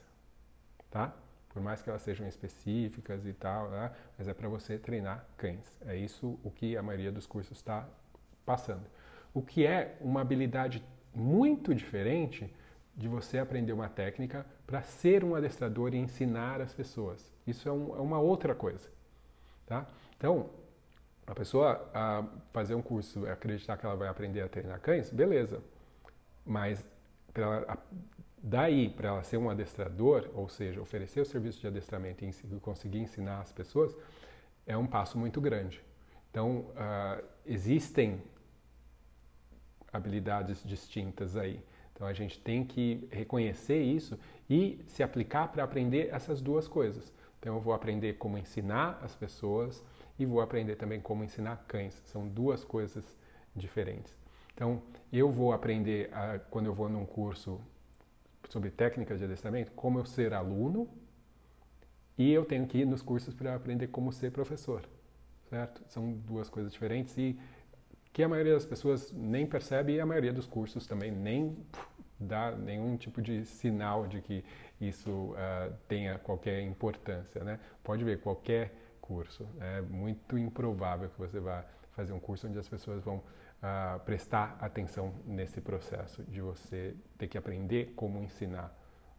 tá? 0.91 1.15
Por 1.57 1.63
mais 1.63 1.81
que 1.81 1.89
elas 1.89 2.03
sejam 2.03 2.27
específicas 2.27 3.25
e 3.25 3.33
tal, 3.33 3.71
né? 3.71 3.91
mas 4.15 4.27
é 4.27 4.33
para 4.33 4.47
você 4.47 4.77
treinar 4.77 5.25
cães. 5.35 5.75
É 5.87 5.95
isso 5.95 6.39
o 6.43 6.51
que 6.51 6.77
a 6.77 6.83
maioria 6.83 7.11
dos 7.11 7.25
cursos 7.25 7.57
está 7.57 7.83
passando. 8.45 8.85
O 9.33 9.41
que 9.41 9.65
é 9.65 9.97
uma 9.99 10.21
habilidade 10.21 10.83
muito 11.15 11.73
diferente 11.73 12.53
de 12.95 13.07
você 13.07 13.39
aprender 13.39 13.73
uma 13.73 13.89
técnica 13.89 14.45
para 14.67 14.83
ser 14.83 15.23
um 15.23 15.33
adestrador 15.33 15.95
e 15.95 15.97
ensinar 15.97 16.61
as 16.61 16.75
pessoas. 16.75 17.33
Isso 17.47 17.67
é, 17.67 17.71
um, 17.71 17.97
é 17.97 18.01
uma 18.01 18.19
outra 18.19 18.53
coisa. 18.53 18.87
Tá? 19.65 19.87
Então, 20.15 20.51
a 21.25 21.33
pessoa 21.33 21.89
a 21.91 22.23
fazer 22.53 22.75
um 22.75 22.83
curso, 22.83 23.25
acreditar 23.25 23.77
que 23.77 23.85
ela 23.87 23.95
vai 23.95 24.09
aprender 24.09 24.41
a 24.41 24.47
treinar 24.47 24.79
cães, 24.79 25.09
beleza. 25.09 25.59
Mas 26.45 26.85
ela, 27.33 27.79
daí 28.37 28.89
para 28.89 29.09
ela 29.09 29.23
ser 29.23 29.37
um 29.37 29.49
adestrador, 29.49 30.29
ou 30.33 30.47
seja, 30.47 30.81
oferecer 30.81 31.21
o 31.21 31.25
serviço 31.25 31.59
de 31.59 31.67
adestramento 31.67 32.23
e 32.23 32.59
conseguir 32.59 32.99
ensinar 32.99 33.41
as 33.41 33.51
pessoas, 33.51 33.95
é 34.65 34.77
um 34.77 34.87
passo 34.87 35.17
muito 35.17 35.39
grande. 35.41 35.81
Então, 36.29 36.59
uh, 36.59 37.23
existem 37.45 38.21
habilidades 39.91 40.63
distintas 40.63 41.35
aí. 41.35 41.61
Então 41.93 42.05
a 42.05 42.13
gente 42.13 42.39
tem 42.39 42.63
que 42.63 43.07
reconhecer 43.11 43.81
isso 43.81 44.19
e 44.47 44.79
se 44.87 45.01
aplicar 45.01 45.47
para 45.47 45.63
aprender 45.63 46.09
essas 46.11 46.41
duas 46.41 46.67
coisas. 46.67 47.11
Então 47.39 47.55
eu 47.55 47.61
vou 47.61 47.73
aprender 47.73 48.13
como 48.13 48.37
ensinar 48.37 48.99
as 49.01 49.15
pessoas 49.15 49.83
e 50.19 50.25
vou 50.25 50.41
aprender 50.41 50.75
também 50.75 51.01
como 51.01 51.23
ensinar 51.23 51.65
cães. 51.67 51.99
São 52.05 52.27
duas 52.27 52.63
coisas 52.63 53.03
diferentes. 53.55 54.15
Então 54.53 54.81
eu 55.11 55.31
vou 55.31 55.53
aprender 55.53 56.13
a, 56.13 56.37
quando 56.37 56.67
eu 56.67 56.73
vou 56.73 56.87
num 56.87 57.05
curso 57.05 57.59
sobre 58.49 58.69
técnicas 58.69 59.19
de 59.19 59.25
adestramento 59.25 59.71
como 59.71 59.99
eu 59.99 60.05
ser 60.05 60.33
aluno 60.33 60.87
e 62.17 62.31
eu 62.31 62.45
tenho 62.45 62.65
que 62.65 62.79
ir 62.79 62.85
nos 62.85 63.01
cursos 63.01 63.33
para 63.33 63.53
aprender 63.53 63.87
como 63.87 64.11
ser 64.11 64.31
professor, 64.31 64.83
certo? 65.49 65.83
São 65.87 66.13
duas 66.13 66.49
coisas 66.49 66.71
diferentes 66.71 67.15
e 67.17 67.39
que 68.11 68.23
a 68.23 68.27
maioria 68.27 68.53
das 68.53 68.65
pessoas 68.65 69.11
nem 69.11 69.45
percebe 69.45 69.93
e 69.93 69.99
a 69.99 70.05
maioria 70.05 70.33
dos 70.33 70.47
cursos 70.47 70.87
também 70.87 71.11
nem 71.11 71.55
dá 72.19 72.51
nenhum 72.51 72.97
tipo 72.97 73.21
de 73.21 73.45
sinal 73.45 74.07
de 74.07 74.21
que 74.21 74.43
isso 74.81 75.11
uh, 75.11 75.73
tenha 75.87 76.17
qualquer 76.17 76.61
importância, 76.61 77.43
né? 77.43 77.59
Pode 77.83 78.03
ver 78.03 78.19
qualquer 78.19 78.73
curso, 78.99 79.47
é 79.61 79.81
muito 79.81 80.37
improvável 80.37 81.09
que 81.09 81.19
você 81.19 81.39
vá 81.39 81.63
fazer 81.91 82.13
um 82.13 82.19
curso 82.19 82.47
onde 82.47 82.57
as 82.57 82.67
pessoas 82.67 83.03
vão 83.03 83.21
uh, 83.61 83.99
prestar 84.01 84.57
atenção 84.59 85.13
nesse 85.25 85.61
processo 85.61 86.23
de 86.23 86.41
você 86.41 86.95
ter 87.17 87.27
que 87.27 87.37
aprender 87.37 87.93
como 87.95 88.21
ensinar 88.21 88.75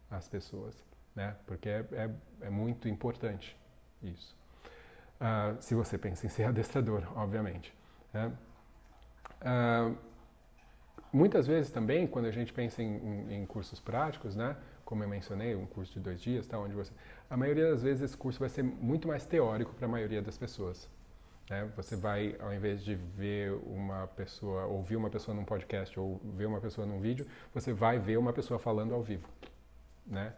as 0.09 0.27
pessoas, 0.27 0.83
né? 1.15 1.35
Porque 1.45 1.69
é, 1.69 1.85
é, 1.91 2.09
é 2.41 2.49
muito 2.49 2.87
importante 2.87 3.57
isso. 4.01 4.37
Uh, 5.19 5.61
se 5.61 5.75
você 5.75 5.97
pensa 5.97 6.25
em 6.25 6.29
ser 6.29 6.43
adestrador, 6.49 7.03
obviamente. 7.15 7.73
Né? 8.13 8.31
Uh, 9.41 9.97
muitas 11.11 11.45
vezes 11.45 11.71
também, 11.71 12.07
quando 12.07 12.25
a 12.25 12.31
gente 12.31 12.53
pensa 12.53 12.81
em, 12.81 12.95
em, 12.97 13.33
em, 13.35 13.45
cursos 13.45 13.79
práticos, 13.79 14.35
né, 14.35 14.55
como 14.85 15.03
eu 15.03 15.09
mencionei, 15.09 15.55
um 15.55 15.65
curso 15.65 15.93
de 15.93 15.99
dois 15.99 16.21
dias, 16.21 16.47
tá, 16.47 16.57
onde 16.57 16.73
você, 16.73 16.91
a 17.29 17.37
maioria 17.37 17.69
das 17.69 17.83
vezes 17.83 18.01
esse 18.01 18.17
curso 18.17 18.39
vai 18.39 18.49
ser 18.49 18.63
muito 18.63 19.07
mais 19.07 19.25
teórico 19.25 19.73
para 19.73 19.85
a 19.85 19.89
maioria 19.89 20.21
das 20.21 20.37
pessoas. 20.37 20.89
Né? 21.49 21.67
Você 21.75 21.95
vai, 21.95 22.35
ao 22.39 22.53
invés 22.53 22.83
de 22.83 22.95
ver 22.95 23.53
uma 23.65 24.07
pessoa, 24.07 24.65
ouvir 24.65 24.95
uma 24.95 25.09
pessoa 25.09 25.35
num 25.35 25.43
podcast 25.43 25.99
ou 25.99 26.21
ver 26.23 26.45
uma 26.45 26.61
pessoa 26.61 26.85
num 26.85 26.99
vídeo, 26.99 27.25
você 27.53 27.73
vai 27.73 27.97
ver 27.97 28.17
uma 28.17 28.31
pessoa 28.31 28.59
falando 28.59 28.93
ao 28.93 29.01
vivo, 29.01 29.27
né? 30.05 30.33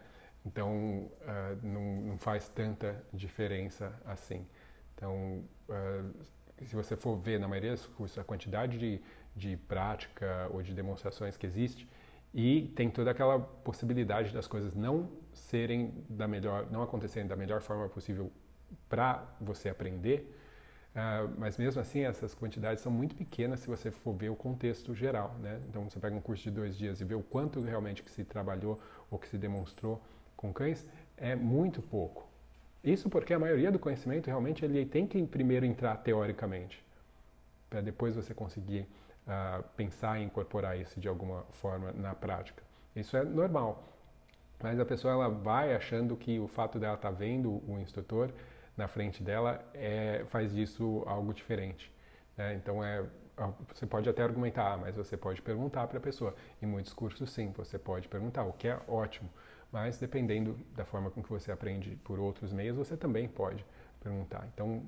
Então, 0.45 1.11
uh, 1.21 1.59
não, 1.61 2.01
não, 2.01 2.17
faz 2.17 2.49
tanta 2.49 3.03
diferença 3.13 3.93
assim. 4.05 4.47
Então, 4.95 5.43
uh, 5.69 6.65
se 6.65 6.75
você 6.75 6.95
for 6.95 7.15
ver 7.15 7.39
na 7.39 7.47
maioria 7.47 7.71
dos 7.71 7.85
cursos 7.85 8.17
a 8.17 8.23
quantidade 8.23 8.77
de, 8.79 9.01
de 9.35 9.57
prática 9.57 10.49
ou 10.51 10.63
de 10.63 10.73
demonstrações 10.73 11.37
que 11.37 11.45
existe 11.45 11.87
e 12.33 12.71
tem 12.75 12.89
toda 12.89 13.11
aquela 13.11 13.39
possibilidade 13.39 14.33
das 14.33 14.47
coisas 14.47 14.73
não 14.73 15.11
serem 15.33 15.93
da 16.09 16.27
melhor, 16.27 16.71
não 16.71 16.81
acontecerem 16.81 17.27
da 17.27 17.35
melhor 17.35 17.61
forma 17.61 17.87
possível 17.89 18.31
para 18.89 19.23
você 19.39 19.69
aprender, 19.69 20.40
uh, 20.95 21.33
mas 21.37 21.57
mesmo 21.57 21.81
assim 21.81 22.01
essas 22.01 22.33
quantidades 22.33 22.83
são 22.83 22.91
muito 22.91 23.15
pequenas 23.15 23.59
se 23.59 23.67
você 23.67 23.91
for 23.91 24.13
ver 24.13 24.29
o 24.29 24.35
contexto 24.35 24.93
geral, 24.93 25.35
né? 25.39 25.59
Então 25.69 25.89
você 25.89 25.99
pega 25.99 26.15
um 26.15 26.21
curso 26.21 26.43
de 26.43 26.51
dois 26.51 26.77
dias 26.77 27.01
e 27.01 27.05
vê 27.05 27.15
o 27.15 27.23
quanto 27.23 27.61
realmente 27.61 28.03
que 28.03 28.11
se 28.11 28.23
trabalhou 28.23 28.79
ou 29.09 29.17
que 29.17 29.27
se 29.27 29.37
demonstrou 29.37 30.01
com 30.35 30.51
cães 30.51 30.85
é 31.17 31.35
muito 31.35 31.81
pouco. 31.81 32.27
Isso 32.83 33.09
porque 33.09 33.33
a 33.33 33.39
maioria 33.39 33.71
do 33.71 33.77
conhecimento 33.77 34.25
realmente 34.25 34.65
ele 34.65 34.85
tem 34.85 35.05
que 35.05 35.21
primeiro 35.27 35.65
entrar 35.65 35.95
teoricamente, 35.97 36.83
para 37.69 37.79
depois 37.79 38.15
você 38.15 38.33
conseguir 38.33 38.87
uh, 39.27 39.63
pensar 39.77 40.19
e 40.19 40.23
incorporar 40.23 40.79
isso 40.79 40.99
de 40.99 41.07
alguma 41.07 41.43
forma 41.51 41.91
na 41.91 42.15
prática. 42.15 42.63
Isso 42.95 43.15
é 43.15 43.23
normal, 43.23 43.83
mas 44.61 44.79
a 44.79 44.85
pessoa 44.85 45.13
ela 45.13 45.29
vai 45.29 45.75
achando 45.75 46.17
que 46.17 46.39
o 46.39 46.47
fato 46.47 46.79
dela 46.79 46.95
estar 46.95 47.11
tá 47.11 47.15
vendo 47.15 47.61
o 47.67 47.77
instrutor 47.79 48.31
na 48.75 48.87
frente 48.87 49.21
dela 49.21 49.63
é, 49.73 50.23
faz 50.27 50.53
disso 50.53 51.03
algo 51.05 51.33
diferente. 51.33 51.91
Né? 52.37 52.55
Então 52.55 52.83
é 52.83 53.05
você 53.73 53.85
pode 53.85 54.09
até 54.09 54.23
argumentar, 54.23 54.77
mas 54.77 54.95
você 54.95 55.17
pode 55.17 55.41
perguntar 55.41 55.87
para 55.87 55.97
a 55.97 56.01
pessoa. 56.01 56.35
Em 56.61 56.65
muitos 56.65 56.93
cursos, 56.93 57.31
sim, 57.31 57.51
você 57.51 57.79
pode 57.79 58.07
perguntar, 58.07 58.43
o 58.43 58.53
que 58.53 58.67
é 58.67 58.79
ótimo. 58.87 59.29
Mas 59.71 59.97
dependendo 59.97 60.57
da 60.75 60.85
forma 60.85 61.09
com 61.09 61.23
que 61.23 61.29
você 61.29 61.51
aprende 61.51 61.95
por 62.03 62.19
outros 62.19 62.51
meios, 62.51 62.75
você 62.75 62.97
também 62.97 63.27
pode 63.27 63.65
perguntar. 64.01 64.47
Então, 64.53 64.83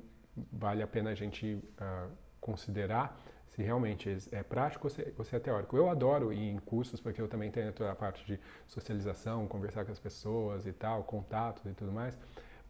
vale 0.52 0.84
a 0.84 0.88
pena 0.88 1.12
a 1.12 1.16
gente 1.16 1.56
uh, 1.56 2.12
considerar 2.40 3.20
se 3.48 3.62
realmente 3.62 4.18
é 4.32 4.42
prático 4.44 4.88
ou 5.18 5.24
se 5.24 5.36
é 5.36 5.40
teórico. 5.40 5.78
Eu 5.78 5.90
adoro 5.90 6.34
ir 6.34 6.50
em 6.50 6.58
cursos 6.58 7.00
porque 7.00 7.22
eu 7.22 7.28
também 7.28 7.52
tenho 7.52 7.72
toda 7.72 7.92
a 7.92 7.96
parte 7.96 8.26
de 8.26 8.40
socialização, 8.68 9.48
conversar 9.48 9.86
com 9.86 9.92
as 9.92 10.00
pessoas 10.00 10.66
e 10.66 10.74
tal, 10.74 11.04
contatos 11.04 11.66
e 11.66 11.74
tudo 11.74 11.92
mais 11.92 12.18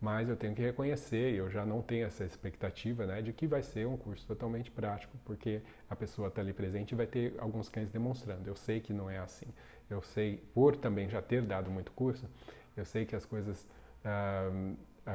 mas 0.03 0.27
eu 0.27 0.35
tenho 0.35 0.53
que 0.53 0.61
reconhecer, 0.61 1.33
eu 1.33 1.49
já 1.49 1.65
não 1.65 1.81
tenho 1.81 2.05
essa 2.05 2.25
expectativa 2.25 3.05
né, 3.05 3.21
de 3.21 3.31
que 3.31 3.47
vai 3.47 3.63
ser 3.63 3.87
um 3.87 3.95
curso 3.95 4.27
totalmente 4.27 4.69
prático, 4.69 5.17
porque 5.23 5.61
a 5.89 5.95
pessoa 5.95 6.27
está 6.27 6.41
ali 6.41 6.51
presente 6.51 6.91
e 6.91 6.95
vai 6.95 7.07
ter 7.07 7.35
alguns 7.39 7.69
cães 7.69 7.89
demonstrando. 7.89 8.45
Eu 8.45 8.53
sei 8.53 8.81
que 8.81 8.91
não 8.91 9.09
é 9.09 9.19
assim. 9.19 9.45
Eu 9.89 10.01
sei, 10.01 10.43
por 10.53 10.75
também 10.75 11.07
já 11.07 11.21
ter 11.21 11.41
dado 11.41 11.71
muito 11.71 11.93
curso, 11.93 12.29
eu 12.75 12.83
sei 12.83 13.05
que 13.05 13.15
as 13.15 13.25
coisas, 13.25 13.65
ah, 14.03 14.51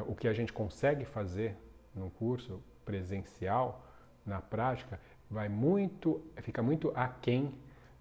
o 0.07 0.15
que 0.15 0.27
a 0.27 0.33
gente 0.33 0.55
consegue 0.55 1.05
fazer 1.05 1.55
no 1.95 2.09
curso 2.09 2.63
presencial, 2.83 3.85
na 4.25 4.41
prática, 4.41 4.99
vai 5.31 5.51
muito, 5.51 6.25
fica 6.39 6.63
muito 6.63 6.91
aquém 6.95 7.55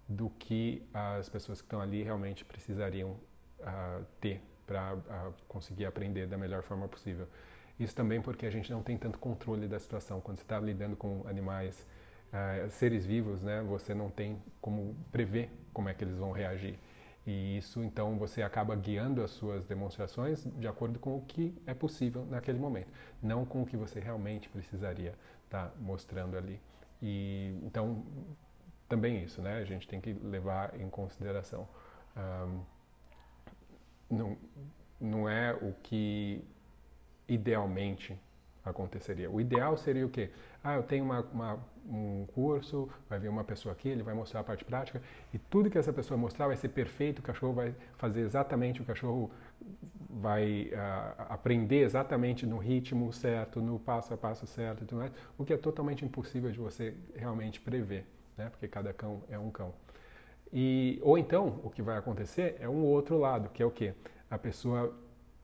do 0.08 0.30
que 0.30 0.82
as 0.94 1.28
pessoas 1.28 1.60
que 1.60 1.66
estão 1.66 1.82
ali 1.82 2.02
realmente 2.02 2.46
precisariam 2.46 3.10
uh, 3.60 4.02
ter 4.18 4.40
para 4.68 5.32
conseguir 5.48 5.86
aprender 5.86 6.26
da 6.26 6.36
melhor 6.36 6.62
forma 6.62 6.86
possível. 6.86 7.26
Isso 7.80 7.94
também 7.94 8.20
porque 8.20 8.44
a 8.44 8.50
gente 8.50 8.70
não 8.70 8.82
tem 8.82 8.98
tanto 8.98 9.18
controle 9.18 9.66
da 9.66 9.78
situação. 9.78 10.20
Quando 10.20 10.36
você 10.36 10.42
está 10.42 10.60
lidando 10.60 10.94
com 10.94 11.26
animais, 11.26 11.86
uh, 12.32 12.70
seres 12.70 13.06
vivos, 13.06 13.40
né, 13.40 13.62
você 13.62 13.94
não 13.94 14.10
tem 14.10 14.42
como 14.60 14.94
prever 15.10 15.50
como 15.72 15.88
é 15.88 15.94
que 15.94 16.04
eles 16.04 16.18
vão 16.18 16.32
reagir. 16.32 16.78
E 17.26 17.58
isso, 17.58 17.82
então, 17.82 18.18
você 18.18 18.42
acaba 18.42 18.74
guiando 18.74 19.22
as 19.22 19.30
suas 19.30 19.64
demonstrações 19.66 20.44
de 20.56 20.66
acordo 20.66 20.98
com 20.98 21.16
o 21.16 21.22
que 21.22 21.54
é 21.66 21.74
possível 21.74 22.26
naquele 22.26 22.58
momento, 22.58 22.90
não 23.22 23.44
com 23.44 23.62
o 23.62 23.66
que 23.66 23.76
você 23.76 24.00
realmente 24.00 24.48
precisaria 24.48 25.14
estar 25.44 25.68
tá 25.68 25.72
mostrando 25.78 26.36
ali. 26.36 26.60
E 27.02 27.58
então, 27.62 28.04
também 28.88 29.22
isso, 29.22 29.42
né? 29.42 29.58
A 29.58 29.64
gente 29.64 29.86
tem 29.86 30.00
que 30.00 30.12
levar 30.12 30.78
em 30.80 30.88
consideração. 30.88 31.68
Um, 32.16 32.62
não, 34.10 34.36
não 35.00 35.28
é 35.28 35.52
o 35.54 35.72
que 35.82 36.42
idealmente 37.28 38.18
aconteceria. 38.64 39.30
O 39.30 39.40
ideal 39.40 39.76
seria 39.76 40.06
o 40.06 40.08
quê? 40.08 40.30
Ah, 40.62 40.74
eu 40.74 40.82
tenho 40.82 41.04
uma, 41.04 41.20
uma, 41.32 41.58
um 41.88 42.26
curso, 42.34 42.88
vai 43.08 43.18
vir 43.18 43.28
uma 43.28 43.44
pessoa 43.44 43.72
aqui, 43.72 43.88
ele 43.88 44.02
vai 44.02 44.14
mostrar 44.14 44.40
a 44.40 44.44
parte 44.44 44.64
prática 44.64 45.00
e 45.32 45.38
tudo 45.38 45.70
que 45.70 45.78
essa 45.78 45.92
pessoa 45.92 46.18
mostrar 46.18 46.46
vai 46.46 46.56
ser 46.56 46.68
perfeito, 46.68 47.20
o 47.20 47.22
cachorro 47.22 47.52
vai 47.52 47.74
fazer 47.96 48.20
exatamente, 48.20 48.82
o 48.82 48.84
cachorro 48.84 49.30
vai 50.10 50.70
uh, 50.72 51.22
aprender 51.28 51.82
exatamente 51.82 52.46
no 52.46 52.58
ritmo 52.58 53.12
certo, 53.12 53.60
no 53.60 53.78
passo 53.78 54.12
a 54.12 54.16
passo 54.16 54.46
certo 54.46 54.82
e 54.82 54.86
tudo 54.86 54.98
mais, 54.98 55.12
o 55.36 55.44
que 55.44 55.52
é 55.52 55.56
totalmente 55.56 56.04
impossível 56.04 56.50
de 56.50 56.58
você 56.58 56.94
realmente 57.14 57.60
prever, 57.60 58.06
né? 58.36 58.48
porque 58.50 58.66
cada 58.66 58.92
cão 58.92 59.22
é 59.28 59.38
um 59.38 59.50
cão. 59.50 59.72
E, 60.52 60.98
ou 61.02 61.18
então, 61.18 61.60
o 61.62 61.70
que 61.70 61.82
vai 61.82 61.98
acontecer 61.98 62.56
é 62.60 62.68
um 62.68 62.84
outro 62.84 63.18
lado, 63.18 63.50
que 63.50 63.62
é 63.62 63.66
o 63.66 63.70
que? 63.70 63.92
A 64.30 64.38
pessoa 64.38 64.94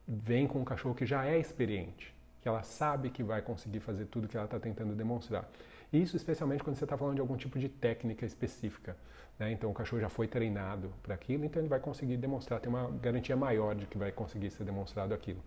vem 0.07 0.47
com 0.47 0.61
um 0.61 0.65
cachorro 0.65 0.95
que 0.95 1.07
já 1.07 1.27
é 1.27 1.39
experiente, 1.39 2.15
que 2.41 2.49
ela 2.49 2.63
sabe 2.63 3.11
que 3.11 3.23
vai 3.23 3.43
conseguir 3.43 3.81
fazer 3.81 4.07
tudo 4.07 4.29
que 4.29 4.37
ela 4.37 4.47
está 4.47 4.59
tentando 4.59 4.95
demonstrar. 4.95 5.49
Isso 5.93 6.17
especialmente 6.17 6.63
quando 6.63 6.77
você 6.77 6.85
está 6.85 6.97
falando 6.97 7.17
de 7.17 7.21
algum 7.21 7.37
tipo 7.37 7.59
de 7.59 7.69
técnica 7.69 8.27
específica. 8.27 8.97
Né? 9.39 9.53
Então 9.53 9.71
o 9.71 9.75
cachorro 9.75 10.01
já 10.01 10.09
foi 10.09 10.27
treinado 10.27 10.93
para 11.03 11.15
aquilo, 11.15 11.45
então 11.45 11.61
ele 11.61 11.69
vai 11.69 11.81
conseguir 11.81 12.17
demonstrar, 12.17 12.61
tem 12.61 12.69
uma 12.69 12.91
garantia 12.91 13.37
maior 13.37 13.75
de 13.75 13.87
que 13.87 13.99
vai 13.99 14.11
conseguir 14.11 14.51
ser 14.51 14.65
demonstrado 14.65 15.15
aquilo. 15.15 15.41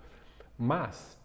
Mas 0.58 1.18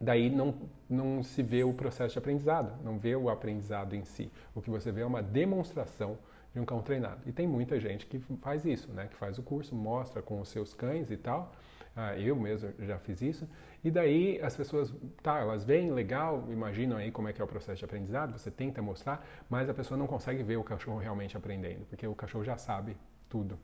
daí 0.00 0.28
não, 0.28 0.54
não 0.88 1.22
se 1.22 1.42
vê 1.42 1.64
o 1.64 1.72
processo 1.72 2.12
de 2.12 2.18
aprendizado, 2.18 2.72
não 2.84 2.98
vê 2.98 3.14
o 3.16 3.30
aprendizado 3.30 3.94
em 3.94 4.04
si. 4.04 4.30
O 4.54 4.60
que 4.60 4.70
você 4.70 4.90
vê 4.92 5.02
é 5.02 5.06
uma 5.06 5.22
demonstração 5.22 6.18
de 6.52 6.60
um 6.60 6.64
cão 6.64 6.82
treinado. 6.82 7.20
E 7.26 7.32
tem 7.32 7.46
muita 7.46 7.78
gente 7.80 8.06
que 8.06 8.18
faz 8.40 8.64
isso, 8.64 8.92
né? 8.92 9.06
Que 9.08 9.16
faz 9.16 9.38
o 9.38 9.42
curso, 9.42 9.74
mostra 9.74 10.20
com 10.20 10.40
os 10.40 10.48
seus 10.48 10.74
cães 10.74 11.10
e 11.10 11.16
tal. 11.16 11.52
Ah, 11.94 12.16
eu 12.16 12.34
mesmo 12.36 12.72
já 12.78 12.98
fiz 12.98 13.20
isso. 13.20 13.48
E 13.84 13.90
daí 13.90 14.40
as 14.40 14.56
pessoas, 14.56 14.94
tá, 15.22 15.40
elas 15.40 15.64
veem 15.64 15.90
legal, 15.90 16.46
imaginam 16.50 16.96
aí 16.96 17.10
como 17.10 17.28
é 17.28 17.32
que 17.32 17.40
é 17.40 17.44
o 17.44 17.48
processo 17.48 17.78
de 17.78 17.84
aprendizado, 17.84 18.32
você 18.32 18.50
tenta 18.50 18.80
mostrar, 18.80 19.26
mas 19.48 19.68
a 19.68 19.74
pessoa 19.74 19.98
não 19.98 20.06
consegue 20.06 20.42
ver 20.42 20.56
o 20.56 20.64
cachorro 20.64 20.98
realmente 20.98 21.36
aprendendo, 21.36 21.84
porque 21.86 22.06
o 22.06 22.14
cachorro 22.14 22.44
já 22.44 22.56
sabe 22.56 22.96
tudo. 23.28 23.58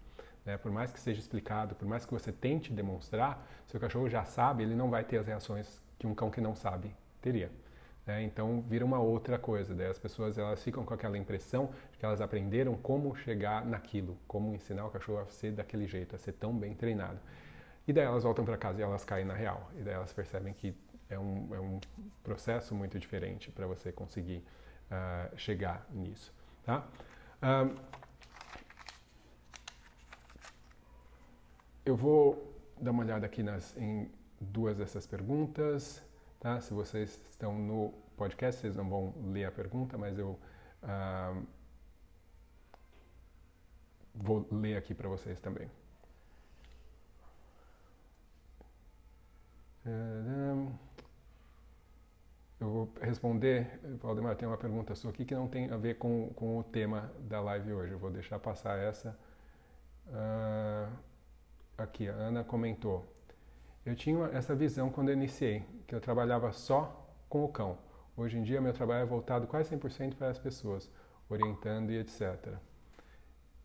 Né? 0.45 0.59
Por 0.59 0.71
mais 0.71 0.91
que 0.91 1.01
seja 1.01 1.21
explicado, 1.21 1.75
por 1.75 1.87
mais 1.87 2.05
que 2.05 2.13
você 2.13 2.33
tente 2.33 2.73
demonstrar, 2.73 3.47
se 3.67 3.77
o 3.77 3.81
cachorro 3.81 4.09
já 4.09 4.25
sabe, 4.25 4.63
ele 4.63 4.75
não 4.75 4.91
vai 4.91 5.05
ter 5.05 5.19
as 5.19 5.27
reações 5.27 5.81
que 5.99 6.07
um 6.07 6.15
cão 6.15 6.31
que 6.31 6.41
não 6.41 6.55
sabe 6.55 6.95
teria. 7.21 7.51
Né? 8.09 8.23
Então 8.23 8.63
vira 8.63 8.83
uma 8.83 8.99
outra 8.99 9.39
coisa. 9.39 9.75
Daí 9.75 9.87
as 9.87 9.99
pessoas 9.99 10.39
elas 10.39 10.65
ficam 10.65 10.83
com 10.83 10.95
aquela 10.95 11.19
impressão 11.19 11.71
de 11.93 11.99
que 11.99 12.07
elas 12.07 12.23
aprenderam 12.23 12.75
como 12.75 13.15
chegar 13.15 13.67
naquilo, 13.67 14.17
como 14.27 14.55
ensinar 14.55 14.87
o 14.87 14.91
cachorro 14.91 15.19
a 15.19 15.27
ser 15.27 15.53
daquele 15.53 15.87
jeito, 15.87 16.17
a 16.17 16.19
ser 16.19 16.33
tão 16.33 16.59
bem 16.59 16.75
treinado. 16.75 17.21
E 17.87 17.93
daí 17.93 18.07
elas 18.07 18.25
voltam 18.25 18.47
para 18.47 18.57
casa 18.57 18.81
e 18.81 18.83
elas 18.83 19.05
caem 19.05 19.27
na 19.27 19.35
real. 19.35 19.71
E 19.77 19.83
daí 19.83 19.93
elas 19.93 20.11
percebem 20.11 20.55
que 20.55 20.75
é 21.11 21.19
um, 21.19 21.55
é 21.55 21.61
um 21.61 21.79
processo 22.25 22.75
muito 22.75 22.99
diferente 22.99 23.51
para 23.51 23.67
você 23.67 23.93
conseguir 23.93 24.43
uh, 24.91 25.37
chegar 25.37 25.87
nisso. 25.93 26.33
Tá? 26.65 26.87
Eu 31.85 31.95
vou 31.95 32.55
dar 32.81 32.91
uma 32.91 33.03
olhada 33.03 33.27
aqui 33.27 33.43
nas, 33.43 33.77
em 33.77 34.11
duas 34.41 34.79
dessas 34.79 35.07
perguntas. 35.07 36.03
Tá? 36.41 36.61
Se 36.61 36.73
vocês 36.73 37.21
estão 37.31 37.59
no 37.59 37.93
podcast, 38.17 38.61
vocês 38.61 38.77
não 38.77 38.89
vão 38.89 39.15
ler 39.33 39.45
a 39.45 39.53
pergunta, 39.53 39.99
mas 39.99 40.19
eu 40.19 40.39
uh, 40.83 41.47
vou 44.15 44.47
ler 44.51 44.77
aqui 44.77 44.95
para 44.95 45.09
vocês 45.09 45.41
também. 45.41 45.69
Eu 52.61 52.69
vou 52.69 52.93
responder, 53.01 53.81
Valdemar, 54.01 54.37
tem 54.37 54.47
uma 54.47 54.59
pergunta 54.59 54.95
sua 54.95 55.11
aqui 55.11 55.25
que 55.25 55.35
não 55.35 55.49
tem 55.49 55.71
a 55.71 55.77
ver 55.77 55.97
com, 55.97 56.31
com 56.35 56.59
o 56.59 56.65
tema 56.65 57.11
da 57.21 57.41
live 57.41 57.73
hoje. 57.73 57.93
Eu 57.93 57.99
vou 57.99 58.11
deixar 58.11 58.39
passar 58.39 58.79
essa. 58.79 59.17
Uh, 60.09 60.93
aqui, 61.79 62.09
a 62.09 62.13
Ana 62.13 62.43
comentou. 62.45 63.18
Eu 63.89 63.95
tinha 63.95 64.23
essa 64.35 64.55
visão 64.55 64.91
quando 64.91 65.09
eu 65.09 65.15
iniciei, 65.15 65.65
que 65.87 65.95
eu 65.95 66.01
trabalhava 66.01 66.53
só 66.53 67.11
com 67.27 67.43
o 67.43 67.49
cão. 67.49 67.79
Hoje 68.15 68.37
em 68.37 68.43
dia, 68.43 68.61
meu 68.61 68.75
trabalho 68.75 69.01
é 69.01 69.07
voltado 69.07 69.47
quase 69.47 69.75
100% 69.75 70.15
para 70.15 70.29
as 70.29 70.39
pessoas, 70.39 70.91
orientando 71.27 71.91
e 71.91 71.97
etc. 71.97 72.53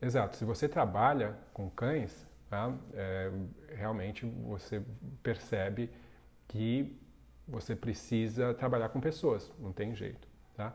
Exato, 0.01 0.37
se 0.37 0.45
você 0.45 0.69
trabalha 0.69 1.35
com 1.53 1.69
cães, 1.69 2.25
tá? 2.49 2.73
é, 2.93 3.31
realmente 3.75 4.25
você 4.25 4.81
percebe 5.21 5.89
que 6.47 6.97
você 7.45 7.75
precisa 7.75 8.53
trabalhar 8.53 8.87
com 8.87 9.01
pessoas, 9.01 9.51
não 9.59 9.73
tem 9.73 9.93
jeito. 9.93 10.25
Tá? 10.55 10.73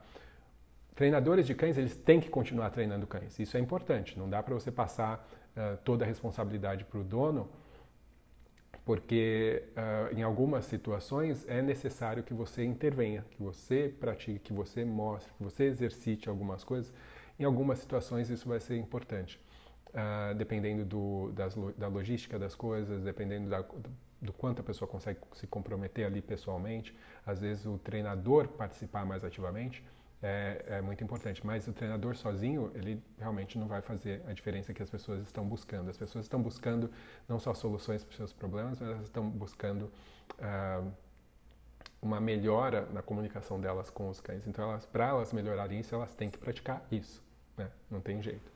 Treinadores 0.95 1.47
de 1.47 1.55
cães, 1.55 1.79
eles 1.79 1.97
têm 1.97 2.21
que 2.21 2.29
continuar 2.29 2.69
treinando 2.69 3.07
cães, 3.07 3.39
isso 3.39 3.57
é 3.57 3.61
importante, 3.61 4.19
não 4.19 4.29
dá 4.29 4.43
para 4.43 4.53
você 4.53 4.71
passar 4.71 5.27
uh, 5.57 5.79
toda 5.85 6.05
a 6.05 6.07
responsabilidade 6.07 6.85
para 6.85 6.99
o 6.99 7.03
dono 7.03 7.49
porque 8.89 9.65
uh, 9.77 10.17
em 10.17 10.23
algumas 10.23 10.65
situações 10.65 11.45
é 11.47 11.61
necessário 11.61 12.23
que 12.23 12.33
você 12.33 12.65
intervenha, 12.65 13.23
que 13.33 13.43
você 13.43 13.95
pratique, 14.01 14.39
que 14.39 14.53
você 14.55 14.83
mostre, 14.83 15.31
que 15.37 15.45
você 15.45 15.65
exercite 15.65 16.27
algumas 16.27 16.65
coisas. 16.65 16.91
Em 17.39 17.45
algumas 17.45 17.81
situações 17.81 18.31
isso 18.31 18.49
vai 18.49 18.59
ser 18.61 18.79
importante, 18.79 19.39
uh, 19.89 20.35
dependendo 20.35 20.87
do, 20.87 21.31
das, 21.33 21.55
da 21.77 21.87
logística 21.87 22.39
das 22.39 22.55
coisas, 22.55 23.03
dependendo 23.03 23.51
da, 23.51 23.63
do 24.23 24.33
quanto 24.33 24.61
a 24.61 24.65
pessoa 24.65 24.89
consegue 24.89 25.21
se 25.35 25.47
comprometer 25.47 26.07
ali 26.07 26.23
pessoalmente. 26.23 26.97
Às 27.27 27.41
vezes 27.43 27.67
o 27.67 27.77
treinador 27.77 28.49
participar 28.49 29.05
mais 29.05 29.23
ativamente 29.23 29.85
é, 30.23 30.65
é, 30.67 30.81
muito 30.81 31.03
importante. 31.03 31.45
Mas 31.47 31.67
o 31.69 31.73
treinador 31.73 32.17
sozinho, 32.17 32.71
ele 32.75 33.03
realmente 33.19 33.59
não 33.59 33.67
vai 33.67 33.81
fazer 33.81 34.23
a 34.27 34.33
diferença 34.33 34.73
que 34.75 34.83
as 34.83 34.91
pessoas 34.91 35.23
estão 35.23 35.45
buscando. 35.45 35.89
As 35.91 35.97
pessoas 35.97 36.25
estão 36.25 36.43
buscando 36.43 36.91
não 37.29 37.39
só 37.39 37.55
soluções 37.55 38.03
para 38.03 38.11
os 38.11 38.17
seus 38.17 38.33
problemas, 38.33 38.79
mas 38.81 38.91
elas 38.91 39.05
estão 39.05 39.29
buscando 39.29 39.91
uh, 40.39 40.93
uma 42.01 42.21
melhora 42.21 42.87
na 42.93 43.03
comunicação 43.03 43.61
delas 43.61 43.91
com 43.91 44.09
os 44.09 44.21
cães. 44.21 44.47
Então, 44.47 44.79
para 44.93 45.09
elas 45.09 45.33
melhorarem 45.33 45.81
isso, 45.81 45.95
elas 45.95 46.15
têm 46.15 46.31
que 46.31 46.39
praticar 46.39 46.85
isso. 46.91 47.23
Né? 47.57 47.71
Não 47.91 48.01
tem 48.01 48.23
jeito. 48.23 48.53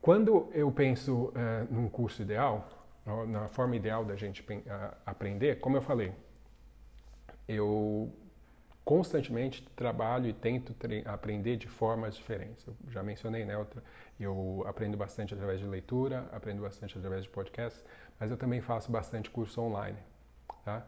Quando 0.00 0.50
eu 0.52 0.70
penso 0.70 1.28
uh, 1.28 1.32
num 1.70 1.88
curso 1.88 2.20
ideal, 2.20 2.68
na 3.28 3.48
forma 3.48 3.76
ideal 3.76 4.04
da 4.04 4.16
gente 4.16 4.42
uh, 4.42 4.96
aprender, 5.04 5.60
como 5.60 5.76
eu 5.76 5.82
falei, 5.82 6.12
eu 7.46 8.10
constantemente 8.84 9.66
trabalho 9.74 10.28
e 10.28 10.32
tento 10.32 10.74
aprender 11.06 11.56
de 11.56 11.66
formas 11.66 12.14
diferentes. 12.14 12.66
Eu 12.66 12.76
já 12.90 13.02
mencionei, 13.02 13.44
né? 13.44 13.54
Eu 14.20 14.62
aprendo 14.66 14.96
bastante 14.96 15.32
através 15.32 15.58
de 15.60 15.66
leitura, 15.66 16.28
aprendo 16.32 16.62
bastante 16.62 16.96
através 16.98 17.24
de 17.24 17.30
podcasts, 17.30 17.82
mas 18.20 18.30
eu 18.30 18.36
também 18.36 18.60
faço 18.60 18.92
bastante 18.92 19.30
curso 19.30 19.60
online, 19.60 19.98
tá? 20.64 20.86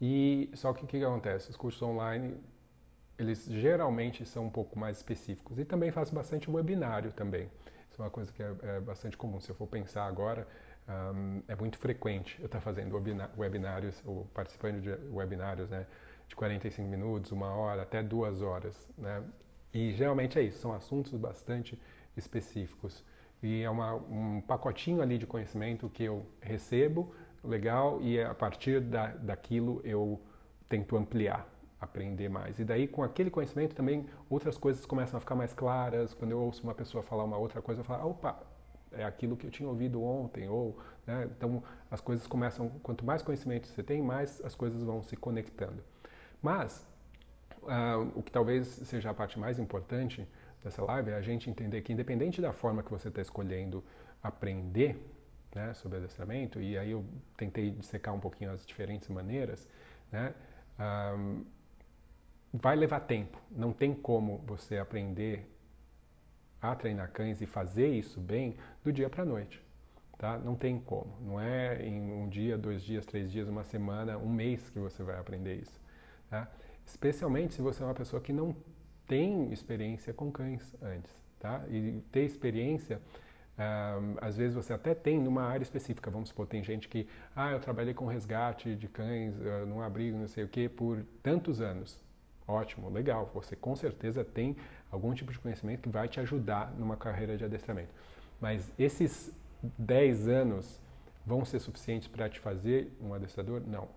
E 0.00 0.50
só 0.54 0.72
que 0.72 0.84
o 0.84 0.86
que, 0.86 0.98
que 0.98 1.04
acontece? 1.04 1.50
Os 1.50 1.56
cursos 1.56 1.80
online 1.82 2.36
eles 3.18 3.46
geralmente 3.46 4.24
são 4.24 4.46
um 4.46 4.50
pouco 4.50 4.78
mais 4.78 4.98
específicos. 4.98 5.58
E 5.58 5.64
também 5.64 5.90
faço 5.90 6.14
bastante 6.14 6.48
webinário 6.48 7.12
também. 7.12 7.50
Isso 7.90 8.00
é 8.00 8.04
uma 8.04 8.10
coisa 8.10 8.32
que 8.32 8.42
é, 8.42 8.54
é 8.62 8.80
bastante 8.80 9.16
comum. 9.16 9.40
Se 9.40 9.50
eu 9.50 9.56
for 9.56 9.66
pensar 9.66 10.06
agora, 10.06 10.46
um, 10.88 11.42
é 11.48 11.56
muito 11.56 11.76
frequente 11.78 12.36
eu 12.38 12.46
estar 12.46 12.60
fazendo 12.60 12.94
webinários 13.36 14.00
ou 14.06 14.24
participando 14.32 14.80
de 14.80 14.90
webinários, 15.12 15.68
né? 15.68 15.84
De 16.28 16.36
45 16.36 16.88
minutos, 16.88 17.32
uma 17.32 17.52
hora, 17.54 17.82
até 17.82 18.02
duas 18.02 18.42
horas. 18.42 18.88
Né? 18.96 19.22
E 19.72 19.92
geralmente 19.92 20.38
é 20.38 20.42
isso, 20.42 20.58
são 20.58 20.72
assuntos 20.72 21.12
bastante 21.14 21.78
específicos. 22.16 23.04
E 23.42 23.62
é 23.62 23.70
uma, 23.70 23.94
um 23.94 24.40
pacotinho 24.40 25.00
ali 25.00 25.16
de 25.16 25.26
conhecimento 25.26 25.88
que 25.88 26.04
eu 26.04 26.26
recebo, 26.40 27.14
legal, 27.42 28.00
e 28.02 28.20
a 28.20 28.34
partir 28.34 28.80
da, 28.80 29.08
daquilo 29.08 29.80
eu 29.84 30.20
tento 30.68 30.96
ampliar, 30.96 31.48
aprender 31.80 32.28
mais. 32.28 32.58
E 32.58 32.64
daí, 32.64 32.88
com 32.88 33.02
aquele 33.02 33.30
conhecimento 33.30 33.74
também, 33.74 34.06
outras 34.28 34.58
coisas 34.58 34.84
começam 34.84 35.16
a 35.16 35.20
ficar 35.20 35.36
mais 35.36 35.54
claras. 35.54 36.12
Quando 36.12 36.32
eu 36.32 36.40
ouço 36.40 36.62
uma 36.64 36.74
pessoa 36.74 37.02
falar 37.02 37.24
uma 37.24 37.38
outra 37.38 37.62
coisa, 37.62 37.80
eu 37.80 37.84
falo, 37.84 38.10
opa, 38.10 38.42
é 38.90 39.04
aquilo 39.04 39.36
que 39.36 39.46
eu 39.46 39.50
tinha 39.50 39.68
ouvido 39.68 40.02
ontem. 40.02 40.48
Ou, 40.48 40.76
né? 41.06 41.28
Então, 41.36 41.62
as 41.90 42.00
coisas 42.00 42.26
começam, 42.26 42.68
quanto 42.82 43.04
mais 43.04 43.22
conhecimento 43.22 43.68
você 43.68 43.82
tem, 43.82 44.02
mais 44.02 44.44
as 44.44 44.54
coisas 44.56 44.82
vão 44.82 45.02
se 45.02 45.16
conectando. 45.16 45.82
Mas 46.42 46.86
uh, 47.62 48.12
o 48.14 48.22
que 48.22 48.30
talvez 48.30 48.66
seja 48.66 49.10
a 49.10 49.14
parte 49.14 49.38
mais 49.38 49.58
importante 49.58 50.26
dessa 50.62 50.82
live 50.84 51.10
é 51.10 51.14
a 51.14 51.22
gente 51.22 51.48
entender 51.50 51.82
que, 51.82 51.92
independente 51.92 52.40
da 52.40 52.52
forma 52.52 52.82
que 52.82 52.90
você 52.90 53.08
está 53.08 53.20
escolhendo 53.20 53.84
aprender 54.22 54.98
né, 55.54 55.72
sobre 55.74 55.98
adestramento, 55.98 56.60
e 56.60 56.76
aí 56.76 56.90
eu 56.90 57.04
tentei 57.36 57.70
dissecar 57.70 58.14
um 58.14 58.20
pouquinho 58.20 58.50
as 58.50 58.66
diferentes 58.66 59.08
maneiras, 59.08 59.68
né, 60.10 60.34
um, 61.16 61.44
vai 62.52 62.76
levar 62.76 63.00
tempo. 63.00 63.38
Não 63.50 63.72
tem 63.72 63.94
como 63.94 64.38
você 64.46 64.78
aprender 64.78 65.46
a 66.60 66.74
treinar 66.74 67.10
cães 67.12 67.40
e 67.40 67.46
fazer 67.46 67.88
isso 67.88 68.20
bem 68.20 68.56
do 68.82 68.92
dia 68.92 69.08
para 69.08 69.22
a 69.22 69.26
noite. 69.26 69.62
Tá? 70.16 70.36
Não 70.36 70.56
tem 70.56 70.80
como. 70.80 71.16
Não 71.20 71.40
é 71.40 71.86
em 71.86 72.10
um 72.10 72.28
dia, 72.28 72.58
dois 72.58 72.82
dias, 72.82 73.06
três 73.06 73.30
dias, 73.30 73.48
uma 73.48 73.62
semana, 73.62 74.18
um 74.18 74.28
mês 74.28 74.68
que 74.68 74.78
você 74.78 75.02
vai 75.02 75.16
aprender 75.18 75.54
isso. 75.54 75.80
Tá? 76.28 76.48
Especialmente 76.84 77.54
se 77.54 77.62
você 77.62 77.82
é 77.82 77.86
uma 77.86 77.94
pessoa 77.94 78.20
que 78.20 78.32
não 78.32 78.54
tem 79.06 79.52
experiência 79.52 80.12
com 80.12 80.30
cães 80.30 80.74
antes. 80.82 81.12
Tá? 81.38 81.64
E 81.68 82.02
ter 82.12 82.24
experiência, 82.24 83.00
um, 83.58 84.16
às 84.20 84.36
vezes 84.36 84.54
você 84.54 84.72
até 84.72 84.94
tem 84.94 85.18
numa 85.18 85.42
área 85.42 85.62
específica. 85.62 86.10
Vamos 86.10 86.28
supor, 86.28 86.46
tem 86.46 86.62
gente 86.62 86.88
que, 86.88 87.08
ah, 87.34 87.52
eu 87.52 87.60
trabalhei 87.60 87.94
com 87.94 88.06
resgate 88.06 88.74
de 88.74 88.88
cães 88.88 89.34
num 89.66 89.80
abrigo, 89.80 90.18
não 90.18 90.28
sei 90.28 90.44
o 90.44 90.48
que, 90.48 90.68
por 90.68 91.04
tantos 91.22 91.60
anos. 91.60 92.02
Ótimo, 92.46 92.88
legal. 92.88 93.30
Você 93.34 93.54
com 93.54 93.76
certeza 93.76 94.24
tem 94.24 94.56
algum 94.90 95.12
tipo 95.12 95.32
de 95.32 95.38
conhecimento 95.38 95.82
que 95.82 95.88
vai 95.88 96.08
te 96.08 96.18
ajudar 96.20 96.72
numa 96.78 96.96
carreira 96.96 97.36
de 97.36 97.44
adestramento. 97.44 97.94
Mas 98.40 98.70
esses 98.78 99.30
10 99.78 100.28
anos 100.28 100.80
vão 101.26 101.44
ser 101.44 101.58
suficientes 101.60 102.08
para 102.08 102.28
te 102.28 102.40
fazer 102.40 102.90
um 103.00 103.12
adestrador? 103.12 103.60
Não 103.66 103.88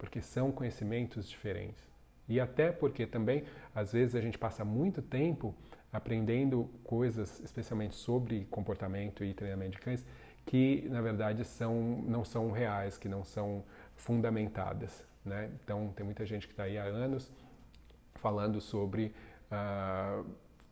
porque 0.00 0.22
são 0.22 0.50
conhecimentos 0.50 1.28
diferentes. 1.28 1.84
E 2.26 2.40
até 2.40 2.72
porque 2.72 3.06
também, 3.06 3.44
às 3.74 3.92
vezes, 3.92 4.14
a 4.14 4.20
gente 4.20 4.38
passa 4.38 4.64
muito 4.64 5.02
tempo 5.02 5.54
aprendendo 5.92 6.70
coisas, 6.82 7.38
especialmente 7.40 7.94
sobre 7.94 8.46
comportamento 8.46 9.22
e 9.22 9.34
treinamento 9.34 9.72
de 9.72 9.78
cães, 9.78 10.04
que 10.46 10.88
na 10.88 11.02
verdade 11.02 11.44
são, 11.44 12.02
não 12.06 12.24
são 12.24 12.50
reais, 12.50 12.96
que 12.96 13.08
não 13.08 13.24
são 13.24 13.62
fundamentadas. 13.94 15.04
Né? 15.22 15.50
Então, 15.62 15.92
tem 15.94 16.04
muita 16.04 16.24
gente 16.24 16.46
que 16.46 16.54
está 16.54 16.62
aí 16.62 16.78
há 16.78 16.84
anos 16.84 17.30
falando 18.14 18.58
sobre 18.58 19.12
a 19.50 20.22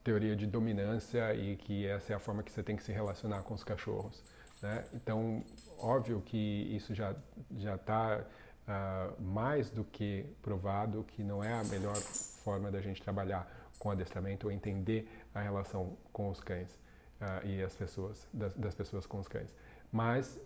teoria 0.03 0.35
de 0.35 0.47
dominância 0.47 1.35
e 1.35 1.57
que 1.57 1.87
essa 1.87 2.15
é 2.15 2.17
a 2.17 2.19
forma 2.19 2.43
que 2.43 2.51
você 2.51 2.63
tem 2.63 2.77
que 2.77 2.83
se 2.83 2.93
relacionar 2.93 3.43
com 3.43 3.53
os 3.53 3.63
cachorros. 3.63 4.25
Né? 4.63 4.85
Então, 4.95 5.45
óbvio 5.79 6.23
que 6.25 6.75
isso 6.75 6.95
já 6.95 7.15
já 7.57 7.75
está 7.75 8.25
uh, 8.69 9.21
mais 9.21 9.71
do 9.71 9.83
que 9.83 10.27
provado 10.43 11.05
que 11.09 11.23
não 11.23 11.43
é 11.43 11.53
a 11.53 11.65
melhor 11.65 11.97
forma 11.97 12.71
da 12.71 12.81
gente 12.81 13.03
trabalhar 13.03 13.51
com 13.79 13.91
adestramento 13.91 14.47
ou 14.47 14.53
entender 14.53 15.09
a 15.35 15.41
relação 15.41 15.97
com 16.13 16.29
os 16.29 16.41
cães 16.41 16.71
uh, 17.21 17.47
e 17.47 17.63
as 17.63 17.75
pessoas 17.75 18.29
das, 18.33 18.55
das, 18.55 18.75
pessoas 18.75 19.07
com 19.07 19.19
os 19.19 19.27
cães. 19.27 19.55
Mas 19.91 20.39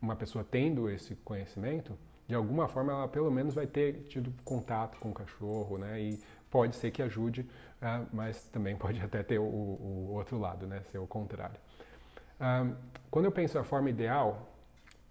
uma 0.00 0.14
pessoa 0.14 0.44
tendo 0.48 0.90
esse 0.90 1.14
conhecimento, 1.16 1.96
de 2.26 2.34
alguma 2.34 2.68
forma 2.68 2.92
ela 2.92 3.08
pelo 3.08 3.30
menos 3.30 3.54
vai 3.54 3.66
ter 3.66 4.04
tido 4.08 4.32
contato 4.44 4.98
com 4.98 5.10
o 5.10 5.14
cachorro, 5.14 5.78
né? 5.78 6.00
E 6.00 6.22
pode 6.50 6.76
ser 6.76 6.90
que 6.90 7.02
ajude, 7.02 7.40
uh, 7.40 8.06
mas 8.12 8.46
também 8.48 8.76
pode 8.76 9.00
até 9.00 9.22
ter 9.22 9.38
o, 9.38 9.44
o, 9.44 10.10
outro 10.12 10.38
lado, 10.38 10.66
né? 10.66 10.82
Ser 10.90 10.98
o 10.98 11.06
contrário. 11.06 11.58
quando 13.10 13.24
eu 13.24 13.32
penso 13.32 13.58
a 13.58 13.64
forma 13.64 13.88
ideal, 13.88 14.53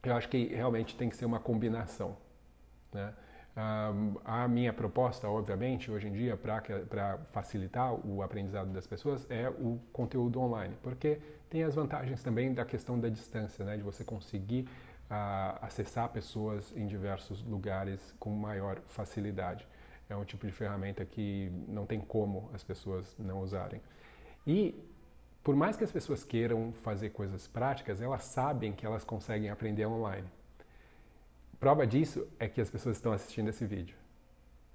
eu 0.04 0.16
acho 0.16 0.28
que 0.30 0.48
realmente 0.48 0.96
tem 0.96 1.10
que 1.10 1.16
ser 1.16 1.26
uma 1.26 1.40
combinação. 1.40 2.18
Né? 2.92 3.14
Um, 3.56 4.16
a 4.26 4.48
minha 4.48 4.74
proposta, 4.74 5.30
obviamente, 5.30 5.90
hoje 5.92 6.08
em 6.08 6.12
dia, 6.12 6.36
para 6.36 7.20
facilitar 7.32 7.94
o 8.06 8.22
aprendizado 8.22 8.72
das 8.72 8.88
pessoas, 8.88 9.26
é 9.30 9.48
o 9.50 9.80
conteúdo 9.92 10.42
online, 10.42 10.76
porque 10.82 11.20
tem 11.50 11.64
as 11.64 11.76
vantagens 11.76 12.22
também 12.24 12.54
da 12.54 12.66
questão 12.66 13.00
da 13.00 13.10
distância, 13.10 13.64
né? 13.64 13.78
de 13.78 13.84
você 13.84 14.04
conseguir 14.04 14.68
uh, 15.10 15.58
acessar 15.62 16.10
pessoas 16.10 16.74
em 16.76 16.88
diversos 16.88 17.44
lugares 17.44 18.14
com 18.20 18.32
maior 18.32 18.82
facilidade. 18.88 19.68
É 20.10 20.16
um 20.16 20.26
tipo 20.26 20.46
de 20.46 20.52
ferramenta 20.52 21.06
que 21.06 21.52
não 21.68 21.86
tem 21.86 22.00
como 22.02 22.50
as 22.54 22.64
pessoas 22.64 23.16
não 23.18 23.42
usarem. 23.42 23.82
E 24.46 24.76
por 25.44 25.56
mais 25.56 25.76
que 25.76 25.84
as 25.84 25.92
pessoas 25.92 26.24
queiram 26.24 26.72
fazer 26.72 27.10
coisas 27.10 27.48
práticas, 27.48 28.02
elas 28.02 28.24
sabem 28.24 28.72
que 28.72 28.86
elas 28.86 29.04
conseguem 29.04 29.50
aprender 29.50 29.86
online. 29.86 30.28
Prova 31.60 31.86
disso 31.86 32.26
é 32.40 32.48
que 32.48 32.62
as 32.62 32.70
pessoas 32.70 32.96
estão 32.96 33.12
assistindo 33.12 33.50
esse 33.50 33.66
vídeo. 33.66 33.96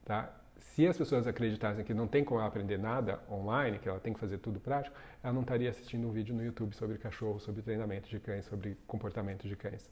Tá? 0.05 0.35
Se 0.59 0.87
as 0.87 0.97
pessoas 0.97 1.27
acreditassem 1.27 1.85
que 1.85 1.95
não 1.95 2.07
tem 2.07 2.23
como 2.23 2.41
aprender 2.41 2.79
nada 2.79 3.23
online, 3.31 3.79
que 3.79 3.89
ela 3.89 3.99
tem 3.99 4.13
que 4.13 4.21
fazer 4.21 4.39
tudo 4.39 4.61
prático, 4.61 4.95
ela 5.23 5.33
não 5.33 5.41
estaria 5.41 5.71
assistindo 5.71 6.07
um 6.07 6.11
vídeo 6.11 6.35
no 6.35 6.45
YouTube 6.45 6.75
sobre 6.75 6.99
cachorro, 6.99 7.41
sobre 7.41 7.63
treinamento 7.63 8.09
de 8.09 8.21
cães, 8.21 8.45
sobre 8.45 8.77
comportamento 8.87 9.49
de 9.49 9.57
cães. 9.57 9.91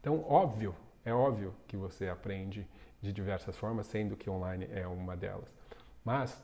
Então, 0.00 0.24
óbvio, 0.28 0.74
é 1.04 1.12
óbvio 1.12 1.54
que 1.66 1.76
você 1.76 2.08
aprende 2.08 2.66
de 3.00 3.12
diversas 3.12 3.56
formas, 3.56 3.86
sendo 3.86 4.16
que 4.16 4.28
online 4.28 4.68
é 4.72 4.86
uma 4.86 5.16
delas. 5.16 5.48
Mas 6.04 6.42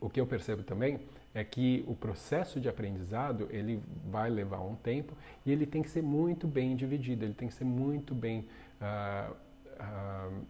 o 0.00 0.10
que 0.10 0.20
eu 0.20 0.26
percebo 0.26 0.62
também 0.62 1.00
é 1.34 1.42
que 1.42 1.84
o 1.88 1.94
processo 1.94 2.60
de 2.60 2.68
aprendizado 2.68 3.48
ele 3.50 3.82
vai 4.06 4.30
levar 4.30 4.60
um 4.60 4.76
tempo 4.76 5.14
e 5.44 5.50
ele 5.50 5.66
tem 5.66 5.82
que 5.82 5.90
ser 5.90 6.02
muito 6.02 6.46
bem 6.46 6.76
dividido, 6.76 7.24
ele 7.24 7.34
tem 7.34 7.48
que 7.48 7.54
ser 7.54 7.64
muito 7.64 8.14
bem 8.14 8.46
uh, 8.80 9.32
uh, 9.32 10.44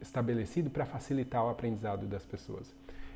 estabelecido 0.00 0.70
para 0.70 0.86
facilitar 0.86 1.44
o 1.44 1.50
aprendizado 1.50 2.06
das 2.06 2.24
pessoas. 2.24 2.74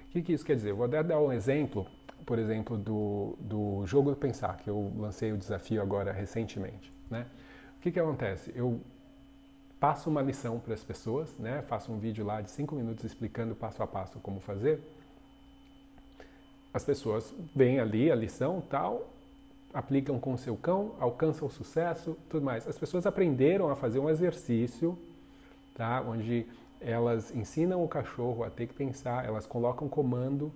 O 0.09 0.13
que, 0.13 0.23
que, 0.23 0.33
isso 0.35 0.45
quer 0.45 0.57
dizer? 0.57 0.75
Vou 0.75 0.87
dar, 0.87 1.03
dar 1.03 1.19
um 1.21 1.33
exemplo, 1.33 1.87
por 2.27 2.39
exemplo, 2.39 2.77
do, 2.77 3.37
do 3.41 3.87
jogo 3.87 4.11
do 4.11 4.17
pensar, 4.17 4.59
que 4.59 4.69
eu 4.69 4.93
lancei 4.99 5.33
o 5.33 5.39
desafio 5.39 5.81
agora 5.81 6.13
recentemente. 6.13 6.93
Né? 7.09 7.27
O 7.79 7.81
que, 7.81 7.91
que 7.91 7.99
acontece? 7.99 8.53
Eu 8.55 8.79
passo 9.79 10.11
uma 10.11 10.21
lição 10.21 10.59
para 10.59 10.75
as 10.75 10.85
pessoas, 10.85 11.35
né? 11.39 11.63
faço 11.63 11.91
um 11.91 11.99
vídeo 11.99 12.27
lá 12.27 12.43
de 12.43 12.51
cinco 12.51 12.75
minutos 12.75 13.05
explicando 13.05 13.55
passo 13.55 13.83
a 13.83 13.87
passo 13.87 14.19
como 14.19 14.39
fazer 14.39 14.83
as 16.73 16.85
pessoas 16.85 17.35
veem 17.55 17.81
ali 17.81 18.11
a 18.11 18.15
lição 18.15 18.63
tal, 18.69 19.11
aplicam 19.75 20.19
com 20.19 20.33
o 20.33 20.39
seu 20.39 20.57
cão, 20.57 20.93
alcançam 20.99 21.47
o 21.47 21.51
sucesso, 21.51 22.17
tudo 22.29 22.45
mais. 22.45 22.67
As 22.67 22.79
pessoas 22.79 23.07
aprenderam 23.07 23.71
a 23.71 23.77
fazer 23.77 23.99
um 23.99 24.09
exercício, 24.09 24.99
tá? 25.75 26.01
Onde 26.01 26.47
elas 26.81 27.35
ensinam 27.35 27.85
o 27.85 27.89
cachorro 27.89 28.45
a 28.45 28.51
ter 28.51 28.67
que 28.67 28.75
pensar, 28.75 29.25
elas 29.25 29.47
colocam 29.47 29.89
comando 29.89 30.53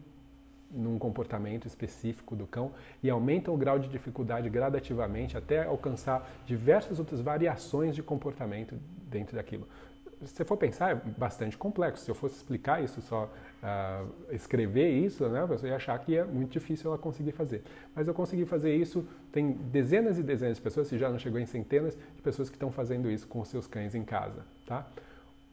num 0.70 0.98
comportamento 0.98 1.66
específico 1.66 2.34
do 2.34 2.46
cão 2.46 2.72
e 3.02 3.08
aumentam 3.08 3.54
o 3.54 3.56
grau 3.56 3.78
de 3.78 3.88
dificuldade 3.88 4.48
gradativamente 4.48 5.36
até 5.36 5.64
alcançar 5.64 6.28
diversas 6.46 6.98
outras 6.98 7.20
variações 7.20 7.94
de 7.94 8.02
comportamento 8.02 8.76
dentro 9.08 9.36
daquilo 9.36 9.68
se 10.26 10.36
você 10.36 10.44
for 10.44 10.56
pensar, 10.56 10.90
é 10.90 10.94
bastante 10.94 11.56
complexo. 11.56 12.04
Se 12.04 12.10
eu 12.10 12.14
fosse 12.14 12.36
explicar 12.36 12.82
isso 12.82 13.00
só, 13.02 13.30
uh, 13.64 14.12
escrever 14.30 14.90
isso, 14.90 15.26
né, 15.28 15.44
você 15.46 15.68
ia 15.68 15.76
achar 15.76 15.98
que 15.98 16.16
é 16.16 16.24
muito 16.24 16.52
difícil 16.52 16.90
ela 16.90 16.98
conseguir 16.98 17.32
fazer. 17.32 17.62
Mas 17.94 18.06
eu 18.06 18.14
consegui 18.14 18.44
fazer 18.44 18.74
isso, 18.74 19.06
tem 19.32 19.52
dezenas 19.52 20.18
e 20.18 20.22
dezenas 20.22 20.58
de 20.58 20.62
pessoas, 20.62 20.86
se 20.88 20.98
já 20.98 21.08
não 21.08 21.18
chegou 21.18 21.40
em 21.40 21.46
centenas, 21.46 21.96
de 22.14 22.22
pessoas 22.22 22.50
que 22.50 22.56
estão 22.56 22.70
fazendo 22.70 23.10
isso 23.10 23.26
com 23.26 23.40
os 23.40 23.48
seus 23.48 23.66
cães 23.66 23.94
em 23.94 24.04
casa. 24.04 24.44
Tá? 24.66 24.86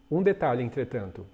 Um 0.09 0.22
detalhe, 0.22 0.62
entretanto, 0.62 1.26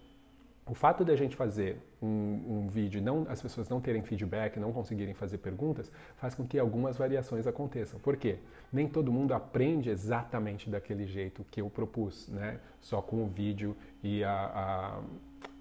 o 0.69 0.73
fato 0.73 1.05
de 1.05 1.11
a 1.11 1.15
gente 1.15 1.36
fazer 1.36 1.80
um, 2.01 2.65
um 2.65 2.67
vídeo, 2.67 3.01
não, 3.01 3.25
as 3.30 3.41
pessoas 3.41 3.69
não 3.69 3.80
terem 3.80 4.03
feedback, 4.03 4.59
não 4.59 4.73
conseguirem 4.73 5.13
fazer 5.13 5.38
perguntas, 5.38 5.89
faz 6.17 6.36
com 6.36 6.45
que 6.45 6.59
algumas 6.59 6.97
variações 6.97 7.47
aconteçam. 7.47 7.99
Por 8.01 8.17
quê? 8.17 8.38
Nem 8.71 8.86
todo 8.88 9.11
mundo 9.11 9.34
aprende 9.34 9.89
exatamente 9.89 10.69
daquele 10.69 11.07
jeito 11.07 11.45
que 11.49 11.61
eu 11.61 11.69
propus, 11.69 12.28
né? 12.28 12.59
Só 12.82 13.01
com 13.01 13.23
o 13.23 13.28
vídeo 13.28 13.78
e 14.03 14.25
a, 14.25 14.32
a, 14.32 15.01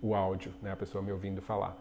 o 0.00 0.14
áudio, 0.14 0.52
né? 0.62 0.72
A 0.72 0.76
pessoa 0.76 1.02
me 1.02 1.12
ouvindo 1.12 1.40
falar. 1.40 1.72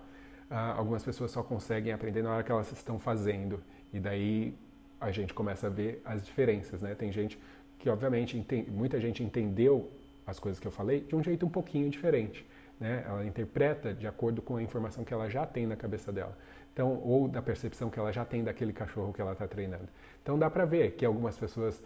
Uh, 0.49 0.77
algumas 0.77 1.03
pessoas 1.03 1.31
só 1.31 1.41
conseguem 1.41 1.91
aprender 1.91 2.21
na 2.21 2.31
hora 2.31 2.43
que 2.43 2.51
elas 2.51 2.71
estão 2.71 2.99
fazendo 2.99 3.61
e 3.91 3.99
daí 3.99 4.55
a 5.01 5.11
gente 5.11 5.33
começa 5.33 5.67
a 5.67 5.69
ver 5.69 6.01
as 6.05 6.23
diferenças, 6.23 6.81
né? 6.81 6.95
Tem 6.95 7.11
gente 7.11 7.39
que 7.79 7.89
obviamente 7.89 8.45
muita 8.69 8.99
gente 8.99 9.23
entendeu 9.23 9.91
as 10.25 10.39
coisas 10.39 10.59
que 10.59 10.67
eu 10.67 10.71
falei 10.71 11.01
de 11.01 11.15
um 11.15 11.23
jeito 11.23 11.45
um 11.45 11.49
pouquinho 11.49 11.89
diferente 11.89 12.45
né? 12.79 13.03
Ela 13.07 13.25
interpreta 13.25 13.93
de 13.93 14.07
acordo 14.07 14.41
com 14.41 14.57
a 14.57 14.63
informação 14.63 15.03
que 15.03 15.13
ela 15.13 15.29
já 15.29 15.45
tem 15.45 15.65
na 15.65 15.75
cabeça 15.75 16.11
dela. 16.11 16.37
Então, 16.73 17.01
ou 17.03 17.27
da 17.27 17.41
percepção 17.41 17.89
que 17.89 17.97
ela 17.97 18.11
já 18.11 18.25
tem 18.25 18.43
daquele 18.43 18.73
cachorro 18.73 19.13
que 19.13 19.21
ela 19.21 19.31
está 19.31 19.47
treinando. 19.47 19.87
Então, 20.21 20.37
dá 20.37 20.49
para 20.49 20.65
ver 20.65 20.91
que 20.91 21.05
algumas 21.05 21.37
pessoas 21.37 21.81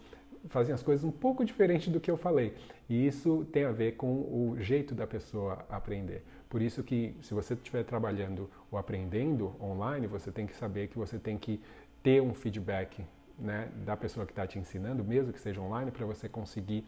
fazem 0.48 0.74
as 0.74 0.82
coisas 0.82 1.04
um 1.04 1.12
pouco 1.12 1.44
diferente 1.44 1.90
do 1.90 2.00
que 2.00 2.10
eu 2.10 2.18
falei. 2.18 2.56
E 2.90 3.06
isso 3.06 3.46
tem 3.52 3.66
a 3.66 3.72
ver 3.72 3.96
com 3.96 4.08
o 4.08 4.56
jeito 4.60 4.96
da 4.96 5.06
pessoa 5.06 5.66
aprender. 5.70 6.24
Por 6.50 6.62
isso 6.62 6.84
que 6.84 7.16
se 7.22 7.34
você 7.34 7.54
estiver 7.54 7.84
trabalhando 7.84 8.50
ou 8.72 8.80
aprendendo 8.80 9.56
online, 9.62 10.08
você 10.08 10.32
tem 10.32 10.48
que 10.48 10.56
saber 10.56 10.88
que 10.88 10.98
você 10.98 11.20
tem 11.20 11.38
que 11.38 11.62
ter 12.02 12.22
um 12.22 12.34
feedback 12.34 13.06
né, 13.38 13.70
da 13.86 13.96
pessoa 13.96 14.26
que 14.26 14.32
está 14.32 14.48
te 14.48 14.58
ensinando, 14.58 15.04
mesmo 15.04 15.32
que 15.32 15.40
seja 15.40 15.62
online, 15.62 15.92
para 15.92 16.06
você 16.06 16.28
conseguir 16.28 16.84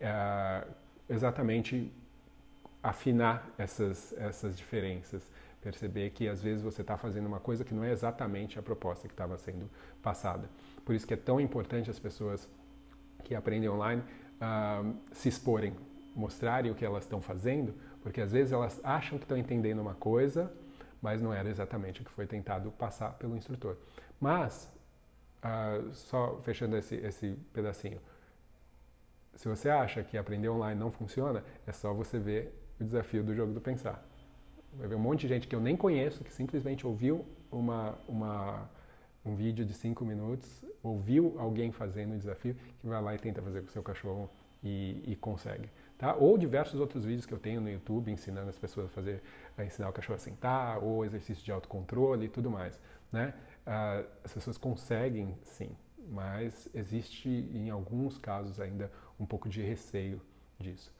uh, 0.00 0.70
exatamente 1.08 1.90
afinar 2.82 3.52
essas, 3.58 4.14
essas 4.18 4.56
diferenças, 4.56 5.30
perceber 5.60 6.10
que 6.10 6.28
às 6.28 6.42
vezes 6.42 6.62
você 6.62 6.80
está 6.80 6.96
fazendo 6.96 7.26
uma 7.26 7.40
coisa 7.40 7.64
que 7.64 7.74
não 7.74 7.84
é 7.84 7.92
exatamente 7.92 8.58
a 8.58 8.62
proposta 8.62 9.06
que 9.06 9.12
estava 9.12 9.36
sendo 9.36 9.68
passada. 10.02 10.48
Por 10.84 10.94
isso 10.94 11.06
que 11.06 11.14
é 11.14 11.16
tão 11.16 11.40
importante 11.40 11.90
as 11.90 11.98
pessoas 11.98 12.48
que 13.20 13.34
aprendem 13.34 13.68
online 13.68 14.02
uh, 14.40 14.94
se 15.12 15.28
exporem, 15.28 15.74
mostrarem 16.14 16.70
o 16.70 16.74
que 16.74 16.84
elas 16.84 17.04
estão 17.04 17.20
fazendo, 17.20 17.74
porque 18.02 18.20
às 18.20 18.32
vezes 18.32 18.52
elas 18.52 18.80
acham 18.82 19.18
que 19.18 19.24
estão 19.24 19.36
entendendo 19.36 19.80
uma 19.80 19.94
coisa, 19.94 20.52
mas 21.00 21.20
não 21.20 21.32
era 21.32 21.48
exatamente 21.48 22.02
o 22.02 22.04
que 22.04 22.10
foi 22.10 22.26
tentado 22.26 22.70
passar 22.72 23.12
pelo 23.14 23.36
instrutor. 23.36 23.76
Mas, 24.20 24.70
uh, 25.44 25.92
só 25.94 26.40
fechando 26.42 26.76
esse, 26.76 26.96
esse 26.96 27.36
pedacinho, 27.52 28.00
se 29.34 29.48
você 29.48 29.70
acha 29.70 30.02
que 30.02 30.18
aprender 30.18 30.48
online 30.48 30.78
não 30.78 30.90
funciona, 30.90 31.42
é 31.66 31.72
só 31.72 31.94
você 31.94 32.18
ver 32.18 32.54
o 32.78 32.84
desafio 32.84 33.22
do 33.22 33.34
jogo 33.34 33.52
do 33.52 33.60
pensar. 33.60 34.04
Vai 34.74 34.88
ver 34.88 34.94
um 34.94 35.00
monte 35.00 35.20
de 35.20 35.28
gente 35.28 35.48
que 35.48 35.54
eu 35.54 35.60
nem 35.60 35.76
conheço, 35.76 36.22
que 36.22 36.32
simplesmente 36.32 36.86
ouviu 36.86 37.24
uma, 37.50 37.98
uma, 38.06 38.70
um 39.24 39.34
vídeo 39.34 39.64
de 39.64 39.74
cinco 39.74 40.04
minutos, 40.04 40.64
ouviu 40.82 41.36
alguém 41.38 41.70
fazendo 41.70 42.14
o 42.14 42.18
desafio, 42.18 42.54
que 42.80 42.86
vai 42.86 43.02
lá 43.02 43.14
e 43.14 43.18
tenta 43.18 43.42
fazer 43.42 43.60
com 43.60 43.68
o 43.68 43.70
seu 43.70 43.82
cachorro 43.82 44.30
e, 44.62 45.02
e, 45.06 45.16
consegue. 45.16 45.68
Tá? 45.98 46.14
Ou 46.14 46.38
diversos 46.38 46.80
outros 46.80 47.04
vídeos 47.04 47.26
que 47.26 47.34
eu 47.34 47.38
tenho 47.38 47.60
no 47.60 47.70
YouTube 47.70 48.10
ensinando 48.10 48.48
as 48.48 48.58
pessoas 48.58 48.86
a 48.86 48.88
fazer, 48.88 49.22
a 49.56 49.64
ensinar 49.64 49.88
o 49.88 49.92
cachorro 49.92 50.16
a 50.16 50.18
sentar, 50.18 50.82
ou 50.82 51.04
exercício 51.04 51.44
de 51.44 51.52
autocontrole 51.52 52.26
e 52.26 52.28
tudo 52.28 52.50
mais. 52.50 52.80
Né? 53.12 53.34
Ah, 53.66 54.04
as 54.24 54.32
pessoas 54.32 54.56
conseguem 54.56 55.36
sim, 55.42 55.70
mas 56.08 56.68
existe 56.74 57.28
em 57.28 57.68
alguns 57.70 58.16
casos 58.16 58.58
ainda 58.60 58.90
um 59.18 59.26
pouco 59.26 59.48
de 59.48 59.62
receio 59.62 60.20
disso. 60.58 60.92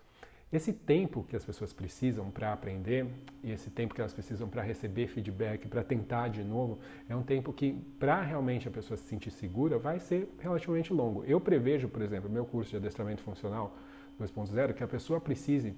Esse 0.52 0.72
tempo 0.72 1.24
que 1.28 1.36
as 1.36 1.44
pessoas 1.44 1.72
precisam 1.72 2.28
para 2.28 2.52
aprender 2.52 3.06
e 3.42 3.52
esse 3.52 3.70
tempo 3.70 3.94
que 3.94 4.00
elas 4.00 4.12
precisam 4.12 4.48
para 4.48 4.62
receber 4.62 5.06
feedback, 5.06 5.68
para 5.68 5.84
tentar 5.84 6.26
de 6.26 6.42
novo, 6.42 6.80
é 7.08 7.14
um 7.14 7.22
tempo 7.22 7.52
que, 7.52 7.74
para 8.00 8.20
realmente 8.20 8.66
a 8.66 8.70
pessoa 8.70 8.96
se 8.96 9.04
sentir 9.04 9.30
segura, 9.30 9.78
vai 9.78 10.00
ser 10.00 10.28
relativamente 10.40 10.92
longo. 10.92 11.22
Eu 11.24 11.40
prevejo, 11.40 11.88
por 11.88 12.02
exemplo, 12.02 12.28
meu 12.28 12.44
curso 12.44 12.70
de 12.70 12.78
adestramento 12.78 13.22
funcional 13.22 13.76
2.0, 14.20 14.74
que 14.74 14.82
a 14.82 14.88
pessoa 14.88 15.20
precise, 15.20 15.72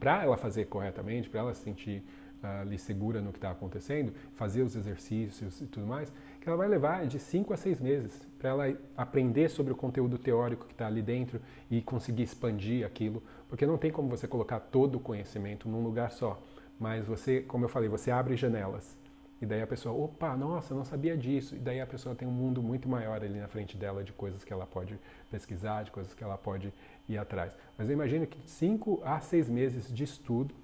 para 0.00 0.22
ela 0.22 0.38
fazer 0.38 0.64
corretamente, 0.64 1.28
para 1.28 1.40
ela 1.40 1.52
se 1.52 1.60
sentir 1.60 2.02
uh, 2.42 2.62
ali 2.62 2.78
segura 2.78 3.20
no 3.20 3.30
que 3.30 3.36
está 3.36 3.50
acontecendo, 3.50 4.10
fazer 4.36 4.62
os 4.62 4.74
exercícios 4.74 5.60
e 5.60 5.66
tudo 5.66 5.86
mais, 5.86 6.10
que 6.46 6.50
ela 6.50 6.56
vai 6.56 6.68
levar 6.68 7.04
de 7.08 7.18
5 7.18 7.52
a 7.52 7.56
6 7.56 7.80
meses 7.80 8.24
para 8.38 8.50
ela 8.50 8.78
aprender 8.96 9.48
sobre 9.48 9.72
o 9.72 9.76
conteúdo 9.76 10.16
teórico 10.16 10.64
que 10.64 10.74
está 10.74 10.86
ali 10.86 11.02
dentro 11.02 11.40
e 11.68 11.82
conseguir 11.82 12.22
expandir 12.22 12.86
aquilo, 12.86 13.20
porque 13.48 13.66
não 13.66 13.76
tem 13.76 13.90
como 13.90 14.08
você 14.08 14.28
colocar 14.28 14.60
todo 14.60 14.94
o 14.94 15.00
conhecimento 15.00 15.68
num 15.68 15.82
lugar 15.82 16.12
só, 16.12 16.40
mas 16.78 17.04
você, 17.04 17.40
como 17.40 17.64
eu 17.64 17.68
falei, 17.68 17.88
você 17.88 18.12
abre 18.12 18.36
janelas. 18.36 18.96
E 19.42 19.44
daí 19.44 19.60
a 19.60 19.66
pessoa, 19.66 19.92
opa, 19.92 20.36
nossa, 20.36 20.72
não 20.72 20.84
sabia 20.84 21.16
disso. 21.16 21.56
E 21.56 21.58
daí 21.58 21.80
a 21.80 21.86
pessoa 21.86 22.14
tem 22.14 22.28
um 22.28 22.30
mundo 22.30 22.62
muito 22.62 22.88
maior 22.88 23.20
ali 23.20 23.40
na 23.40 23.48
frente 23.48 23.76
dela 23.76 24.04
de 24.04 24.12
coisas 24.12 24.44
que 24.44 24.52
ela 24.52 24.66
pode 24.66 24.96
pesquisar, 25.28 25.82
de 25.82 25.90
coisas 25.90 26.14
que 26.14 26.22
ela 26.22 26.38
pode 26.38 26.72
ir 27.08 27.18
atrás. 27.18 27.52
Mas 27.76 27.88
eu 27.88 27.94
imagino 27.94 28.24
que 28.24 28.38
5 28.48 29.02
a 29.04 29.18
6 29.18 29.50
meses 29.50 29.92
de 29.92 30.04
estudo 30.04 30.54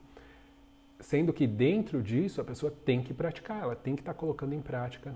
Sendo 1.00 1.32
que 1.32 1.48
dentro 1.48 2.00
disso 2.00 2.40
a 2.40 2.44
pessoa 2.44 2.72
tem 2.84 3.02
que 3.02 3.12
praticar, 3.12 3.60
ela 3.60 3.74
tem 3.74 3.96
que 3.96 4.02
estar 4.02 4.14
tá 4.14 4.18
colocando 4.20 4.54
em 4.54 4.60
prática 4.60 5.12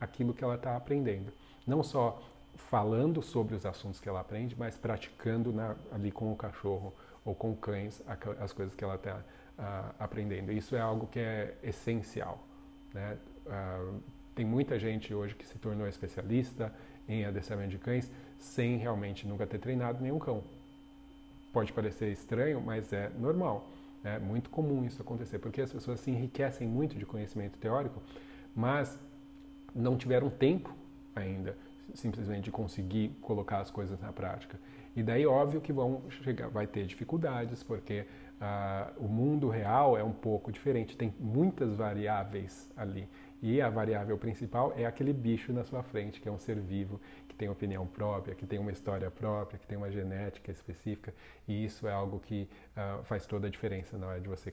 aquilo 0.00 0.32
que 0.32 0.42
ela 0.42 0.54
está 0.54 0.76
aprendendo. 0.76 1.32
Não 1.66 1.82
só 1.82 2.22
falando 2.56 3.22
sobre 3.22 3.54
os 3.54 3.64
assuntos 3.64 4.00
que 4.00 4.08
ela 4.08 4.20
aprende, 4.20 4.56
mas 4.58 4.76
praticando 4.76 5.52
na, 5.52 5.76
ali 5.92 6.10
com 6.10 6.32
o 6.32 6.36
cachorro 6.36 6.92
ou 7.24 7.34
com 7.34 7.54
cães 7.54 8.02
as 8.40 8.52
coisas 8.52 8.74
que 8.74 8.82
ela 8.82 8.94
está 8.94 9.16
uh, 9.16 9.94
aprendendo. 9.98 10.52
Isso 10.52 10.74
é 10.74 10.80
algo 10.80 11.06
que 11.06 11.18
é 11.18 11.56
essencial. 11.62 12.44
Né? 12.92 13.18
Uh, 13.46 14.00
tem 14.34 14.44
muita 14.44 14.78
gente 14.78 15.12
hoje 15.14 15.34
que 15.34 15.46
se 15.46 15.58
tornou 15.58 15.86
especialista 15.86 16.72
em 17.08 17.24
adestramento 17.24 17.70
de 17.70 17.78
cães 17.78 18.10
sem 18.38 18.76
realmente 18.76 19.26
nunca 19.26 19.46
ter 19.46 19.58
treinado 19.58 20.02
nenhum 20.02 20.18
cão. 20.18 20.42
Pode 21.52 21.72
parecer 21.72 22.10
estranho, 22.12 22.60
mas 22.60 22.92
é 22.92 23.10
normal. 23.18 23.68
É 24.02 24.18
muito 24.18 24.48
comum 24.48 24.84
isso 24.84 25.02
acontecer, 25.02 25.38
porque 25.38 25.60
as 25.60 25.72
pessoas 25.72 26.00
se 26.00 26.10
enriquecem 26.10 26.66
muito 26.66 26.96
de 26.96 27.04
conhecimento 27.04 27.58
teórico, 27.58 28.00
mas 28.54 28.98
não 29.74 29.96
tiveram 29.96 30.30
tempo 30.30 30.74
ainda 31.14 31.56
simplesmente 31.94 32.44
de 32.44 32.50
conseguir 32.50 33.10
colocar 33.20 33.60
as 33.60 33.70
coisas 33.70 34.00
na 34.00 34.12
prática. 34.12 34.58
E 34.94 35.02
daí, 35.02 35.26
óbvio 35.26 35.60
que 35.60 35.72
vão 35.72 36.02
chegar, 36.10 36.48
vai 36.48 36.66
ter 36.66 36.84
dificuldades, 36.86 37.62
porque 37.62 38.04
uh, 38.40 39.04
o 39.04 39.08
mundo 39.08 39.48
real 39.48 39.96
é 39.96 40.02
um 40.02 40.12
pouco 40.12 40.50
diferente, 40.50 40.96
tem 40.96 41.14
muitas 41.18 41.74
variáveis 41.74 42.70
ali. 42.76 43.08
E 43.42 43.60
a 43.60 43.70
variável 43.70 44.18
principal 44.18 44.72
é 44.76 44.84
aquele 44.84 45.12
bicho 45.12 45.52
na 45.52 45.64
sua 45.64 45.82
frente, 45.82 46.20
que 46.20 46.28
é 46.28 46.32
um 46.32 46.38
ser 46.38 46.60
vivo, 46.60 47.00
que 47.26 47.34
tem 47.34 47.48
opinião 47.48 47.86
própria, 47.86 48.34
que 48.34 48.44
tem 48.44 48.58
uma 48.58 48.70
história 48.70 49.10
própria, 49.10 49.58
que 49.58 49.66
tem 49.66 49.78
uma 49.78 49.90
genética 49.90 50.50
específica. 50.50 51.14
E 51.48 51.64
isso 51.64 51.86
é 51.86 51.92
algo 51.92 52.20
que 52.20 52.48
uh, 52.76 53.02
faz 53.04 53.26
toda 53.26 53.46
a 53.46 53.50
diferença 53.50 53.96
na 53.96 54.08
hora 54.08 54.20
de 54.20 54.28
você 54.28 54.52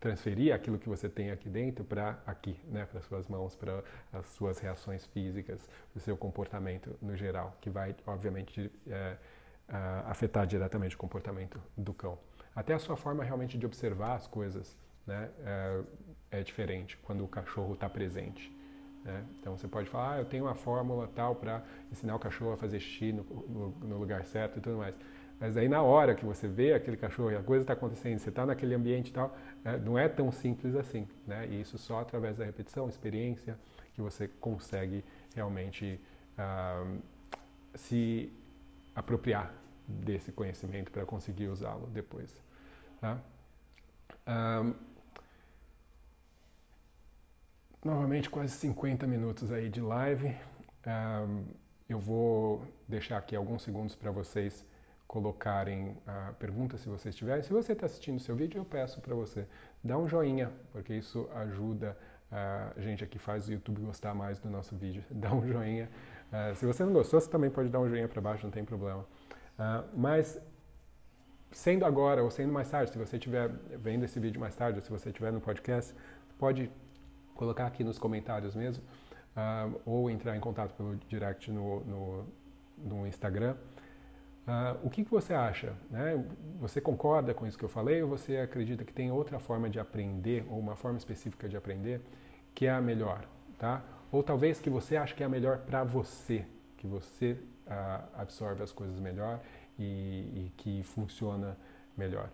transferir 0.00 0.54
aquilo 0.54 0.78
que 0.78 0.88
você 0.88 1.08
tem 1.08 1.30
aqui 1.30 1.48
dentro 1.48 1.84
para 1.84 2.18
aqui, 2.26 2.58
né, 2.66 2.86
para 2.90 3.02
suas 3.02 3.28
mãos, 3.28 3.54
para 3.54 3.84
as 4.12 4.26
suas 4.30 4.58
reações 4.58 5.04
físicas, 5.06 5.68
o 5.94 6.00
seu 6.00 6.16
comportamento 6.16 6.96
no 7.02 7.14
geral, 7.14 7.56
que 7.60 7.68
vai, 7.68 7.94
obviamente, 8.06 8.72
é, 8.88 9.16
afetar 10.06 10.46
diretamente 10.46 10.96
o 10.96 10.98
comportamento 10.98 11.60
do 11.76 11.92
cão. 11.92 12.18
Até 12.56 12.74
a 12.74 12.78
sua 12.78 12.96
forma 12.96 13.22
realmente 13.22 13.56
de 13.56 13.64
observar 13.64 14.16
as 14.16 14.26
coisas 14.26 14.76
né, 15.06 15.30
é, 15.44 15.82
é 16.38 16.42
diferente 16.42 16.96
quando 16.98 17.22
o 17.22 17.28
cachorro 17.28 17.74
está 17.74 17.88
presente. 17.88 18.52
Né? 19.04 19.24
Então 19.38 19.56
você 19.56 19.68
pode 19.68 19.88
falar, 19.88 20.14
ah, 20.14 20.18
eu 20.18 20.24
tenho 20.24 20.44
uma 20.44 20.54
fórmula 20.54 21.08
tal 21.14 21.34
para 21.34 21.62
ensinar 21.90 22.14
o 22.14 22.18
cachorro 22.18 22.52
a 22.52 22.56
fazer 22.56 22.80
xixi 22.80 23.12
no, 23.12 23.24
no, 23.24 23.70
no, 23.70 23.98
lugar 23.98 24.24
certo 24.24 24.58
e 24.58 24.60
tudo 24.60 24.78
mais. 24.78 24.94
Mas 25.40 25.56
aí 25.56 25.68
na 25.68 25.82
hora 25.82 26.14
que 26.14 26.24
você 26.24 26.46
vê 26.46 26.74
aquele 26.74 26.98
cachorro 26.98 27.30
e 27.30 27.36
a 27.36 27.42
coisa 27.42 27.62
está 27.62 27.72
acontecendo, 27.72 28.18
você 28.18 28.28
está 28.28 28.44
naquele 28.44 28.74
ambiente 28.74 29.08
e 29.08 29.12
tal, 29.12 29.34
é, 29.64 29.78
não 29.78 29.98
é 29.98 30.06
tão 30.06 30.30
simples 30.30 30.76
assim. 30.76 31.08
Né? 31.26 31.48
E 31.48 31.62
isso 31.62 31.78
só 31.78 32.00
através 32.00 32.36
da 32.36 32.44
repetição, 32.44 32.86
experiência, 32.88 33.58
que 33.94 34.02
você 34.02 34.28
consegue 34.28 35.02
realmente 35.34 35.98
ah, 36.36 36.84
se 37.74 38.30
apropriar 38.94 39.52
desse 39.88 40.30
conhecimento 40.30 40.92
para 40.92 41.06
conseguir 41.06 41.48
usá-lo 41.48 41.86
depois. 41.86 42.30
Tá? 43.00 43.18
Um, 44.28 44.74
novamente, 47.82 48.28
quase 48.28 48.52
50 48.52 49.06
minutos 49.06 49.50
aí 49.50 49.70
de 49.70 49.80
live. 49.80 50.36
Um, 50.86 51.44
eu 51.88 51.98
vou 51.98 52.62
deixar 52.86 53.16
aqui 53.16 53.34
alguns 53.34 53.62
segundos 53.62 53.96
para 53.96 54.10
vocês 54.10 54.64
colocarem 55.10 55.96
a 56.06 56.32
pergunta 56.38 56.78
se 56.78 56.88
vocês 56.88 57.16
tiverem. 57.16 57.42
Se 57.42 57.52
você 57.52 57.72
está 57.72 57.84
assistindo 57.84 58.16
o 58.16 58.20
seu 58.20 58.36
vídeo, 58.36 58.60
eu 58.60 58.64
peço 58.64 59.00
para 59.00 59.12
você 59.12 59.44
dar 59.82 59.98
um 59.98 60.06
joinha, 60.06 60.52
porque 60.72 60.94
isso 60.94 61.28
ajuda 61.34 61.96
a 62.30 62.80
gente 62.80 63.02
aqui 63.02 63.18
faz 63.18 63.48
o 63.48 63.52
YouTube 63.52 63.80
gostar 63.82 64.14
mais 64.14 64.38
do 64.38 64.48
nosso 64.48 64.76
vídeo. 64.76 65.02
Dá 65.10 65.34
um 65.34 65.44
joinha. 65.44 65.90
Uh, 66.32 66.54
se 66.54 66.64
você 66.64 66.84
não 66.84 66.92
gostou, 66.92 67.20
você 67.20 67.28
também 67.28 67.50
pode 67.50 67.68
dar 67.70 67.80
um 67.80 67.88
joinha 67.88 68.06
para 68.06 68.20
baixo, 68.20 68.44
não 68.44 68.52
tem 68.52 68.64
problema. 68.64 69.00
Uh, 69.58 69.84
mas 69.96 70.40
sendo 71.50 71.84
agora 71.84 72.22
ou 72.22 72.30
sendo 72.30 72.52
mais 72.52 72.70
tarde, 72.70 72.92
se 72.92 72.98
você 72.98 73.16
estiver 73.16 73.48
vendo 73.48 74.04
esse 74.04 74.20
vídeo 74.20 74.40
mais 74.40 74.54
tarde, 74.54 74.78
ou 74.78 74.84
se 74.84 74.90
você 74.90 75.08
estiver 75.08 75.32
no 75.32 75.40
podcast, 75.40 75.92
pode 76.38 76.70
colocar 77.34 77.66
aqui 77.66 77.82
nos 77.82 77.98
comentários 77.98 78.54
mesmo, 78.54 78.84
uh, 79.36 79.80
ou 79.84 80.08
entrar 80.08 80.36
em 80.36 80.40
contato 80.40 80.72
pelo 80.74 80.94
direct 81.08 81.50
no, 81.50 81.80
no, 81.80 82.26
no 82.78 83.06
Instagram. 83.08 83.56
Uh, 84.46 84.86
o 84.86 84.90
que, 84.90 85.04
que 85.04 85.10
você 85.10 85.34
acha? 85.34 85.74
Né? 85.90 86.24
Você 86.60 86.80
concorda 86.80 87.32
com 87.34 87.46
isso 87.46 87.58
que 87.58 87.64
eu 87.64 87.68
falei 87.68 88.02
ou 88.02 88.08
você 88.08 88.38
acredita 88.38 88.84
que 88.84 88.92
tem 88.92 89.10
outra 89.10 89.38
forma 89.38 89.68
de 89.68 89.78
aprender 89.78 90.44
ou 90.48 90.58
uma 90.58 90.74
forma 90.74 90.98
específica 90.98 91.48
de 91.48 91.56
aprender 91.56 92.00
que 92.54 92.66
é 92.66 92.70
a 92.70 92.80
melhor? 92.80 93.24
Tá? 93.58 93.82
Ou 94.10 94.22
talvez 94.22 94.60
que 94.60 94.70
você 94.70 94.96
acha 94.96 95.14
que 95.14 95.22
é 95.22 95.26
a 95.26 95.28
melhor 95.28 95.58
para 95.58 95.84
você, 95.84 96.44
que 96.78 96.86
você 96.86 97.32
uh, 97.66 98.08
absorve 98.16 98.62
as 98.62 98.72
coisas 98.72 98.98
melhor 98.98 99.40
e, 99.78 99.84
e 99.84 100.52
que 100.56 100.82
funciona 100.82 101.56
melhor. 101.96 102.28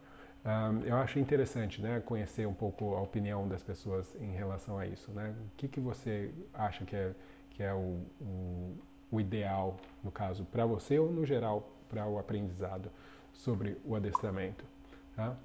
Um, 0.46 0.84
eu 0.84 0.96
acho 0.96 1.18
interessante 1.18 1.82
né, 1.82 2.00
conhecer 2.06 2.46
um 2.46 2.54
pouco 2.54 2.94
a 2.94 3.00
opinião 3.00 3.48
das 3.48 3.64
pessoas 3.64 4.14
em 4.20 4.30
relação 4.30 4.78
a 4.78 4.86
isso. 4.86 5.10
Né? 5.10 5.34
O 5.52 5.56
que, 5.56 5.66
que 5.66 5.80
você 5.80 6.32
acha 6.54 6.84
que 6.84 6.94
é, 6.94 7.12
que 7.50 7.62
é 7.64 7.74
o, 7.74 8.00
o, 8.20 8.76
o 9.10 9.20
ideal, 9.20 9.76
no 10.04 10.10
caso, 10.12 10.44
para 10.44 10.64
você 10.64 10.98
ou 11.00 11.10
no 11.10 11.26
geral 11.26 11.68
para 11.88 12.06
o 12.06 12.18
aprendizado 12.18 12.90
sobre 13.32 13.76
o 13.84 13.94
adestramento? 13.94 14.64
Tá? 15.14 15.36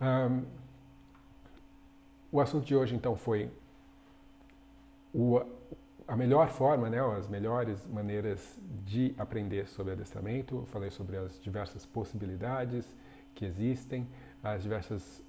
Um, 0.00 0.44
o 2.30 2.40
assunto 2.40 2.66
de 2.66 2.76
hoje 2.76 2.94
então 2.94 3.16
foi 3.16 3.50
o, 5.14 5.40
a 6.06 6.14
melhor 6.14 6.48
forma, 6.48 6.90
né, 6.90 7.00
as 7.00 7.28
melhores 7.28 7.86
maneiras 7.86 8.58
de 8.84 9.14
aprender 9.16 9.66
sobre 9.66 9.92
adestramento. 9.92 10.56
Eu 10.56 10.66
falei 10.66 10.90
sobre 10.90 11.16
as 11.16 11.40
diversas 11.40 11.86
possibilidades 11.86 12.86
que 13.34 13.44
existem, 13.44 14.06
as 14.42 14.62
diversas 14.62 15.22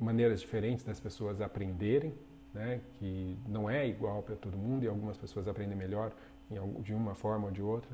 maneiras 0.00 0.40
diferentes 0.40 0.84
das 0.84 0.98
pessoas 0.98 1.40
aprenderem, 1.40 2.14
né, 2.54 2.80
que 2.94 3.36
não 3.46 3.68
é 3.68 3.86
igual 3.86 4.22
para 4.22 4.36
todo 4.36 4.56
mundo 4.56 4.84
e 4.84 4.88
algumas 4.88 5.16
pessoas 5.18 5.46
aprendem 5.46 5.76
melhor 5.76 6.12
de 6.82 6.94
uma 6.94 7.14
forma 7.14 7.46
ou 7.46 7.50
de 7.50 7.62
outra. 7.62 7.90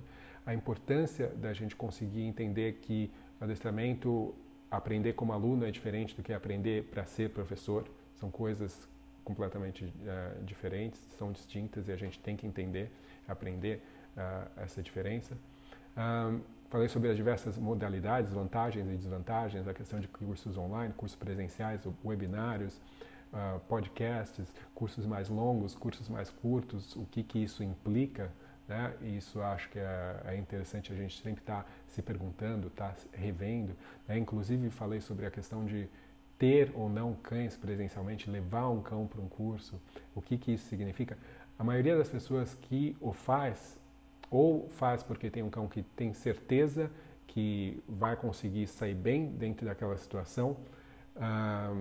A 0.47 0.55
importância 0.55 1.29
da 1.29 1.53
gente 1.53 1.77
conseguir 1.77 2.23
entender 2.23 2.79
que 2.83 3.11
adestramento, 3.41 4.35
aprender 4.71 5.13
como 5.15 5.33
aluno 5.33 5.65
é 5.65 5.71
diferente 5.71 6.17
do 6.17 6.23
que 6.23 6.33
aprender 6.33 6.85
para 6.85 7.05
ser 7.05 7.31
professor, 7.31 7.87
são 8.15 8.31
coisas 8.31 8.89
completamente 9.25 9.85
uh, 9.85 10.45
diferentes, 10.45 11.01
são 11.19 11.31
distintas 11.31 11.89
e 11.89 11.93
a 11.93 11.97
gente 11.97 12.19
tem 12.19 12.37
que 12.37 12.47
entender, 12.47 12.91
aprender 13.29 13.83
uh, 14.17 14.51
essa 14.57 14.83
diferença. 14.83 15.37
Um, 15.97 16.41
falei 16.69 16.89
sobre 16.89 17.11
as 17.11 17.17
diversas 17.17 17.59
modalidades, 17.59 18.33
vantagens 18.33 18.89
e 18.89 18.97
desvantagens, 18.97 19.67
a 19.67 19.75
questão 19.75 20.01
de 20.01 20.09
cursos 20.09 20.57
online, 20.57 20.93
cursos 20.95 21.17
presenciais, 21.17 21.83
webinários, 22.05 22.81
uh, 23.33 23.61
podcasts, 23.69 24.53
cursos 24.75 25.07
mais 25.07 25.29
longos, 25.29 25.75
cursos 25.75 26.09
mais 26.09 26.31
curtos, 26.31 26.97
o 26.97 27.05
que, 27.07 27.23
que 27.23 27.39
isso 27.43 27.63
implica. 27.63 28.33
Né? 28.71 28.95
E 29.03 29.17
isso 29.17 29.43
acho 29.43 29.69
que 29.69 29.81
é, 29.81 30.21
é 30.27 30.37
interessante 30.37 30.93
a 30.93 30.97
gente 30.97 31.21
sempre 31.21 31.43
estar 31.43 31.65
tá 31.65 31.69
se 31.89 32.01
perguntando, 32.01 32.69
estar 32.69 32.95
tá 32.95 33.01
revendo. 33.13 33.75
Né? 34.07 34.17
Inclusive 34.17 34.71
falei 34.71 35.01
sobre 35.01 35.27
a 35.27 35.31
questão 35.31 35.67
de 35.67 35.89
ter 36.39 36.71
ou 36.77 36.89
não 36.89 37.15
cães 37.15 37.57
presencialmente, 37.57 38.31
levar 38.31 38.69
um 38.69 38.81
cão 38.81 39.09
para 39.09 39.21
um 39.21 39.29
curso, 39.29 39.75
o 40.15 40.23
que, 40.23 40.39
que 40.39 40.53
isso 40.53 40.69
significa. 40.69 41.19
A 41.59 41.65
maioria 41.65 41.99
das 41.99 42.09
pessoas 42.09 42.55
que 42.63 42.97
o 43.01 43.13
faz, 43.13 43.77
ou 44.31 44.69
faz 44.71 45.03
porque 45.03 45.29
tem 45.29 45.43
um 45.43 45.51
cão 45.51 45.67
que 45.67 45.83
tem 45.83 46.15
certeza 46.15 46.89
que 47.27 47.83
vai 47.89 48.15
conseguir 48.15 48.69
sair 48.69 48.95
bem 48.95 49.33
dentro 49.33 49.67
daquela 49.67 49.97
situação, 49.97 50.57
ah, 51.17 51.75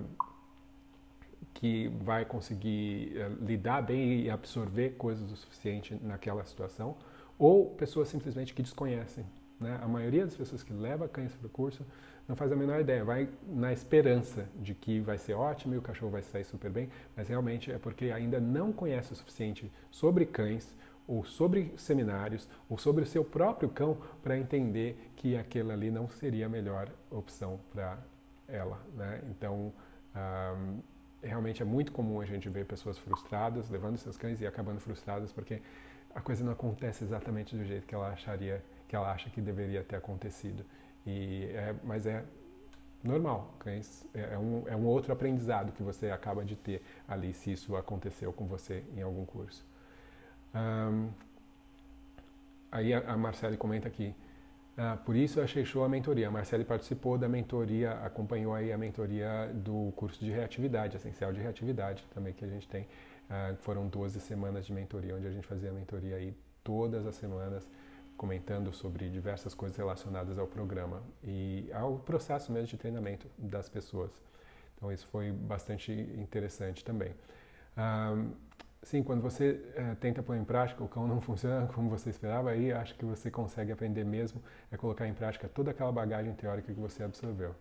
que 1.54 1.90
vai 2.02 2.26
conseguir 2.26 3.14
eh, 3.16 3.30
lidar 3.42 3.82
bem 3.82 4.22
e 4.22 4.30
absorver 4.30 4.92
coisas 4.92 5.32
o 5.32 5.36
suficiente 5.36 5.98
naquela 6.02 6.44
situação, 6.46 6.96
ou 7.38 7.70
pessoas 7.72 8.08
simplesmente 8.08 8.54
que 8.54 8.62
desconhecem. 8.62 9.26
Né? 9.60 9.78
A 9.82 9.88
maioria 9.88 10.26
das 10.26 10.36
pessoas 10.36 10.64
que 10.64 10.72
leva 10.72 11.08
cães 11.08 11.34
para 11.34 11.48
o 11.48 11.50
curso 11.50 11.86
não 12.28 12.36
faz 12.36 12.52
a 12.52 12.56
menor 12.56 12.80
ideia, 12.80 13.04
vai 13.04 13.28
na 13.48 13.74
esperança 13.74 14.48
de 14.56 14.76
que 14.76 15.00
vai 15.00 15.18
ser 15.18 15.34
ótimo 15.34 15.74
e 15.74 15.78
o 15.78 15.82
cachorro 15.82 16.12
vai 16.12 16.22
sair 16.22 16.46
super 16.46 16.70
bem, 16.70 16.90
mas 17.16 17.28
realmente 17.28 17.72
é 17.72 17.78
porque 17.78 18.06
ainda 18.06 18.40
não 18.40 18.72
conhece 18.72 19.12
o 19.12 19.16
suficiente 19.16 19.72
sobre 19.90 20.26
cães, 20.26 20.76
ou 21.08 21.26
sobre 21.26 21.74
seminários, 21.76 22.48
ou 22.70 22.78
sobre 22.78 23.04
o 23.04 23.08
seu 23.08 23.26
próprio 23.26 23.68
cão, 23.68 23.98
para 24.22 24.38
entender 24.38 25.12
que 25.16 25.36
aquela 25.36 25.74
ali 25.74 25.90
não 25.90 26.08
seria 26.08 26.46
a 26.46 26.50
melhor 26.50 26.88
opção 27.10 27.60
para 27.72 27.98
ela. 28.48 28.80
Né? 28.96 29.24
Então, 29.32 29.74
realmente 31.22 31.62
é 31.62 31.66
muito 31.66 31.92
comum 31.92 32.22
a 32.22 32.26
gente 32.26 32.48
ver 32.50 32.66
pessoas 32.66 32.98
frustradas, 32.98 33.70
levando 33.70 33.98
seus 33.98 34.18
cães 34.18 34.40
e 34.42 34.48
acabando 34.48 34.80
frustradas 34.80 35.32
porque 35.32 35.62
a 36.14 36.22
coisa 36.22 36.44
não 36.44 36.52
acontece 36.52 37.04
exatamente 37.04 37.56
do 37.56 37.64
jeito 37.64 37.86
que 37.86 37.94
ela 37.94 38.10
acharia, 38.10 38.64
que 38.88 38.96
ela 38.96 39.12
acha 39.12 39.30
que 39.30 39.42
deveria 39.42 39.84
ter 39.84 39.96
acontecido. 39.96 40.66
E 41.06 41.46
é, 41.54 41.76
mas 41.84 42.06
é 42.06 42.24
normal, 43.04 43.54
cães 43.60 44.06
é, 44.14 44.34
é 44.34 44.38
um, 44.38 44.64
é 44.68 44.76
um 44.76 44.86
outro 44.86 45.14
aprendizado 45.14 45.72
que 45.72 45.84
você 45.84 46.10
acaba 46.10 46.44
de 46.44 46.56
ter 46.56 46.84
ali 47.08 47.34
se 47.34 47.52
isso 47.52 47.76
aconteceu 47.76 48.34
com 48.34 48.46
você 48.46 48.84
em 48.96 49.02
algum 49.02 49.26
curso. 49.26 49.66
Um, 50.54 51.10
aí 52.72 52.94
a, 52.94 53.00
a 53.12 53.18
Marcele 53.18 53.58
comenta 53.58 53.88
aqui, 53.88 54.16
ah, 54.82 54.96
por 54.96 55.14
isso 55.14 55.42
achei 55.42 55.66
show 55.66 55.84
a 55.84 55.90
mentoria. 55.90 56.30
A 56.30 56.32
Marcele 56.32 56.64
participou 56.64 57.18
da 57.18 57.28
mentoria, 57.28 57.92
acompanhou 57.96 58.54
aí 58.54 58.72
a 58.72 58.78
mentoria 58.78 59.52
do 59.54 59.92
curso 59.98 60.24
de 60.24 60.32
reatividade, 60.32 60.96
essencial 60.96 61.34
de 61.34 61.42
reatividade 61.42 62.02
também 62.14 62.34
que 62.34 62.46
a 62.46 62.48
gente 62.48 62.66
tem. 62.66 62.88
Ah, 63.30 63.54
foram 63.60 63.88
12 63.88 64.22
semanas 64.22 64.66
de 64.66 64.72
mentoria, 64.72 65.14
onde 65.18 65.28
a 65.28 65.32
gente 65.32 65.46
fazia 65.46 65.70
a 65.70 65.74
mentoria 65.74 66.16
aí 66.16 66.34
todas 66.64 67.06
as 67.06 67.16
semanas 67.16 67.70
comentando 68.16 68.72
sobre 68.72 69.10
diversas 69.10 69.54
coisas 69.54 69.78
relacionadas 69.78 70.40
ao 70.40 70.48
programa 70.48 71.04
e 71.22 71.70
ao 71.74 71.98
processo 72.00 72.50
mesmo 72.50 72.68
de 72.68 72.78
treinamento 72.78 73.28
das 73.38 73.68
pessoas. 73.68 74.12
Então 74.78 74.90
isso 74.94 75.08
foi 75.08 75.30
bastante 75.30 75.92
interessante 75.92 76.86
também. 76.86 77.14
Um, 77.78 78.32
sim, 78.84 79.04
quando 79.04 79.22
você 79.22 79.60
é, 79.76 79.96
tenta 79.96 80.24
pôr 80.24 80.36
em 80.36 80.44
prática, 80.44 80.84
o 80.84 80.88
cão 80.88 81.08
não 81.08 81.20
funciona 81.22 81.68
como 81.68 81.90
você 81.90 82.10
esperava, 82.10 82.52
aí 82.52 82.72
acho 82.72 82.96
que 82.96 83.06
você 83.06 83.30
consegue 83.30 83.72
aprender 83.72 84.04
mesmo 84.04 84.42
é 84.72 84.78
colocar 84.78 85.08
em 85.08 85.14
prática 85.14 85.48
toda 85.48 85.72
aquela 85.72 85.92
bagagem 85.92 86.34
teórica 86.34 86.74
que 86.74 86.80
você 86.80 87.04
absorveu. 87.04 87.56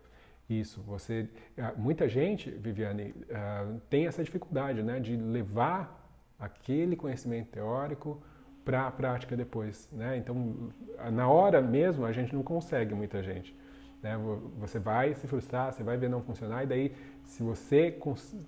Isso, 0.48 0.80
você, 0.82 1.28
eh, 1.58 1.72
muita 1.76 2.08
gente, 2.08 2.50
Viviane, 2.50 3.10
uh, 3.10 3.78
tem 3.90 4.06
essa 4.06 4.24
dificuldade, 4.24 4.82
né, 4.82 4.98
de 4.98 5.14
levar 5.14 6.10
aquele 6.38 6.96
conhecimento 6.96 7.50
teórico 7.50 8.22
para 8.64 8.86
a 8.86 8.90
prática 8.90 9.36
depois. 9.36 9.88
Né? 9.92 10.16
Então, 10.16 10.70
na 11.12 11.28
hora 11.28 11.60
mesmo, 11.60 12.04
a 12.04 12.12
gente 12.12 12.34
não 12.34 12.42
consegue 12.42 12.94
muita 12.94 13.22
gente. 13.22 13.54
Né? 14.02 14.16
Você 14.58 14.78
vai 14.78 15.14
se 15.14 15.26
frustrar, 15.26 15.72
você 15.72 15.82
vai 15.82 15.96
ver 15.96 16.08
não 16.08 16.22
funcionar, 16.22 16.64
e 16.64 16.66
daí, 16.66 16.94
se 17.28 17.42
você 17.42 17.96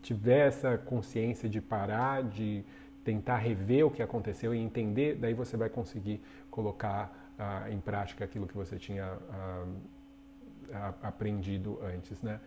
tiver 0.03 0.49
essa 0.49 0.77
consciência 0.77 1.49
de 1.49 1.61
parar, 1.61 2.25
de 2.25 2.65
tentar 3.05 3.37
rever 3.37 3.87
o 3.87 3.91
que 3.91 4.03
aconteceu 4.03 4.55
e 4.55 4.59
entender, 4.59 5.15
daí 5.15 5.33
você 5.35 5.57
vai 5.57 5.69
conseguir 5.69 6.21
colocar 6.51 7.33
ah, 7.39 7.71
em 7.71 7.79
prática 7.79 8.25
aquilo 8.25 8.47
que 8.47 8.57
você 8.57 8.77
tinha 8.77 9.17
ah, 10.73 10.95
aprendido 11.03 11.79
antes. 11.83 12.21
Né? 12.21 12.41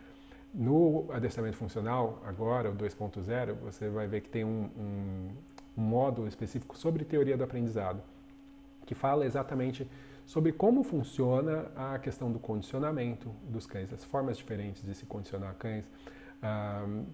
No 0.54 1.08
adestramento 1.12 1.56
funcional, 1.58 2.22
agora, 2.26 2.70
o 2.70 2.76
2.0, 2.76 3.54
você 3.56 3.90
vai 3.90 4.08
ver 4.08 4.22
que 4.22 4.30
tem 4.30 4.44
um, 4.44 4.70
um 4.78 5.30
um 5.78 5.82
módulo 5.82 6.28
específico 6.28 6.78
sobre 6.78 7.04
teoria 7.04 7.36
do 7.36 7.44
aprendizado, 7.44 8.02
que 8.86 8.94
fala 8.94 9.26
exatamente 9.26 9.90
sobre 10.26 10.52
como 10.52 10.84
funciona 10.84 11.66
a 11.76 12.00
questão 12.00 12.32
do 12.32 12.40
condicionamento 12.40 13.30
dos 13.50 13.66
cães, 13.66 13.92
as 13.92 14.04
formas 14.06 14.38
diferentes 14.38 14.84
de 14.84 14.96
se 14.96 15.06
condicionar 15.06 15.56
cães, 15.56 15.86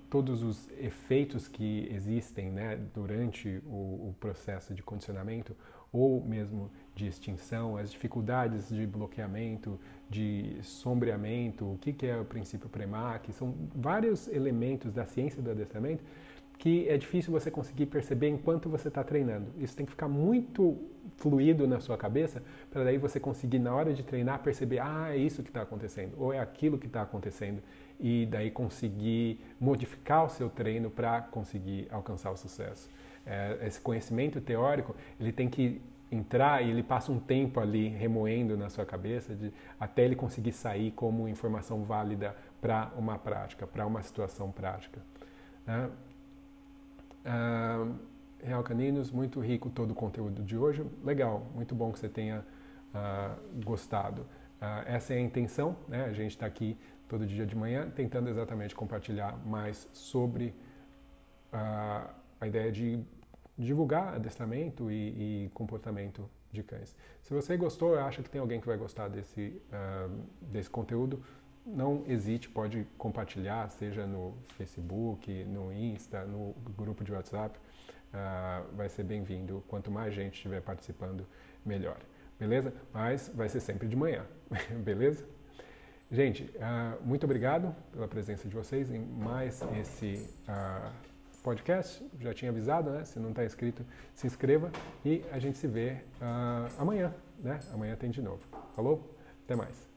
todos 0.10 0.42
os 0.42 0.68
efeitos 0.80 1.48
que 1.48 1.88
existem 1.92 2.50
né, 2.50 2.80
durante 2.94 3.62
o, 3.66 4.10
o, 4.10 4.16
processo 4.20 4.74
de 4.74 4.82
condicionamento 4.82 5.56
ou 5.92 6.24
mesmo 6.24 6.72
de 6.96 7.08
extinção, 7.08 7.78
as 7.78 7.92
dificuldades 7.92 8.70
de 8.70 8.88
bloqueamento, 8.88 9.80
de 10.10 10.58
sombreamento, 10.64 11.74
o 11.74 11.78
que, 11.78 11.94
que 11.94 12.08
é 12.08 12.18
o 12.18 12.26
princípio 12.26 12.68
PREMAC, 12.70 13.32
são 13.32 13.56
vários 13.76 14.28
elementos 14.28 14.94
da 14.94 15.06
ciência 15.06 15.42
do 15.42 15.52
adestramento 15.52 16.04
que 16.60 16.90
é 16.90 16.98
difícil 16.98 17.32
você 17.32 17.50
conseguir 17.50 17.86
perceber 17.86 18.28
enquanto 18.28 18.70
você 18.70 18.90
está 18.90 19.02
treinando. 19.02 19.48
Isso 19.58 19.76
tem 19.78 19.86
que 19.86 19.94
ficar 19.94 20.10
muito 20.10 20.78
fluido 21.16 21.66
na 21.66 21.80
sua 21.80 21.98
cabeça 21.98 22.44
para 22.70 22.84
daí 22.84 22.98
você 22.98 23.18
conseguir 23.18 23.60
na 23.60 23.74
hora 23.74 23.94
de 23.94 24.04
treinar 24.04 24.44
perceber 24.44 24.80
ah 24.80 25.08
é 25.10 25.18
isso 25.18 25.42
que 25.42 25.50
está 25.50 25.62
acontecendo 25.62 26.14
ou 26.18 26.34
é 26.34 26.40
aquilo 26.40 26.78
que 26.78 26.88
está 26.88 27.02
acontecendo 27.02 27.62
e 28.00 28.26
daí 28.26 28.50
conseguir 28.50 29.40
modificar 29.60 30.26
o 30.26 30.30
seu 30.30 30.50
treino 30.50 30.90
para 30.90 31.22
conseguir 31.22 31.88
alcançar 31.92 32.32
o 32.32 32.38
sucesso. 32.38 32.90
É, 33.26 33.60
esse 33.64 33.80
conhecimento 33.80 34.40
teórico 34.40 34.96
ele 35.20 35.32
tem 35.32 35.50
que 35.50 35.82
entrar 36.12 36.64
e 36.64 36.70
ele 36.70 36.82
passa 36.82 37.12
um 37.12 37.20
tempo 37.20 37.60
ali 37.60 37.90
remoendo 37.90 38.58
na 38.58 38.70
sua 38.70 38.86
cabeça 38.86 39.36
de, 39.36 39.54
até 39.80 40.04
ele 40.04 40.16
conseguir 40.16 40.54
sair 40.54 40.92
como 40.92 41.28
informação 41.28 41.84
válida 41.84 42.36
para 42.60 42.92
uma 42.98 43.18
prática, 43.20 43.68
para 43.68 43.86
uma 43.86 44.02
situação 44.02 44.52
prática. 44.52 45.00
Né? 45.68 45.90
Ah, 47.26 47.88
Real 48.42 48.64
Caninos, 48.64 49.12
muito 49.12 49.40
rico 49.40 49.70
todo 49.70 49.92
o 49.92 49.96
conteúdo 49.96 50.42
de 50.44 50.58
hoje. 50.58 50.86
Legal, 51.04 51.46
muito 51.54 51.76
bom 51.76 51.92
que 51.92 52.00
você 52.00 52.10
tenha 52.10 52.44
ah, 52.94 53.36
gostado. 53.64 54.26
Ah, 54.60 54.84
essa 54.88 55.14
é 55.14 55.18
a 55.18 55.22
intenção, 55.22 55.76
né? 55.88 56.06
a 56.06 56.14
gente 56.14 56.32
está 56.32 56.46
aqui 56.46 56.78
todo 57.10 57.26
dia 57.26 57.46
de 57.46 57.56
manhã 57.56 57.90
tentando 57.90 58.30
exatamente 58.30 58.74
compartilhar 58.74 59.36
mais 59.46 59.90
sobre 59.92 60.54
ah, 61.52 62.14
a 62.40 62.48
ideia 62.48 62.72
de 62.72 63.04
divulgar 63.58 64.14
adestramento 64.14 64.90
e, 64.90 65.46
e, 65.46 65.50
comportamento 65.54 66.30
de 66.52 66.64
cães. 66.64 66.96
Se 67.22 67.34
você 67.34 67.58
gostou, 67.58 68.00
acha 68.00 68.24
que 68.24 68.30
tem 68.30 68.40
alguém 68.40 68.62
que 68.62 68.68
vai 68.68 68.78
gostar 68.78 69.10
desse, 69.10 69.62
uh, 69.68 70.10
desse 70.42 70.70
conteúdo, 70.70 71.22
não 71.66 72.04
hesite, 72.08 72.50
pode 72.50 72.88
compartilhar, 72.98 73.70
seja 73.70 74.08
no 74.08 74.34
Facebook, 74.56 75.44
no 75.44 75.74
Insta, 75.74 76.26
no 76.26 76.56
grupo 76.78 77.04
de 77.04 77.12
WhatsApp. 77.12 77.60
Uh, 77.60 78.76
vai 78.76 78.90
ser 78.90 79.04
bem-vindo. 79.04 79.64
Quanto 79.68 79.92
mais 79.92 80.14
gente 80.14 80.36
estiver 80.36 80.62
participando, 80.62 81.28
melhor. 81.64 82.00
Beleza? 82.40 82.74
Mas 82.94 83.30
vai 83.36 83.50
ser 83.50 83.60
sempre 83.60 83.88
de 83.88 83.96
manhã. 83.96 84.26
Beleza? 84.84 85.28
Gente, 86.12 86.44
uh, 86.44 87.06
muito 87.06 87.24
obrigado 87.24 87.76
pela 87.92 88.08
presença 88.08 88.48
de 88.48 88.56
vocês 88.56 88.90
em 88.92 89.00
mais 89.00 89.62
esse 89.80 90.28
uh, 90.48 90.92
podcast. 91.44 92.04
Já 92.20 92.34
tinha 92.34 92.50
avisado, 92.50 92.90
né? 92.90 93.06
Se 93.06 93.20
não 93.20 93.30
está 93.30 93.46
inscrito, 93.46 93.86
se 94.16 94.26
inscreva 94.26 94.72
e 95.06 95.24
a 95.32 95.38
gente 95.38 95.60
se 95.60 95.68
vê 95.68 95.98
amanhã, 96.80 97.14
né? 97.40 97.60
Amanhã 97.72 97.96
tem 97.96 98.10
de 98.10 98.24
novo. 98.24 98.42
Falou? 98.76 99.16
Até 99.46 99.56
mais. 99.56 99.88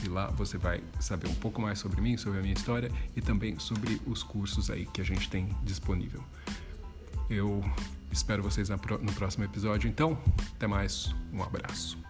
e 0.04 0.08
lá 0.08 0.28
você 0.28 0.56
vai 0.56 0.80
saber 1.00 1.26
um 1.26 1.34
pouco 1.34 1.60
mais 1.60 1.80
sobre 1.80 2.00
mim, 2.00 2.16
sobre 2.16 2.38
a 2.38 2.42
minha 2.42 2.54
história 2.54 2.88
e 3.16 3.20
também 3.20 3.58
sobre 3.58 4.00
os 4.06 4.22
cursos 4.22 4.70
aí 4.70 4.86
que 4.86 5.00
a 5.00 5.04
gente 5.04 5.28
tem 5.28 5.48
disponível. 5.64 6.22
Eu 7.28 7.64
espero 8.12 8.44
vocês 8.44 8.68
no 8.68 9.12
próximo 9.14 9.42
episódio, 9.42 9.90
então, 9.90 10.16
até 10.54 10.68
mais, 10.68 11.12
um 11.32 11.42
abraço. 11.42 12.05